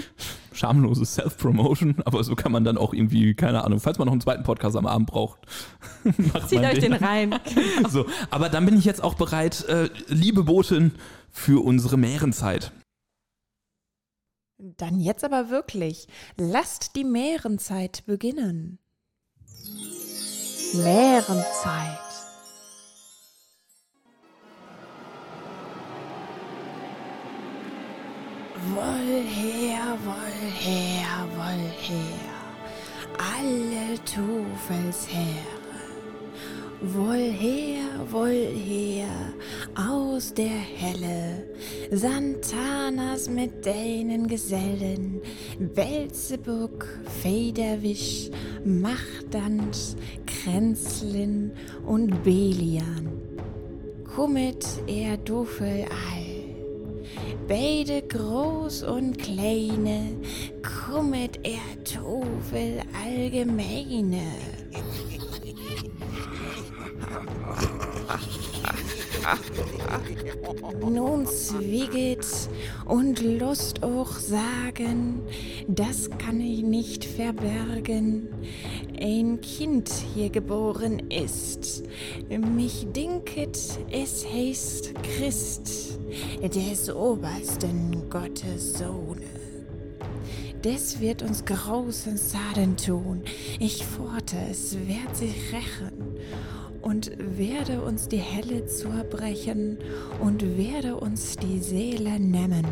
Schamlose 0.52 1.04
Self-Promotion, 1.04 1.96
aber 2.04 2.22
so 2.24 2.34
kann 2.34 2.52
man 2.52 2.64
dann 2.64 2.76
auch 2.76 2.92
irgendwie, 2.92 3.34
keine 3.34 3.64
Ahnung, 3.64 3.80
falls 3.80 3.98
man 3.98 4.06
noch 4.06 4.12
einen 4.12 4.20
zweiten 4.20 4.42
Podcast 4.42 4.76
am 4.76 4.86
Abend 4.86 5.08
braucht, 5.08 5.40
zieht 6.48 6.60
euch 6.60 6.78
den, 6.78 6.92
den 6.92 6.94
rein. 6.94 7.30
Genau. 7.30 7.88
So, 7.88 8.06
aber 8.30 8.48
dann 8.48 8.64
bin 8.64 8.78
ich 8.78 8.84
jetzt 8.84 9.02
auch 9.02 9.14
bereit, 9.14 9.64
äh, 9.64 9.88
liebe 10.08 10.44
Botin, 10.44 10.92
für 11.30 11.64
unsere 11.64 11.96
Mährenzeit. 11.96 12.72
Dann 14.58 15.00
jetzt 15.00 15.24
aber 15.24 15.50
wirklich, 15.50 16.06
lasst 16.36 16.94
die 16.94 17.04
Mährenzeit 17.04 18.04
beginnen. 18.06 18.78
Mährenzeit. 20.74 22.01
Woll 28.70 29.22
her, 29.22 29.98
woll 30.04 30.50
her, 30.54 31.26
woll 31.36 31.66
her, 31.82 32.22
alle 33.18 33.98
Teufelsheere. 34.04 35.62
Woll 36.80 37.32
her, 37.32 37.82
woll 38.10 38.54
her, 38.54 39.08
aus 39.74 40.32
der 40.32 40.46
Helle, 40.46 41.44
Santanas 41.90 43.28
mit 43.28 43.66
deinen 43.66 44.28
Gesellen, 44.28 45.20
Belzebub, 45.58 46.84
Federwisch, 47.20 48.30
Machtans, 48.64 49.96
Kränzlin 50.26 51.50
und 51.84 52.22
Belian. 52.22 53.10
Kummet 54.14 54.66
er 54.86 55.16
Dufel 55.16 55.84
all 55.84 56.21
beide 57.48 58.02
groß 58.02 58.84
und 58.84 59.18
kleine, 59.18 60.16
kummet 60.62 61.40
er 61.42 61.84
Tofel 61.84 62.82
allgemeine. 63.04 64.22
Nun 70.80 71.26
zwieget 71.26 72.26
und 72.86 73.20
Lust 73.22 73.82
auch 73.82 74.12
sagen, 74.12 75.22
das 75.68 76.10
kann 76.18 76.40
ich 76.40 76.62
nicht 76.62 77.04
verbergen. 77.04 78.28
Ein 79.04 79.40
Kind 79.40 79.90
hier 80.14 80.30
geboren 80.30 81.10
ist, 81.10 81.82
mich 82.28 82.86
dinket, 82.94 83.58
es 83.90 84.24
heißt 84.24 84.94
Christ, 85.02 85.98
des 86.40 86.94
obersten 86.94 88.08
Gottes 88.08 88.78
Sohne. 88.78 89.26
Des 90.62 91.00
wird 91.00 91.22
uns 91.22 91.44
großen 91.44 92.16
Schaden 92.16 92.76
tun. 92.76 93.22
Ich 93.58 93.84
forte, 93.84 94.36
es 94.48 94.74
wird 94.74 95.16
sich 95.16 95.52
rächen 95.52 96.20
und 96.80 97.10
werde 97.18 97.82
uns 97.82 98.06
die 98.06 98.18
Helle 98.18 98.66
zurbrechen 98.66 99.78
und 100.20 100.56
werde 100.56 100.94
uns 100.94 101.34
die 101.38 101.58
Seele 101.58 102.20
nehmen. 102.20 102.66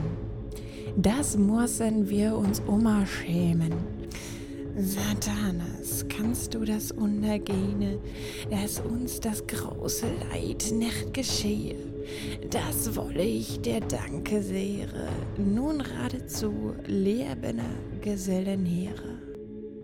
Das 0.97 1.37
müssen 1.37 2.09
wir 2.09 2.37
uns 2.37 2.63
immer 2.69 3.05
schämen. 3.05 4.00
Satanas, 4.83 6.07
kannst 6.09 6.55
du 6.55 6.65
das 6.65 6.91
Untergehene, 6.91 7.99
dass 8.51 8.81
uns 8.81 9.21
das 9.21 9.47
große 9.47 10.07
Leid 10.31 10.73
nicht 10.73 11.13
geschehe? 11.13 11.77
Das 12.51 12.97
wolle 12.97 13.23
ich 13.23 13.61
dir 13.61 13.81
danke 13.81 14.43
sehre, 14.43 15.09
nun 15.37 15.79
geradezu 15.79 16.75
lebende 16.87 17.65
Gesellenheere. 18.01 19.19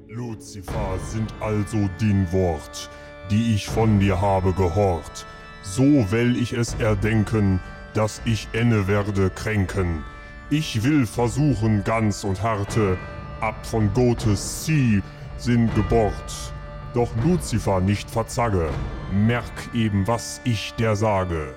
Luzifer 0.08 0.98
sind 1.12 1.32
also 1.40 1.90
din 2.00 2.26
Wort, 2.32 2.88
die 3.30 3.54
ich 3.54 3.66
von 3.66 4.00
dir 4.00 4.20
habe 4.20 4.52
gehort. 4.54 5.26
So 5.62 5.82
will 6.10 6.40
ich 6.40 6.54
es 6.54 6.74
erdenken, 6.74 7.60
dass 7.92 8.22
ich 8.24 8.48
enne 8.52 8.86
werde 8.88 9.28
kränken. 9.30 10.04
Ich 10.48 10.84
will 10.84 11.06
versuchen 11.06 11.84
ganz 11.84 12.24
und 12.24 12.42
harte, 12.42 12.96
ab 13.40 13.66
von 13.66 13.92
Gottes 13.94 14.64
Zieh 14.64 15.02
sind 15.36 15.74
gebort. 15.74 16.52
Doch 16.94 17.10
Luzifer 17.24 17.80
nicht 17.80 18.10
verzage, 18.10 18.70
merk 19.12 19.52
eben, 19.74 20.06
was 20.06 20.40
ich 20.44 20.72
der 20.78 20.96
sage. 20.96 21.54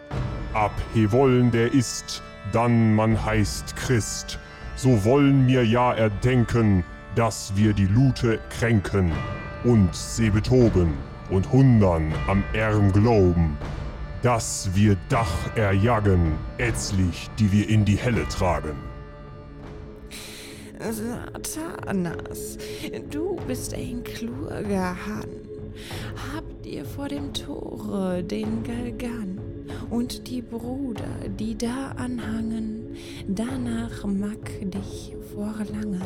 Ab 0.54 0.74
wollen 0.94 1.52
der 1.52 1.74
ist, 1.74 2.22
dann 2.52 2.96
man 2.96 3.24
heißt 3.24 3.76
Christ. 3.76 4.40
So 4.76 5.04
wollen 5.06 5.46
mir 5.46 5.66
ja 5.66 5.94
erdenken, 5.94 6.84
dass 7.16 7.54
wir 7.56 7.74
die 7.74 7.88
Lute 7.88 8.40
kränken 8.50 9.12
und 9.64 9.96
sie 9.96 10.30
betoben 10.30 10.94
und 11.30 11.52
hundern 11.52 12.14
am 12.28 12.44
Erm 12.54 12.92
glauben, 12.92 13.58
dass 14.22 14.70
wir 14.74 14.98
Dach 15.08 15.56
erjagen, 15.56 16.34
ätzlich, 16.58 17.30
die 17.40 17.52
wir 17.52 17.70
in 17.70 17.86
die 17.86 17.98
Helle 17.98 18.28
tragen. 18.28 18.89
Satanas, 20.80 22.58
du 23.12 23.36
bist 23.48 23.74
ein 23.74 24.02
kluger 24.04 24.96
Hahn. 25.06 25.28
Habt 26.34 26.66
ihr 26.66 26.86
vor 26.86 27.10
dem 27.10 27.34
Tore 27.34 28.24
den 28.24 28.64
Galgan 28.64 29.40
und 29.90 30.30
die 30.30 30.42
Bruder, 30.42 31.28
die 31.38 31.58
da 31.58 31.92
anhangen, 31.98 32.96
danach 33.28 34.06
mag 34.06 34.50
dich 34.62 35.16
vorlangen. 35.34 36.02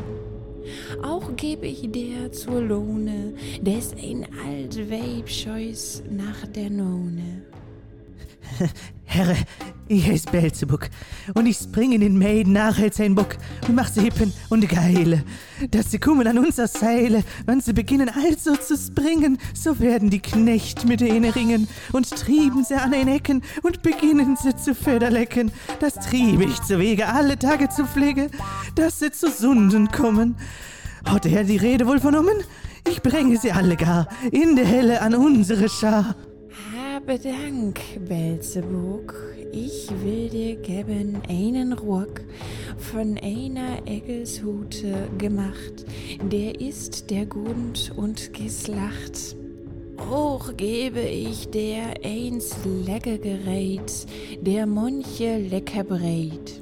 Auch 1.04 1.36
gebe 1.36 1.68
ich 1.68 1.92
dir 1.92 2.32
zur 2.32 2.62
Lohne, 2.62 3.34
des 3.62 3.94
ein 3.94 4.26
alt 4.46 4.90
Weib 4.90 5.30
scheus 5.30 6.02
nach 6.10 6.48
der 6.48 6.72
None. 6.72 7.44
Herre, 9.06 9.36
ich 9.88 10.08
heiß 10.08 10.24
Belzebub 10.32 10.90
und 11.34 11.46
ich 11.46 11.58
spring 11.58 11.92
in 11.92 12.02
den 12.02 12.18
Maiden 12.18 12.54
nach 12.54 12.80
als 12.80 13.00
ein 13.00 13.16
Bock 13.16 13.38
und 13.68 13.76
mach 13.76 13.88
sie 13.88 14.02
hippen 14.02 14.34
und 14.50 14.68
geile, 14.68 15.24
dass 15.70 15.92
sie 15.92 16.00
kommen 16.00 16.26
an 16.26 16.40
unser 16.40 16.68
Seile, 16.68 17.24
wann 17.46 17.62
sie 17.62 17.74
beginnen 17.74 18.10
also 18.10 18.56
zu 18.56 18.78
springen, 18.78 19.38
so 19.54 19.80
werden 19.80 20.10
die 20.10 20.20
Knecht 20.20 20.88
mit 20.88 21.02
denen 21.02 21.30
ringen 21.32 21.68
und 21.92 22.10
trieben 22.10 22.64
sie 22.64 22.76
an 22.76 22.92
den 22.92 23.08
Ecken 23.08 23.44
und 23.62 23.84
beginnen 23.84 24.38
sie 24.42 24.56
zu 24.56 24.74
Federlecken, 24.74 25.52
das 25.80 25.96
trieb 25.96 26.42
ich 26.42 26.62
zu 26.62 26.80
Wege 26.80 27.08
alle 27.08 27.38
Tage 27.38 27.70
zu 27.70 27.86
Pflege, 27.86 28.30
dass 28.76 29.00
sie 29.00 29.12
zu 29.12 29.30
Sunden 29.30 29.92
kommen. 29.92 30.38
Hat 31.06 31.26
er 31.26 31.44
die 31.44 31.58
Rede 31.58 31.86
wohl 31.86 32.00
vernommen? 32.00 32.38
Ich 32.88 33.02
bringe 33.02 33.38
sie 33.38 33.52
alle 33.52 33.76
gar 33.76 34.08
in 34.32 34.56
der 34.56 34.66
Helle 34.66 35.02
an 35.02 35.14
unsere 35.16 35.70
Schar. 35.70 36.16
Habe 37.06 37.20
Dank, 37.20 37.82
Belzebub. 38.08 39.14
Ich 39.52 39.90
will 40.04 40.30
dir 40.30 40.56
geben 40.56 41.22
einen 41.28 41.74
Ruck 41.74 42.22
von 42.78 43.18
einer 43.18 43.86
Eggelshute 43.86 45.10
gemacht. 45.18 45.86
Der 46.32 46.62
ist 46.62 47.10
der 47.10 47.26
Gund 47.26 47.92
und 47.98 48.32
geslacht. 48.34 49.36
Auch 49.98 50.56
gebe 50.56 51.02
ich 51.02 51.50
der 51.50 52.06
eins 52.06 52.56
lecker 52.86 53.18
Gerät, 53.18 54.08
der 54.40 54.66
Monche 54.66 55.40
lecker 55.40 55.84
breit. 55.84 56.54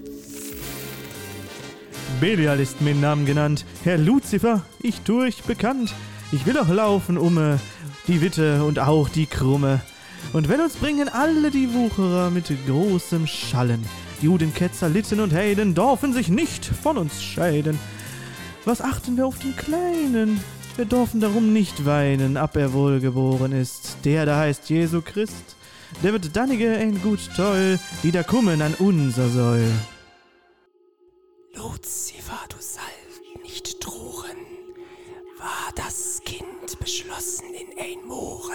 Belial 2.20 2.60
ist 2.60 2.82
mein 2.82 3.00
Name 3.00 3.26
genannt, 3.26 3.64
Herr 3.84 4.00
Luzifer, 4.00 4.66
ich 4.82 5.02
tue 5.02 5.26
euch 5.26 5.44
bekannt. 5.44 5.94
Ich 6.32 6.48
will 6.48 6.58
auch 6.58 6.70
laufen 6.70 7.20
umme, 7.20 7.60
die 8.08 8.22
Witte 8.22 8.64
und 8.64 8.80
auch 8.80 9.08
die 9.08 9.28
Krumme. 9.28 9.82
Und 10.34 10.50
wenn 10.50 10.62
uns 10.62 10.76
bringen 10.76 11.10
alle 11.10 11.52
die 11.52 11.74
Wucherer 11.74 12.30
mit 12.30 12.52
großem 12.68 13.28
Schallen. 13.28 13.86
Juden, 14.22 14.54
Ketzer, 14.54 14.90
Litten 14.90 15.20
und 15.20 15.34
Heiden 15.34 15.74
dürfen 15.76 16.14
sich 16.14 16.30
nicht 16.30 16.66
von 16.66 16.98
uns 16.98 17.22
scheiden. 17.24 17.80
Was 18.66 18.82
achten 18.82 19.18
wir 19.18 19.26
auf 19.26 19.40
den 19.40 19.56
Kleinen? 19.56 20.40
Wir 20.76 20.86
dürfen 20.86 21.20
darum 21.20 21.52
nicht 21.52 21.86
weinen, 21.86 22.38
ab 22.38 22.56
er 22.56 22.72
wohl 22.74 23.00
geboren 23.00 23.52
ist. 23.52 23.98
Der 24.06 24.26
da 24.26 24.38
heißt 24.38 24.70
Jesu 24.70 25.02
Christ. 25.02 25.56
Der 26.04 26.14
wird 26.14 26.36
dannige 26.36 26.72
ein 26.78 27.02
gut 27.02 27.20
toll, 27.36 27.78
die 28.04 28.12
da 28.12 28.24
kommen 28.24 28.62
an 28.62 28.76
unser 28.80 29.28
Soll. 29.30 29.68
Luzifer, 31.54 32.40
du 32.50 32.56
sollst 32.58 33.44
nicht 33.44 33.86
drohen. 33.86 34.38
War 35.38 35.72
das 35.76 36.22
Kind 36.24 36.80
beschlossen 36.80 37.48
in 37.54 37.78
ein 37.78 38.08
Moore, 38.08 38.54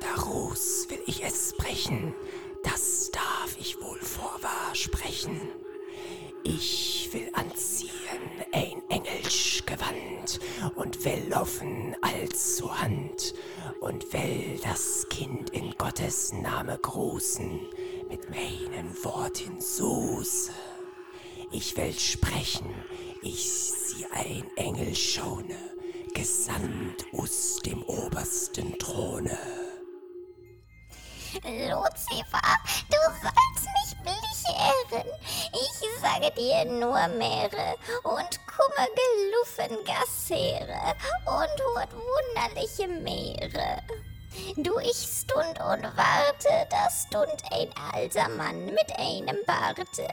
daraus 0.00 0.86
will 0.88 1.02
ich 1.06 1.22
es 1.24 1.52
brechen, 1.54 2.14
das 2.62 3.10
darf 3.10 3.56
ich 3.58 3.80
wohl 3.80 3.98
vorwahr 3.98 4.74
sprechen. 4.74 5.40
Ich 6.42 7.10
will 7.12 7.28
anziehen 7.34 7.90
ein 8.52 8.82
Engelsch 8.88 9.64
Gewand 9.66 10.40
und 10.74 11.04
will 11.04 11.28
laufen 11.28 11.94
als 12.00 12.56
zur 12.56 12.80
Hand 12.80 13.34
und 13.80 14.12
will 14.12 14.58
das 14.62 15.06
Kind 15.10 15.50
in 15.50 15.72
Gottes 15.76 16.32
Name 16.32 16.78
großen 16.80 17.60
mit 18.08 18.30
meinen 18.30 19.04
Worten 19.04 19.60
Soße. 19.60 20.52
Ich 21.52 21.76
will 21.76 21.92
sprechen, 21.98 22.74
ich 23.22 23.50
sie 23.50 24.06
ein 24.12 24.44
Engel 24.56 24.94
schaune, 24.94 25.56
gesandt 26.14 27.06
aus 27.12 27.60
dem 27.64 27.82
obersten 27.82 28.78
Throne. 28.78 29.59
Luzifer, 31.32 32.58
du 32.90 32.98
sollst 33.22 33.68
mich 33.76 33.96
billig 34.02 34.42
ehren. 34.48 35.06
Ich 35.52 36.00
sage 36.00 36.32
dir 36.32 36.64
nur 36.64 37.06
Meere 37.08 37.76
und 38.02 38.40
Kummer 38.48 38.88
geluffen 38.98 39.84
Gassere 39.84 40.94
und 41.26 41.76
hurt 41.76 41.90
wunderliche 41.94 42.88
Meere. 42.88 43.80
Du, 44.56 44.78
ich 44.80 44.96
stund 44.96 45.60
und 45.60 45.84
warte, 45.96 46.66
da 46.68 46.90
stund 46.90 47.42
ein 47.52 47.70
alter 47.92 48.28
Mann 48.30 48.64
mit 48.66 48.98
einem 48.98 49.38
Barte 49.46 50.08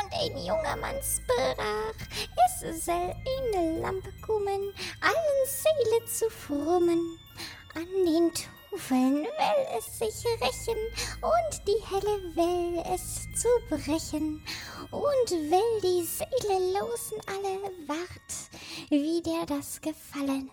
und 0.00 0.12
ein 0.12 0.38
junger 0.38 0.76
Mann 0.76 0.96
sprach, 1.02 1.94
es 2.46 2.84
soll 2.86 3.14
eine 3.26 3.80
Lampe 3.80 4.12
kommen, 4.22 4.74
allen 5.02 5.46
Seele 5.46 6.06
zu 6.06 6.30
frommen. 6.30 7.18
An 7.74 7.86
den 8.06 8.32
Tufeln 8.74 9.22
will 9.22 9.78
es 9.78 9.98
sich 9.98 10.24
rächen 10.40 10.76
und 11.22 11.68
die 11.68 11.80
helle 11.88 12.34
will 12.34 12.82
es 12.92 13.22
zu 13.40 13.48
brechen 13.68 14.42
und 14.90 15.30
will 15.30 15.80
die 15.80 16.04
Seele 16.04 16.72
losen 16.72 17.20
alle 17.26 17.70
wart, 17.86 18.50
wie 18.90 19.22
dir 19.22 19.46
das 19.46 19.80
gefallen. 19.80 20.50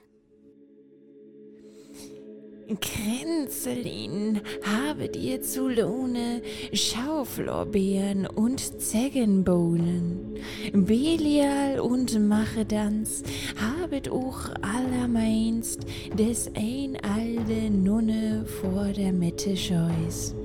Kränzelin, 2.79 4.41
habe 4.63 5.09
dir 5.09 5.41
zu 5.41 5.67
Lohne 5.67 6.41
Schauflorbeeren 6.73 8.27
und 8.27 8.81
Zeggenbohnen. 8.81 10.35
Belial 10.73 11.79
und 11.79 12.19
Machedanz 12.27 13.23
habet 13.59 14.09
auch 14.09 14.49
allermeinst 14.61 15.81
des 16.17 16.51
ein 16.55 16.97
alte 17.03 17.69
Nunne 17.69 18.45
vor 18.45 18.85
der 18.95 19.11
Mitte 19.11 19.57
scheus. 19.57 20.35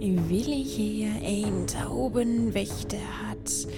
Will 0.00 0.52
ich 0.52 0.74
hier 0.74 1.12
ein 1.24 1.66
Taubenwächter 1.66 2.98
hat 2.98 3.68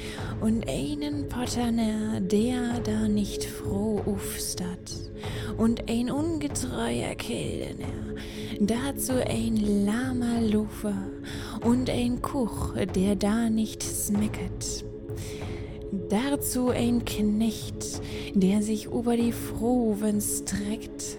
und 0.41 0.67
einen 0.69 1.29
Potterner, 1.29 2.21
der 2.21 2.81
da 2.81 3.09
nicht 3.09 3.45
froh 3.45 4.01
ufstat 4.07 5.05
und 5.57 5.89
ein 5.89 6.11
ungetreuer 6.11 7.15
Kellner, 7.15 8.17
dazu 8.61 9.13
ein 9.15 9.85
lahmer 9.87 10.41
Lufer 10.41 10.97
und 11.65 11.91
ein 11.91 12.23
Kuch, 12.23 12.75
der 12.95 13.17
da 13.17 13.49
nicht 13.51 13.83
smeckert. 13.83 14.85
Dazu 16.09 16.71
ein 16.71 17.05
Knecht, 17.05 18.01
der 18.35 18.63
sich 18.63 18.87
über 18.87 19.17
die 19.17 19.33
Froven 19.33 20.21
streckt 20.21 21.19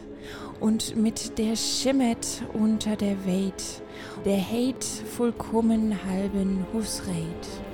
und 0.59 0.95
mit 0.95 1.37
der 1.37 1.55
schimmert 1.55 2.43
unter 2.53 2.95
der 2.95 3.25
Welt, 3.25 3.81
der 4.25 4.37
heit 4.37 4.83
vollkommen 4.83 5.95
halben 6.05 6.65
Husreit. 6.73 7.64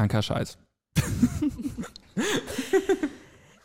Kranker 0.00 0.22
Scheiß. 0.22 0.56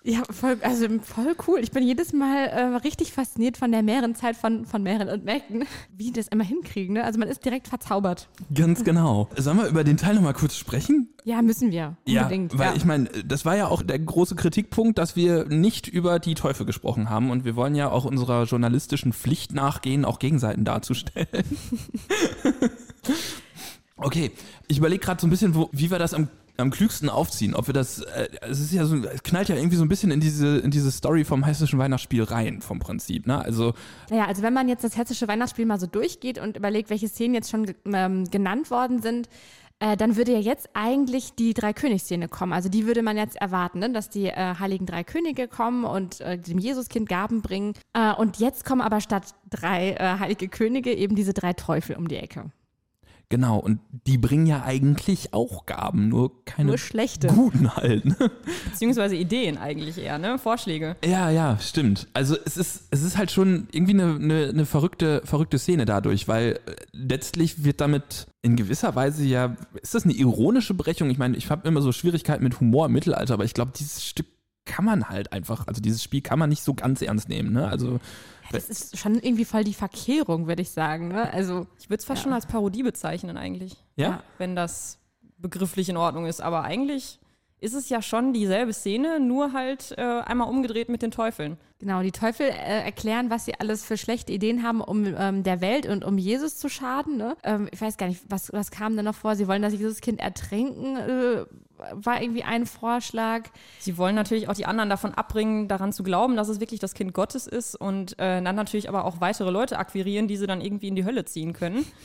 Ja, 0.07 0.21
voll, 0.29 0.59
also 0.61 0.85
voll 1.01 1.35
cool. 1.47 1.57
Ich 1.63 1.71
bin 1.71 1.81
jedes 1.81 2.13
Mal 2.13 2.45
äh, 2.45 2.61
richtig 2.75 3.11
fasziniert 3.11 3.57
von 3.57 3.71
der 3.71 3.81
Meerenzeit 3.81 4.37
von, 4.37 4.67
von 4.67 4.83
Meeren 4.83 5.09
und 5.09 5.25
Mägden, 5.25 5.63
wie 5.97 6.05
die 6.05 6.13
das 6.13 6.27
immer 6.27 6.43
hinkriegen. 6.43 6.93
Ne? 6.93 7.03
Also 7.03 7.17
man 7.17 7.27
ist 7.27 7.43
direkt 7.43 7.67
verzaubert. 7.67 8.29
Ganz 8.53 8.83
genau. 8.83 9.29
Sollen 9.35 9.57
wir 9.57 9.65
über 9.65 9.83
den 9.83 9.97
Teil 9.97 10.13
nochmal 10.13 10.35
kurz 10.35 10.57
sprechen? 10.57 11.09
Ja, 11.23 11.41
müssen 11.41 11.71
wir. 11.71 11.97
Unbedingt. 12.07 12.53
Ja, 12.53 12.59
weil 12.59 12.77
ich 12.77 12.85
meine, 12.85 13.05
das 13.25 13.45
war 13.45 13.57
ja 13.57 13.67
auch 13.67 13.81
der 13.81 13.97
große 13.97 14.35
Kritikpunkt, 14.35 14.99
dass 14.99 15.15
wir 15.15 15.45
nicht 15.45 15.87
über 15.87 16.19
die 16.19 16.35
Teufel 16.35 16.67
gesprochen 16.67 17.09
haben 17.09 17.31
und 17.31 17.43
wir 17.43 17.55
wollen 17.55 17.73
ja 17.73 17.89
auch 17.89 18.05
unserer 18.05 18.43
journalistischen 18.43 19.11
Pflicht 19.11 19.55
nachgehen, 19.55 20.05
auch 20.05 20.19
Gegenseiten 20.19 20.65
darzustellen. 20.65 21.27
okay, 23.97 24.31
ich 24.67 24.77
überlege 24.77 25.03
gerade 25.03 25.21
so 25.21 25.27
ein 25.27 25.29
bisschen, 25.29 25.55
wo, 25.55 25.69
wie 25.71 25.91
wir 25.91 25.99
das 25.99 26.13
am 26.13 26.29
am 26.57 26.71
klügsten 26.71 27.09
aufziehen, 27.09 27.53
ob 27.53 27.67
wir 27.67 27.73
das, 27.73 27.99
äh, 28.01 28.29
es 28.41 28.59
ist 28.59 28.71
ja 28.71 28.85
so, 28.85 28.95
es 28.95 29.23
knallt 29.23 29.49
ja 29.49 29.55
irgendwie 29.55 29.75
so 29.75 29.83
ein 29.83 29.89
bisschen 29.89 30.11
in 30.11 30.19
diese, 30.19 30.59
in 30.59 30.71
diese 30.71 30.91
Story 30.91 31.25
vom 31.25 31.43
hessischen 31.43 31.79
Weihnachtsspiel 31.79 32.23
rein, 32.23 32.61
vom 32.61 32.79
Prinzip, 32.79 33.27
ne? 33.27 33.39
Also. 33.39 33.73
Naja, 34.09 34.25
also 34.25 34.41
wenn 34.41 34.53
man 34.53 34.69
jetzt 34.69 34.83
das 34.83 34.97
hessische 34.97 35.27
Weihnachtsspiel 35.27 35.65
mal 35.65 35.79
so 35.79 35.87
durchgeht 35.87 36.39
und 36.39 36.57
überlegt, 36.57 36.89
welche 36.89 37.07
Szenen 37.07 37.33
jetzt 37.33 37.49
schon 37.49 37.73
ähm, 37.93 38.25
genannt 38.29 38.71
worden 38.71 39.01
sind, 39.01 39.27
äh, 39.79 39.97
dann 39.97 40.15
würde 40.15 40.31
ja 40.31 40.39
jetzt 40.39 40.69
eigentlich 40.73 41.33
die 41.33 41.53
Drei-König-Szene 41.53 42.29
kommen. 42.29 42.53
Also 42.53 42.69
die 42.69 42.87
würde 42.87 43.01
man 43.01 43.17
jetzt 43.17 43.35
erwarten, 43.35 43.79
ne? 43.79 43.91
dass 43.91 44.09
die 44.09 44.27
äh, 44.27 44.55
heiligen 44.57 44.85
drei 44.85 45.03
Könige 45.03 45.49
kommen 45.49 45.83
und 45.83 46.21
äh, 46.21 46.37
dem 46.37 46.59
Jesuskind 46.59 47.09
Gaben 47.09 47.41
bringen. 47.41 47.73
Äh, 47.93 48.13
und 48.13 48.37
jetzt 48.37 48.63
kommen 48.63 48.81
aber 48.81 49.01
statt 49.01 49.35
drei 49.49 49.91
äh, 49.91 50.19
heilige 50.19 50.47
Könige 50.47 50.93
eben 50.93 51.15
diese 51.15 51.33
drei 51.33 51.51
Teufel 51.51 51.97
um 51.97 52.07
die 52.07 52.15
Ecke. 52.15 52.51
Genau, 53.29 53.57
und 53.57 53.79
die 54.05 54.17
bringen 54.17 54.45
ja 54.45 54.63
eigentlich 54.63 55.33
auch 55.33 55.65
Gaben, 55.65 56.09
nur 56.09 56.45
keine 56.45 56.69
Nur 56.69 56.77
schlechte. 56.77 57.27
guten 57.27 57.75
halt. 57.75 58.05
Ne? 58.05 58.15
Beziehungsweise 58.69 59.15
Ideen 59.15 59.57
eigentlich 59.57 59.97
eher, 59.97 60.17
ne? 60.17 60.37
Vorschläge. 60.37 60.95
Ja, 61.03 61.29
ja, 61.31 61.57
stimmt. 61.59 62.07
Also 62.13 62.37
es 62.45 62.55
ist, 62.57 62.83
es 62.91 63.01
ist 63.01 63.17
halt 63.17 63.31
schon 63.31 63.67
irgendwie 63.71 63.93
eine, 63.93 64.15
eine, 64.15 64.49
eine 64.49 64.65
verrückte, 64.65 65.21
verrückte 65.25 65.57
Szene 65.57 65.85
dadurch, 65.85 66.27
weil 66.27 66.59
äh, 66.65 66.75
letztlich 66.91 67.63
wird 67.63 67.81
damit 67.81 68.27
in 68.43 68.55
gewisser 68.55 68.95
Weise 68.95 69.25
ja, 69.25 69.55
ist 69.81 69.95
das 69.95 70.03
eine 70.03 70.13
ironische 70.13 70.75
Brechung? 70.75 71.09
Ich 71.09 71.17
meine, 71.17 71.35
ich 71.35 71.49
habe 71.49 71.67
immer 71.67 71.81
so 71.81 71.91
Schwierigkeiten 71.91 72.43
mit 72.43 72.59
Humor 72.59 72.85
im 72.85 72.91
Mittelalter, 72.91 73.33
aber 73.33 73.45
ich 73.45 73.55
glaube, 73.55 73.71
dieses 73.75 74.05
Stück 74.05 74.27
kann 74.65 74.85
man 74.85 75.09
halt 75.09 75.31
einfach, 75.31 75.67
also 75.67 75.81
dieses 75.81 76.03
Spiel 76.03 76.21
kann 76.21 76.39
man 76.39 76.49
nicht 76.49 76.63
so 76.63 76.73
ganz 76.73 77.01
ernst 77.01 77.29
nehmen. 77.29 77.53
Ne? 77.53 77.67
Also 77.67 77.99
Das 78.51 78.67
ist 78.69 78.97
schon 78.97 79.15
irgendwie 79.15 79.45
voll 79.45 79.63
die 79.63 79.73
Verkehrung, 79.73 80.47
würde 80.47 80.61
ich 80.61 80.71
sagen. 80.71 81.07
Ne? 81.09 81.31
Also 81.31 81.67
Ich 81.79 81.89
würde 81.89 81.99
es 81.99 82.05
fast 82.05 82.19
Ja. 82.21 82.23
schon 82.23 82.33
als 82.33 82.45
Parodie 82.47 82.83
bezeichnen 82.83 83.37
eigentlich. 83.37 83.75
Ja? 83.95 84.23
Wenn 84.37 84.55
das 84.55 84.99
begrifflich 85.37 85.89
in 85.89 85.97
Ordnung 85.97 86.25
ist. 86.25 86.41
Aber 86.41 86.63
eigentlich 86.63 87.19
ist 87.61 87.73
es 87.73 87.89
ja 87.89 88.01
schon 88.01 88.33
dieselbe 88.33 88.73
Szene, 88.73 89.19
nur 89.19 89.53
halt 89.53 89.93
äh, 89.97 90.01
einmal 90.01 90.49
umgedreht 90.49 90.89
mit 90.89 91.01
den 91.01 91.11
Teufeln. 91.11 91.57
Genau, 91.79 92.01
die 92.01 92.11
Teufel 92.11 92.47
äh, 92.47 92.83
erklären, 92.83 93.29
was 93.29 93.45
sie 93.45 93.55
alles 93.59 93.83
für 93.83 93.97
schlechte 93.97 94.31
Ideen 94.33 94.61
haben, 94.63 94.81
um 94.81 95.05
ähm, 95.17 95.43
der 95.43 95.61
Welt 95.61 95.85
und 95.87 96.03
um 96.03 96.17
Jesus 96.17 96.57
zu 96.57 96.69
schaden. 96.69 97.17
Ne? 97.17 97.35
Ähm, 97.43 97.67
ich 97.71 97.79
weiß 97.81 97.97
gar 97.97 98.07
nicht, 98.07 98.21
was, 98.29 98.51
was 98.53 98.71
kam 98.71 98.95
da 98.97 99.03
noch 99.03 99.15
vor? 99.15 99.35
Sie 99.35 99.47
wollen 99.47 99.61
das 99.61 99.73
Jesuskind 99.73 100.19
ertränken, 100.19 100.97
äh, 100.97 101.45
war 101.77 102.21
irgendwie 102.21 102.43
ein 102.43 102.65
Vorschlag. 102.65 103.49
Sie 103.79 103.97
wollen 103.97 104.15
natürlich 104.15 104.49
auch 104.49 104.53
die 104.53 104.65
anderen 104.65 104.89
davon 104.89 105.13
abbringen, 105.13 105.67
daran 105.67 105.93
zu 105.93 106.03
glauben, 106.03 106.35
dass 106.35 106.49
es 106.49 106.59
wirklich 106.59 106.79
das 106.79 106.93
Kind 106.93 107.13
Gottes 107.13 107.47
ist 107.47 107.75
und 107.75 108.13
äh, 108.19 108.41
dann 108.41 108.55
natürlich 108.55 108.89
aber 108.89 109.05
auch 109.05 109.21
weitere 109.21 109.51
Leute 109.51 109.77
akquirieren, 109.77 110.27
die 110.27 110.37
sie 110.37 110.47
dann 110.47 110.61
irgendwie 110.61 110.87
in 110.87 110.95
die 110.95 111.05
Hölle 111.05 111.25
ziehen 111.25 111.53
können. 111.53 111.85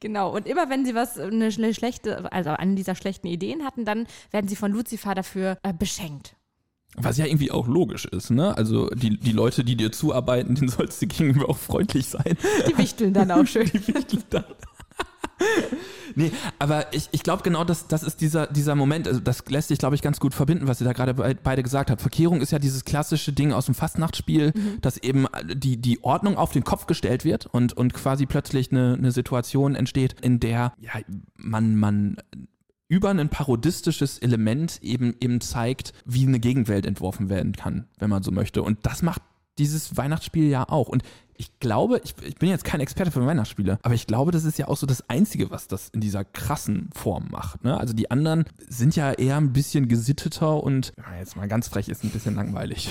Genau, 0.00 0.30
und 0.30 0.46
immer 0.46 0.68
wenn 0.68 0.84
sie 0.84 0.94
was, 0.94 1.18
eine, 1.18 1.46
eine 1.46 1.72
schlechte, 1.72 2.30
also 2.30 2.50
eine 2.50 2.74
dieser 2.74 2.94
schlechten 2.94 3.26
Ideen 3.26 3.64
hatten, 3.64 3.86
dann 3.86 4.06
werden 4.30 4.46
sie 4.46 4.54
von 4.54 4.70
Luzifer 4.70 5.14
dafür 5.14 5.56
äh, 5.62 5.72
beschenkt. 5.72 6.36
Was 6.96 7.16
ja 7.16 7.24
irgendwie 7.24 7.50
auch 7.50 7.66
logisch 7.66 8.04
ist, 8.04 8.30
ne? 8.30 8.54
Also 8.54 8.90
die, 8.90 9.18
die 9.18 9.32
Leute, 9.32 9.64
die 9.64 9.76
dir 9.76 9.90
zuarbeiten, 9.90 10.54
denen 10.56 10.68
sollst 10.68 11.00
du 11.00 11.06
gegenüber 11.06 11.48
auch 11.48 11.56
freundlich 11.56 12.06
sein. 12.06 12.36
Die 12.68 12.76
wichteln 12.76 13.14
dann 13.14 13.30
auch 13.30 13.46
schön. 13.46 13.70
Die 13.72 13.94
wichteln 13.94 14.24
dann. 14.28 14.44
Nee, 16.14 16.30
aber 16.58 16.92
ich, 16.92 17.08
ich 17.12 17.22
glaube 17.22 17.42
genau, 17.42 17.64
das, 17.64 17.88
das 17.88 18.02
ist 18.02 18.20
dieser, 18.20 18.46
dieser 18.46 18.74
Moment, 18.74 19.08
also 19.08 19.18
das 19.18 19.42
lässt 19.48 19.68
sich, 19.68 19.78
glaube 19.78 19.94
ich, 19.94 20.02
ganz 20.02 20.20
gut 20.20 20.34
verbinden, 20.34 20.68
was 20.68 20.78
ihr 20.78 20.84
da 20.84 20.92
gerade 20.92 21.14
be- 21.14 21.36
beide 21.42 21.62
gesagt 21.62 21.90
habt. 21.90 22.02
Verkehrung 22.02 22.42
ist 22.42 22.52
ja 22.52 22.58
dieses 22.58 22.84
klassische 22.84 23.32
Ding 23.32 23.52
aus 23.52 23.64
dem 23.64 23.74
Fastnachtsspiel, 23.74 24.52
dass 24.82 24.98
eben 24.98 25.26
die, 25.54 25.78
die 25.80 26.04
Ordnung 26.04 26.36
auf 26.36 26.52
den 26.52 26.64
Kopf 26.64 26.86
gestellt 26.86 27.24
wird 27.24 27.46
und, 27.46 27.72
und 27.72 27.94
quasi 27.94 28.26
plötzlich 28.26 28.70
eine, 28.72 28.92
eine 28.98 29.10
Situation 29.10 29.74
entsteht, 29.74 30.16
in 30.20 30.38
der 30.38 30.74
ja, 30.78 30.90
man, 31.36 31.76
man 31.76 32.16
über 32.88 33.08
ein 33.08 33.30
parodistisches 33.30 34.18
Element 34.18 34.80
eben, 34.82 35.14
eben 35.18 35.40
zeigt, 35.40 35.94
wie 36.04 36.26
eine 36.26 36.40
Gegenwelt 36.40 36.84
entworfen 36.84 37.30
werden 37.30 37.52
kann, 37.52 37.86
wenn 37.98 38.10
man 38.10 38.22
so 38.22 38.32
möchte. 38.32 38.62
Und 38.62 38.80
das 38.82 39.00
macht 39.00 39.22
dieses 39.58 39.96
Weihnachtsspiel 39.96 40.48
ja 40.48 40.68
auch. 40.68 40.88
Und 40.88 41.02
ich 41.36 41.58
glaube, 41.60 42.00
ich, 42.04 42.14
ich 42.22 42.36
bin 42.36 42.48
jetzt 42.48 42.64
kein 42.64 42.80
Experte 42.80 43.10
für 43.10 43.24
Weihnachtsspiele, 43.24 43.78
aber 43.82 43.94
ich 43.94 44.06
glaube, 44.06 44.32
das 44.32 44.44
ist 44.44 44.58
ja 44.58 44.68
auch 44.68 44.76
so 44.76 44.86
das 44.86 45.08
Einzige, 45.08 45.50
was 45.50 45.66
das 45.66 45.88
in 45.88 46.00
dieser 46.00 46.24
krassen 46.24 46.90
Form 46.94 47.28
macht. 47.30 47.64
Ne? 47.64 47.78
Also 47.78 47.94
die 47.94 48.10
anderen 48.10 48.44
sind 48.68 48.96
ja 48.96 49.12
eher 49.12 49.36
ein 49.36 49.52
bisschen 49.52 49.88
gesitteter 49.88 50.62
und 50.62 50.92
ja, 50.96 51.18
jetzt 51.18 51.36
mal 51.36 51.48
ganz 51.48 51.68
frech 51.68 51.88
ist 51.88 52.04
ein 52.04 52.10
bisschen 52.10 52.34
langweilig. 52.34 52.90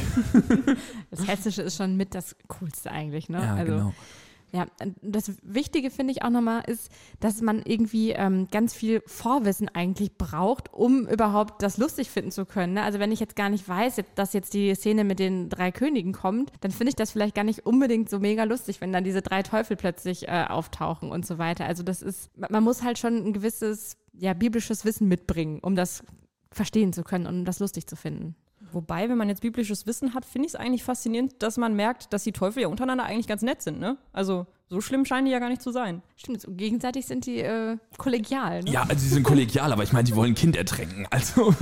Das 1.10 1.28
Hessische 1.28 1.62
ist 1.62 1.78
schon 1.78 1.98
mit 1.98 2.16
das 2.16 2.36
Coolste 2.48 2.92
eigentlich, 2.92 3.30
ne? 3.30 3.42
Ja, 3.42 3.56
also, 3.56 3.72
genau. 3.74 3.94
Ja, 4.54 4.66
das 5.02 5.32
Wichtige 5.44 5.90
finde 5.90 6.12
ich 6.12 6.24
auch 6.24 6.30
nochmal 6.30 6.64
ist, 6.68 6.90
dass 7.20 7.42
man 7.42 7.62
irgendwie 7.64 8.12
ähm, 8.12 8.48
ganz 8.52 8.74
viel 8.74 9.02
Vorwissen 9.06 9.70
eigentlich 9.70 10.18
braucht, 10.18 10.74
um 10.74 11.08
überhaupt 11.08 11.62
das 11.62 11.78
lustig 11.78 12.10
finden 12.10 12.32
zu 12.32 12.46
können. 12.46 12.74
Ne? 12.74 12.84
Also 12.84 13.00
wenn 13.00 13.12
ich 13.12 13.20
jetzt 13.20 13.36
gar 13.36 13.50
nicht 13.50 13.68
weiß, 13.68 14.02
dass 14.16 14.34
jetzt 14.34 14.54
die 14.54 14.74
Szene 14.76 15.04
mit 15.04 15.20
den 15.20 15.50
drei 15.50 15.72
Königen 15.72 16.14
kommt, 16.14 16.52
dann 16.62 16.72
finde 16.72 16.90
ich 16.90 16.96
das 16.96 17.12
vielleicht 17.12 17.36
gar 17.36 17.44
nicht 17.44 17.66
unbedingt 17.66 18.10
so 18.10 18.20
mega 18.20 18.44
lustig, 18.44 18.82
wenn 18.82 18.92
dann 18.92 19.04
diese 19.04 19.22
drei 19.22 19.42
Teufel 19.42 19.78
plötzlich 19.78 20.28
äh, 20.28 20.46
auftauchen 20.48 21.12
und 21.12 21.26
so 21.26 21.38
weiter. 21.38 21.66
Also 21.66 21.84
das 21.84 22.02
ist, 22.02 22.38
man 22.38 22.62
man 22.62 22.66
muss 22.66 22.84
halt 22.84 23.00
schon 23.00 23.16
ein 23.16 23.34
gewisses 23.34 23.98
ja, 24.14 24.36
biblisches 24.36 24.86
Wissen 24.86 25.08
mitbringen, 25.08 25.60
um 25.64 25.76
das 25.76 26.04
verstehen 26.52 26.94
zu 26.94 27.04
können 27.04 27.26
und 27.26 27.40
um 27.40 27.46
das 27.46 27.58
lustig 27.58 27.88
zu 27.88 27.96
finden. 27.96 28.36
Wobei, 28.74 29.10
wenn 29.10 29.18
man 29.18 29.30
jetzt 29.30 29.42
biblisches 29.42 29.86
Wissen 29.88 30.14
hat, 30.14 30.26
finde 30.26 30.48
ich 30.48 30.54
es 30.54 30.60
eigentlich 30.60 30.84
faszinierend, 30.84 31.34
dass 31.40 31.58
man 31.58 31.76
merkt, 31.76 32.14
dass 32.14 32.24
die 32.24 32.32
Teufel 32.32 32.64
ja 32.64 32.68
untereinander 32.68 33.06
eigentlich 33.06 33.28
ganz 33.28 33.42
nett 33.42 33.62
sind, 33.62 33.80
ne? 33.80 33.98
Also 34.14 34.48
so 34.70 34.80
schlimm 34.80 35.06
scheinen 35.06 35.26
die 35.26 35.32
ja 35.32 35.40
gar 35.40 35.50
nicht 35.50 35.62
zu 35.62 35.72
sein. 35.72 36.02
Stimmt, 36.16 36.42
so 36.42 36.52
gegenseitig 36.52 37.06
sind 37.06 37.26
die 37.26 37.40
äh, 37.40 37.78
kollegial. 37.98 38.62
Ne? 38.62 38.72
Ja, 38.72 38.84
also 38.84 39.00
sie 39.00 39.10
sind 39.10 39.24
kollegial, 39.24 39.74
aber 39.74 39.84
ich 39.84 39.92
meine, 39.92 40.08
sie 40.08 40.16
wollen 40.16 40.32
ein 40.32 40.36
Kind 40.36 40.56
ertränken. 40.56 41.08
Also 41.10 41.54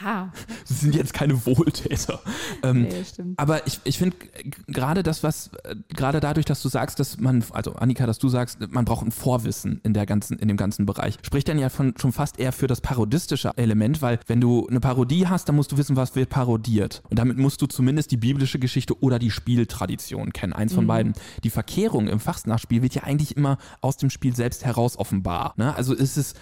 ja. 0.00 0.32
sie 0.64 0.74
sind 0.74 0.94
jetzt 0.94 1.12
keine 1.12 1.44
Wohltäter. 1.46 2.20
Ähm, 2.62 2.82
Nee, 2.82 3.04
stimmt. 3.04 3.38
Aber 3.38 3.66
ich, 3.66 3.80
ich 3.84 3.98
finde 3.98 4.16
gerade 4.66 5.02
das, 5.02 5.22
was, 5.22 5.50
äh, 5.64 5.76
gerade 5.88 6.20
dadurch, 6.20 6.46
dass 6.46 6.62
du 6.62 6.68
sagst, 6.68 7.00
dass 7.00 7.18
man, 7.18 7.44
also 7.50 7.74
Annika, 7.74 8.06
dass 8.06 8.18
du 8.18 8.28
sagst, 8.28 8.58
man 8.70 8.84
braucht 8.84 9.06
ein 9.06 9.12
Vorwissen 9.12 9.80
in 9.82 9.94
der 9.94 10.06
ganzen, 10.06 10.38
in 10.38 10.48
dem 10.48 10.56
ganzen 10.56 10.86
Bereich, 10.86 11.18
spricht 11.22 11.48
dann 11.48 11.58
ja 11.58 11.68
von, 11.68 11.94
schon 11.98 12.12
fast 12.12 12.38
eher 12.38 12.52
für 12.52 12.66
das 12.66 12.80
parodistische 12.80 13.52
Element, 13.56 14.02
weil 14.02 14.18
wenn 14.26 14.40
du 14.40 14.66
eine 14.68 14.80
Parodie 14.80 15.26
hast, 15.26 15.48
dann 15.48 15.56
musst 15.56 15.72
du 15.72 15.76
wissen, 15.76 15.96
was 15.96 16.14
wird 16.14 16.28
parodiert. 16.28 17.02
Und 17.08 17.18
damit 17.18 17.38
musst 17.38 17.60
du 17.62 17.66
zumindest 17.66 18.10
die 18.10 18.16
biblische 18.16 18.58
Geschichte 18.58 19.00
oder 19.02 19.18
die 19.18 19.30
Spieltradition 19.30 20.32
kennen. 20.32 20.52
Eins 20.52 20.72
von 20.72 20.86
beiden. 20.86 21.14
Die 21.42 21.50
Verkehrung 21.50 22.08
im 22.08 22.20
Fastnachspiel 22.20 22.82
wird 22.82 22.94
ja 22.94 23.02
eigentlich 23.02 23.36
immer 23.36 23.58
aus 23.80 23.96
dem 23.96 24.10
Spiel 24.10 24.34
selbst 24.34 24.64
heraus 24.64 24.98
offenbar. 24.98 25.54
Ne? 25.56 25.74
Also 25.74 25.94
ist 25.94 26.16
es 26.16 26.34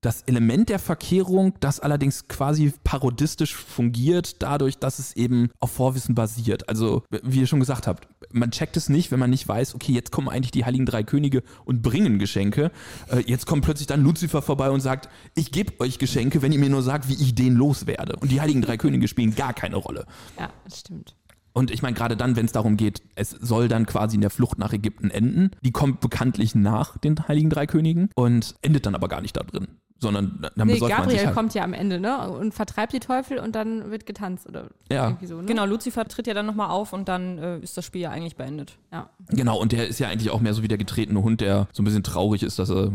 das 0.00 0.22
Element 0.22 0.68
der 0.68 0.78
Verkehrung, 0.78 1.54
das 1.60 1.80
allerdings 1.80 2.28
quasi 2.28 2.72
parodistisch 2.84 3.54
fungiert, 3.54 4.42
dadurch, 4.42 4.78
dass 4.78 4.98
es 4.98 5.16
eben 5.16 5.50
auf 5.58 5.72
Vorwissen 5.72 6.14
basiert. 6.14 6.68
Also, 6.68 7.02
wie 7.22 7.40
ihr 7.40 7.46
schon 7.46 7.60
gesagt 7.60 7.86
habt, 7.86 8.08
man 8.32 8.50
checkt 8.50 8.76
es 8.76 8.88
nicht, 8.88 9.10
wenn 9.10 9.18
man 9.18 9.30
nicht 9.30 9.46
weiß, 9.46 9.74
okay, 9.74 9.92
jetzt 9.92 10.12
kommen 10.12 10.28
eigentlich 10.28 10.50
die 10.50 10.64
Heiligen 10.64 10.86
Drei 10.86 11.02
Könige 11.02 11.42
und 11.64 11.82
bringen 11.82 12.18
Geschenke. 12.18 12.70
Äh, 13.08 13.20
jetzt 13.26 13.46
kommt 13.46 13.64
plötzlich 13.64 13.86
dann 13.86 14.02
Luzifer 14.02 14.42
vorbei 14.42 14.70
und 14.70 14.80
sagt, 14.80 15.08
ich 15.34 15.52
gebe 15.52 15.80
euch 15.80 15.98
Geschenke, 15.98 16.42
wenn 16.42 16.52
ihr 16.52 16.58
mir 16.58 16.70
nur 16.70 16.82
sagt, 16.82 17.08
wie 17.08 17.14
ich 17.14 17.34
den 17.34 17.54
loswerde. 17.54 18.16
Und 18.16 18.30
die 18.30 18.40
Heiligen 18.40 18.62
Drei 18.62 18.76
Könige 18.76 19.08
spielen 19.08 19.34
gar 19.34 19.54
keine 19.54 19.76
Rolle. 19.76 20.06
Ja, 20.38 20.50
das 20.64 20.80
stimmt. 20.80 21.14
Und 21.56 21.70
ich 21.70 21.80
meine, 21.80 21.94
gerade 21.94 22.18
dann, 22.18 22.36
wenn 22.36 22.44
es 22.44 22.52
darum 22.52 22.76
geht, 22.76 23.00
es 23.14 23.30
soll 23.30 23.68
dann 23.68 23.86
quasi 23.86 24.16
in 24.16 24.20
der 24.20 24.28
Flucht 24.28 24.58
nach 24.58 24.74
Ägypten 24.74 25.10
enden. 25.10 25.52
Die 25.62 25.72
kommt 25.72 26.00
bekanntlich 26.00 26.54
nach 26.54 26.98
den 26.98 27.28
Heiligen 27.28 27.48
Drei 27.48 27.66
Königen 27.66 28.10
und 28.14 28.56
endet 28.60 28.84
dann 28.84 28.94
aber 28.94 29.08
gar 29.08 29.22
nicht 29.22 29.38
da 29.38 29.42
drin. 29.42 29.66
Sondern 29.98 30.38
dann 30.54 30.66
Nee, 30.66 30.74
besäuft 30.74 30.80
man 30.80 30.88
sich 30.88 30.96
Gabriel 30.98 31.26
halt. 31.26 31.34
kommt 31.34 31.54
ja 31.54 31.64
am 31.64 31.72
Ende, 31.72 31.98
ne? 31.98 32.28
Und 32.30 32.52
vertreibt 32.52 32.92
die 32.92 33.00
Teufel 33.00 33.38
und 33.38 33.54
dann 33.54 33.90
wird 33.90 34.04
getanzt 34.04 34.46
oder 34.46 34.68
Ja. 34.92 35.06
irgendwie 35.08 35.26
so, 35.26 35.36
ne? 35.40 35.46
Genau, 35.46 35.64
Lucifer 35.64 36.04
tritt 36.06 36.26
ja 36.26 36.34
dann 36.34 36.44
nochmal 36.46 36.68
auf 36.70 36.92
und 36.92 37.08
dann 37.08 37.38
äh, 37.38 37.58
ist 37.60 37.76
das 37.78 37.84
Spiel 37.86 38.02
ja 38.02 38.10
eigentlich 38.10 38.36
beendet. 38.36 38.76
Ja. 38.92 39.08
Genau, 39.30 39.58
und 39.58 39.72
der 39.72 39.88
ist 39.88 39.98
ja 39.98 40.08
eigentlich 40.08 40.30
auch 40.30 40.40
mehr 40.40 40.52
so 40.52 40.62
wie 40.62 40.68
der 40.68 40.76
getretene 40.78 41.22
Hund, 41.22 41.40
der 41.40 41.66
so 41.72 41.82
ein 41.82 41.86
bisschen 41.86 42.02
traurig 42.02 42.42
ist, 42.42 42.58
dass 42.58 42.70
er 42.70 42.92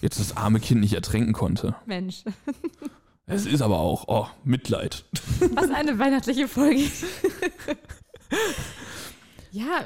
jetzt 0.00 0.18
das 0.18 0.36
arme 0.36 0.58
Kind 0.58 0.80
nicht 0.80 0.94
ertränken 0.94 1.32
konnte. 1.32 1.76
Mensch, 1.86 2.24
Es 3.26 3.46
ist 3.46 3.62
aber 3.62 3.78
auch, 3.78 4.04
oh, 4.08 4.26
Mitleid. 4.42 5.04
was 5.54 5.70
eine 5.70 5.96
weihnachtliche 6.00 6.48
Folge. 6.48 6.82
Ja, 9.54 9.84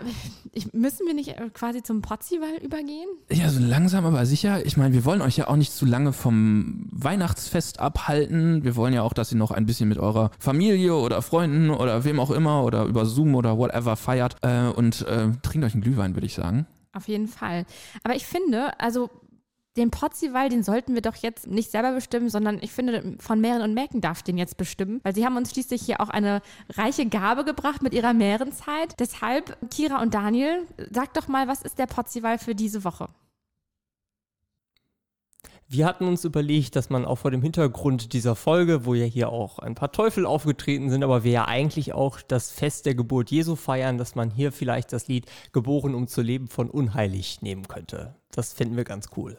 ich, 0.53 0.73
müssen 0.73 1.09
wir 1.09 1.15
nicht 1.15 1.31
äh, 1.31 1.51
quasi 1.53 1.83
zum 1.83 2.01
Potzival 2.01 2.57
übergehen? 2.63 3.09
Ja, 3.33 3.49
so 3.49 3.59
langsam 3.61 4.07
aber 4.07 4.25
sicher. 4.25 4.65
Ich 4.65 4.77
meine, 4.77 4.95
wir 4.95 5.05
wollen 5.05 5.21
euch 5.21 5.37
ja 5.37 5.49
auch 5.49 5.57
nicht 5.57 5.73
zu 5.73 5.85
lange 5.85 6.13
vom 6.13 6.87
Weihnachtsfest 6.93 7.81
abhalten. 7.81 8.63
Wir 8.63 8.77
wollen 8.77 8.95
ja 8.95 9.03
auch, 9.03 9.13
dass 9.13 9.33
ihr 9.33 9.39
noch 9.39 9.51
ein 9.51 9.67
bisschen 9.67 9.89
mit 9.89 9.99
eurer 9.99 10.31
Familie 10.39 10.95
oder 10.95 11.21
Freunden 11.21 11.71
oder 11.71 12.05
wem 12.05 12.21
auch 12.21 12.31
immer 12.31 12.63
oder 12.63 12.85
über 12.85 13.07
Zoom 13.07 13.35
oder 13.35 13.59
whatever 13.59 13.97
feiert 13.97 14.37
äh, 14.43 14.69
und 14.69 15.03
äh, 15.03 15.31
trinkt 15.43 15.67
euch 15.67 15.75
einen 15.75 15.83
Glühwein, 15.83 16.15
würde 16.15 16.27
ich 16.27 16.35
sagen. 16.35 16.67
Auf 16.93 17.09
jeden 17.09 17.27
Fall. 17.27 17.67
Aber 18.05 18.15
ich 18.15 18.25
finde, 18.25 18.79
also 18.79 19.11
den 19.77 19.91
Potzival, 19.91 20.49
den 20.49 20.63
sollten 20.63 20.95
wir 20.95 21.03
doch 21.03 21.17
jetzt 21.17 21.47
nicht 21.47 21.71
selber 21.71 21.93
bestimmen, 21.93 22.29
sondern 22.29 22.59
ich 22.61 22.73
finde, 22.73 23.17
von 23.19 23.41
Mähren 23.41 23.63
und 23.63 23.75
Mäken 23.75 24.01
darf 24.01 24.23
den 24.23 24.39
jetzt 24.39 24.57
bestimmen, 24.57 25.01
weil 25.03 25.15
sie 25.15 25.25
haben 25.25 25.37
uns 25.37 25.51
schließlich 25.51 25.83
hier 25.83 26.01
auch 26.01 26.09
eine 26.09 26.41
reiche 26.71 27.07
Gabe 27.07 27.45
gebracht 27.45 27.83
mit 27.83 27.95
ihrer 27.95 28.15
Mährenzeit. 28.15 28.99
Deshalb, 28.99 29.57
Kira 29.71 30.03
und 30.03 30.15
Daniel, 30.15 30.67
sagt 30.91 31.17
doch 31.17 31.29
mal, 31.29 31.49
was 31.49 31.63
ist 31.63 31.79
der 31.79 31.87
Potzival 31.87 32.39
für 32.39 32.55
diese 32.55 32.85
Woche? 32.85 33.09
Wir 35.69 35.85
hatten 35.85 36.07
uns 36.07 36.25
überlegt, 36.25 36.77
dass 36.77 36.91
man 36.91 37.05
auch 37.05 37.17
vor 37.17 37.33
dem 37.33 37.43
Hintergrund 37.43 38.13
dieser 38.13 38.37
Folge, 38.37 38.85
wo 38.85 38.95
ja 38.95 39.05
hier 39.05 39.31
auch 39.31 39.59
ein 39.59 39.75
paar 39.75 39.91
Teufel 39.91 40.25
aufgetreten 40.25 40.91
sind, 40.91 41.03
aber 41.03 41.25
wir 41.25 41.33
ja 41.33 41.45
eigentlich 41.47 41.93
auch 41.93 42.21
das 42.21 42.53
Fest 42.53 42.87
der 42.87 42.95
Geburt 42.95 43.33
Jesu 43.33 43.57
feiern, 43.57 43.99
dass 43.99 44.15
man 44.15 44.31
hier 44.31 44.53
vielleicht 44.53 44.93
das 44.93 45.09
Lied 45.09 45.27
Geboren 45.53 45.97
um 45.97 46.07
zu 46.07 46.23
leben 46.23 46.47
von 46.47 46.71
Unheilig 46.71 47.43
nehmen 47.43 47.67
könnte. 47.67 48.15
Das 48.31 48.53
finden 48.53 48.77
wir 48.77 48.85
ganz 48.85 49.09
cool. 49.17 49.39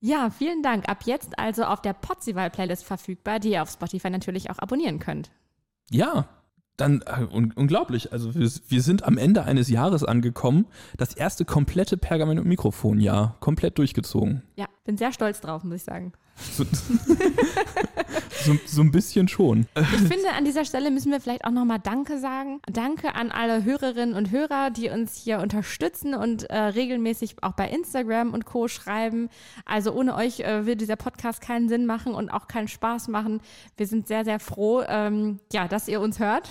Ja, 0.00 0.30
vielen 0.30 0.62
Dank. 0.62 0.88
Ab 0.88 1.02
jetzt 1.04 1.38
also 1.38 1.64
auf 1.64 1.82
der 1.82 1.92
Potzival-Playlist 1.92 2.84
verfügbar, 2.84 3.40
die 3.40 3.50
ihr 3.50 3.62
auf 3.62 3.70
Spotify 3.70 4.10
natürlich 4.10 4.50
auch 4.50 4.58
abonnieren 4.58 5.00
könnt. 5.00 5.30
Ja, 5.90 6.28
dann 6.76 7.02
äh, 7.06 7.24
un 7.24 7.52
unglaublich. 7.52 8.12
Also 8.12 8.34
wir, 8.34 8.48
wir, 8.68 8.82
sind 8.82 9.04
am 9.04 9.18
Ende 9.18 9.42
eines 9.42 9.68
Jahres 9.68 10.04
angekommen. 10.04 10.66
Das 10.96 11.14
erste 11.14 11.44
komplette 11.44 11.96
Pergament- 11.96 12.40
und 12.40 12.46
Mikrofonjahr 12.46 13.36
komplett 13.40 13.78
durchgezogen. 13.78 14.42
Ja, 14.56 14.66
bin 14.84 14.96
sehr 14.96 15.12
stolz 15.12 15.40
drauf, 15.40 15.64
muss 15.64 15.76
ich 15.76 15.84
sagen. 15.84 16.12
So, 16.40 16.64
so, 18.44 18.58
so, 18.64 18.82
ein 18.82 18.92
bisschen 18.92 19.28
schon. 19.28 19.66
Ich 19.74 19.84
finde, 19.84 20.30
an 20.36 20.44
dieser 20.44 20.64
Stelle 20.64 20.90
müssen 20.90 21.10
wir 21.10 21.20
vielleicht 21.20 21.44
auch 21.44 21.50
nochmal 21.50 21.80
Danke 21.80 22.18
sagen. 22.18 22.60
Danke 22.66 23.14
an 23.14 23.30
alle 23.30 23.64
Hörerinnen 23.64 24.14
und 24.14 24.30
Hörer, 24.30 24.70
die 24.70 24.88
uns 24.88 25.16
hier 25.16 25.40
unterstützen 25.40 26.14
und 26.14 26.44
äh, 26.44 26.56
regelmäßig 26.56 27.42
auch 27.42 27.52
bei 27.52 27.68
Instagram 27.68 28.32
und 28.34 28.44
Co. 28.44 28.68
schreiben. 28.68 29.28
Also 29.64 29.92
ohne 29.92 30.14
euch 30.14 30.40
äh, 30.40 30.66
würde 30.66 30.76
dieser 30.76 30.96
Podcast 30.96 31.40
keinen 31.40 31.68
Sinn 31.68 31.86
machen 31.86 32.14
und 32.14 32.30
auch 32.30 32.46
keinen 32.46 32.68
Spaß 32.68 33.08
machen. 33.08 33.40
Wir 33.76 33.86
sind 33.86 34.06
sehr, 34.06 34.24
sehr 34.24 34.38
froh, 34.38 34.82
ähm, 34.86 35.40
ja, 35.52 35.66
dass 35.68 35.88
ihr 35.88 36.00
uns 36.00 36.18
hört. 36.18 36.48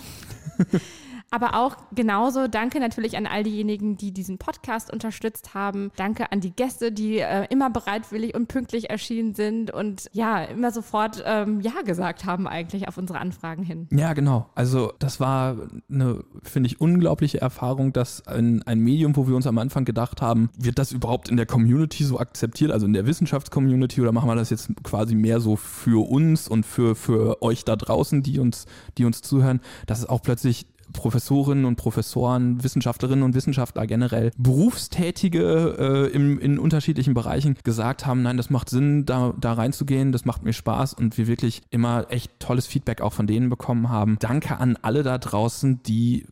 Aber 1.29 1.55
auch 1.55 1.75
genauso 1.93 2.47
danke 2.47 2.79
natürlich 2.79 3.17
an 3.17 3.25
all 3.25 3.43
diejenigen, 3.43 3.97
die 3.97 4.11
diesen 4.13 4.37
Podcast 4.37 4.91
unterstützt 4.91 5.53
haben. 5.53 5.91
Danke 5.95 6.31
an 6.31 6.39
die 6.39 6.51
Gäste, 6.51 6.91
die 6.91 7.19
äh, 7.19 7.45
immer 7.49 7.69
bereitwillig 7.69 8.33
und 8.33 8.47
pünktlich 8.47 8.89
erschienen 8.89 9.35
sind 9.35 9.71
und 9.71 10.09
ja, 10.13 10.43
immer 10.43 10.71
sofort 10.71 11.23
ähm, 11.25 11.59
Ja 11.61 11.81
gesagt 11.83 12.25
haben 12.25 12.47
eigentlich 12.47 12.87
auf 12.87 12.97
unsere 12.97 13.19
Anfragen 13.19 13.63
hin. 13.63 13.87
Ja, 13.91 14.13
genau. 14.13 14.49
Also 14.55 14.93
das 14.99 15.19
war 15.19 15.57
eine, 15.89 16.23
finde 16.43 16.67
ich, 16.67 16.79
unglaubliche 16.79 17.41
Erfahrung, 17.41 17.91
dass 17.91 18.25
ein, 18.27 18.63
ein 18.63 18.79
Medium, 18.79 19.15
wo 19.15 19.27
wir 19.27 19.35
uns 19.35 19.47
am 19.47 19.57
Anfang 19.57 19.83
gedacht 19.83 20.21
haben, 20.21 20.49
wird 20.57 20.79
das 20.79 20.91
überhaupt 20.91 21.29
in 21.29 21.37
der 21.37 21.45
Community 21.45 22.03
so 22.03 22.19
akzeptiert, 22.19 22.71
also 22.71 22.85
in 22.85 22.93
der 22.93 23.05
Wissenschaftscommunity 23.05 24.01
oder 24.01 24.13
machen 24.13 24.29
wir 24.29 24.35
das 24.35 24.49
jetzt 24.49 24.69
quasi 24.83 25.15
mehr 25.15 25.39
so 25.41 25.55
für 25.57 26.09
uns 26.09 26.47
und 26.47 26.65
für, 26.65 26.95
für 26.95 27.41
euch 27.41 27.65
da 27.65 27.75
draußen, 27.75 28.23
die 28.23 28.39
uns, 28.39 28.65
die 28.97 29.05
uns 29.05 29.21
zuhören, 29.21 29.59
dass 29.85 29.99
es 29.99 30.07
auch 30.07 30.21
plötzlich 30.21 30.67
Professorinnen 30.93 31.65
und 31.65 31.75
Professoren, 31.75 32.63
Wissenschaftlerinnen 32.63 33.23
und 33.23 33.35
Wissenschaftler 33.35 33.87
generell, 33.87 34.31
Berufstätige 34.37 35.75
äh, 35.77 36.15
im, 36.15 36.39
in 36.39 36.59
unterschiedlichen 36.59 37.13
Bereichen 37.13 37.55
gesagt 37.63 38.05
haben, 38.05 38.21
nein, 38.21 38.37
das 38.37 38.49
macht 38.49 38.69
Sinn, 38.69 39.05
da, 39.05 39.33
da 39.39 39.53
reinzugehen, 39.53 40.11
das 40.11 40.25
macht 40.25 40.43
mir 40.43 40.53
Spaß 40.53 40.93
und 40.93 41.17
wir 41.17 41.27
wirklich 41.27 41.61
immer 41.69 42.07
echt 42.09 42.39
tolles 42.39 42.67
Feedback 42.67 43.01
auch 43.01 43.13
von 43.13 43.27
denen 43.27 43.49
bekommen 43.49 43.89
haben. 43.89 44.17
Danke 44.19 44.57
an 44.57 44.77
alle 44.81 45.03
da 45.03 45.17
draußen, 45.17 45.81
die 45.83 46.25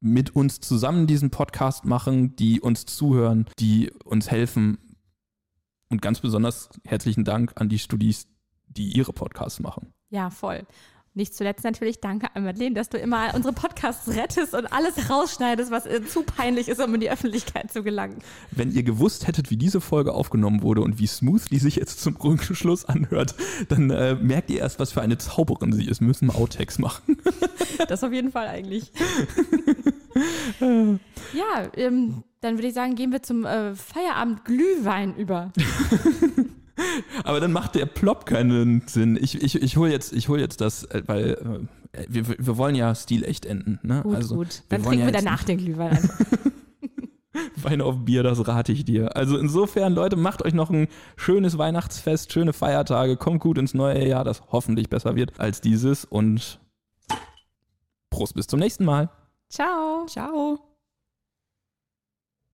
mit 0.00 0.34
uns 0.34 0.60
zusammen 0.60 1.06
diesen 1.06 1.30
Podcast 1.30 1.84
machen, 1.84 2.34
die 2.34 2.60
uns 2.60 2.86
zuhören, 2.86 3.46
die 3.58 3.92
uns 4.04 4.30
helfen. 4.30 4.78
Und 5.88 6.02
ganz 6.02 6.20
besonders 6.20 6.70
herzlichen 6.84 7.24
Dank 7.24 7.52
an 7.54 7.68
die 7.68 7.78
Studis, 7.78 8.26
die 8.66 8.96
ihre 8.96 9.12
Podcasts 9.12 9.60
machen. 9.60 9.92
Ja, 10.10 10.30
voll. 10.30 10.66
Nicht 11.14 11.34
zuletzt 11.34 11.62
natürlich 11.62 12.00
danke 12.00 12.34
an 12.34 12.44
Madeleine, 12.44 12.74
dass 12.74 12.88
du 12.88 12.96
immer 12.96 13.34
unsere 13.34 13.52
Podcasts 13.52 14.08
rettest 14.08 14.54
und 14.54 14.72
alles 14.72 15.10
rausschneidest, 15.10 15.70
was 15.70 15.84
zu 16.10 16.22
peinlich 16.22 16.68
ist, 16.68 16.80
um 16.80 16.94
in 16.94 17.00
die 17.00 17.10
Öffentlichkeit 17.10 17.70
zu 17.70 17.82
gelangen. 17.82 18.16
Wenn 18.50 18.72
ihr 18.72 18.82
gewusst 18.82 19.26
hättet, 19.26 19.50
wie 19.50 19.58
diese 19.58 19.82
Folge 19.82 20.14
aufgenommen 20.14 20.62
wurde 20.62 20.80
und 20.80 20.98
wie 20.98 21.06
smooth 21.06 21.50
die 21.50 21.58
sich 21.58 21.76
jetzt 21.76 22.00
zum 22.00 22.16
Schluss 22.40 22.86
anhört, 22.86 23.34
dann 23.68 23.90
äh, 23.90 24.14
merkt 24.14 24.50
ihr 24.50 24.60
erst, 24.60 24.78
was 24.78 24.90
für 24.90 25.02
eine 25.02 25.18
Zauberin 25.18 25.74
sie 25.74 25.86
ist. 25.86 26.00
Wir 26.00 26.06
müssen 26.06 26.30
Outtakes 26.30 26.78
machen. 26.78 27.18
das 27.88 28.02
auf 28.02 28.12
jeden 28.12 28.32
Fall 28.32 28.48
eigentlich. 28.48 28.90
ja, 30.60 31.68
ähm, 31.76 32.22
dann 32.40 32.54
würde 32.56 32.68
ich 32.68 32.74
sagen, 32.74 32.94
gehen 32.94 33.12
wir 33.12 33.22
zum 33.22 33.44
äh, 33.44 33.74
Feierabend 33.74 34.46
Glühwein 34.46 35.14
über. 35.16 35.52
Aber 37.24 37.40
dann 37.40 37.52
macht 37.52 37.74
der 37.74 37.86
Plop 37.86 38.26
keinen 38.26 38.82
Sinn. 38.86 39.18
Ich, 39.20 39.40
ich, 39.40 39.60
ich 39.60 39.76
hole 39.76 39.90
jetzt, 39.90 40.12
hol 40.28 40.40
jetzt 40.40 40.60
das, 40.60 40.84
äh, 40.84 41.02
weil 41.06 41.68
äh, 41.92 42.06
wir, 42.08 42.28
wir 42.28 42.56
wollen 42.56 42.74
ja 42.74 42.94
stilecht 42.94 43.46
enden. 43.46 43.78
Ne? 43.82 44.02
Gut, 44.02 44.16
also, 44.16 44.36
gut. 44.36 44.62
Dann 44.68 44.82
trinken 44.82 45.00
ja 45.00 45.06
wir 45.06 45.12
danach 45.12 45.44
den 45.44 45.58
Glühwein. 45.58 46.10
Wein 47.56 47.80
auf 47.80 48.04
Bier, 48.04 48.22
das 48.22 48.46
rate 48.46 48.72
ich 48.72 48.84
dir. 48.84 49.16
Also 49.16 49.38
insofern, 49.38 49.94
Leute, 49.94 50.16
macht 50.16 50.42
euch 50.44 50.54
noch 50.54 50.70
ein 50.70 50.88
schönes 51.16 51.58
Weihnachtsfest, 51.58 52.32
schöne 52.32 52.52
Feiertage, 52.52 53.16
kommt 53.16 53.40
gut 53.40 53.58
ins 53.58 53.74
neue 53.74 54.06
Jahr, 54.06 54.24
das 54.24 54.42
hoffentlich 54.50 54.90
besser 54.90 55.16
wird 55.16 55.38
als 55.40 55.60
dieses 55.60 56.04
und 56.04 56.60
Prost 58.10 58.34
bis 58.34 58.46
zum 58.46 58.60
nächsten 58.60 58.84
Mal. 58.84 59.10
Ciao. 59.48 60.06
Ciao. 60.06 60.71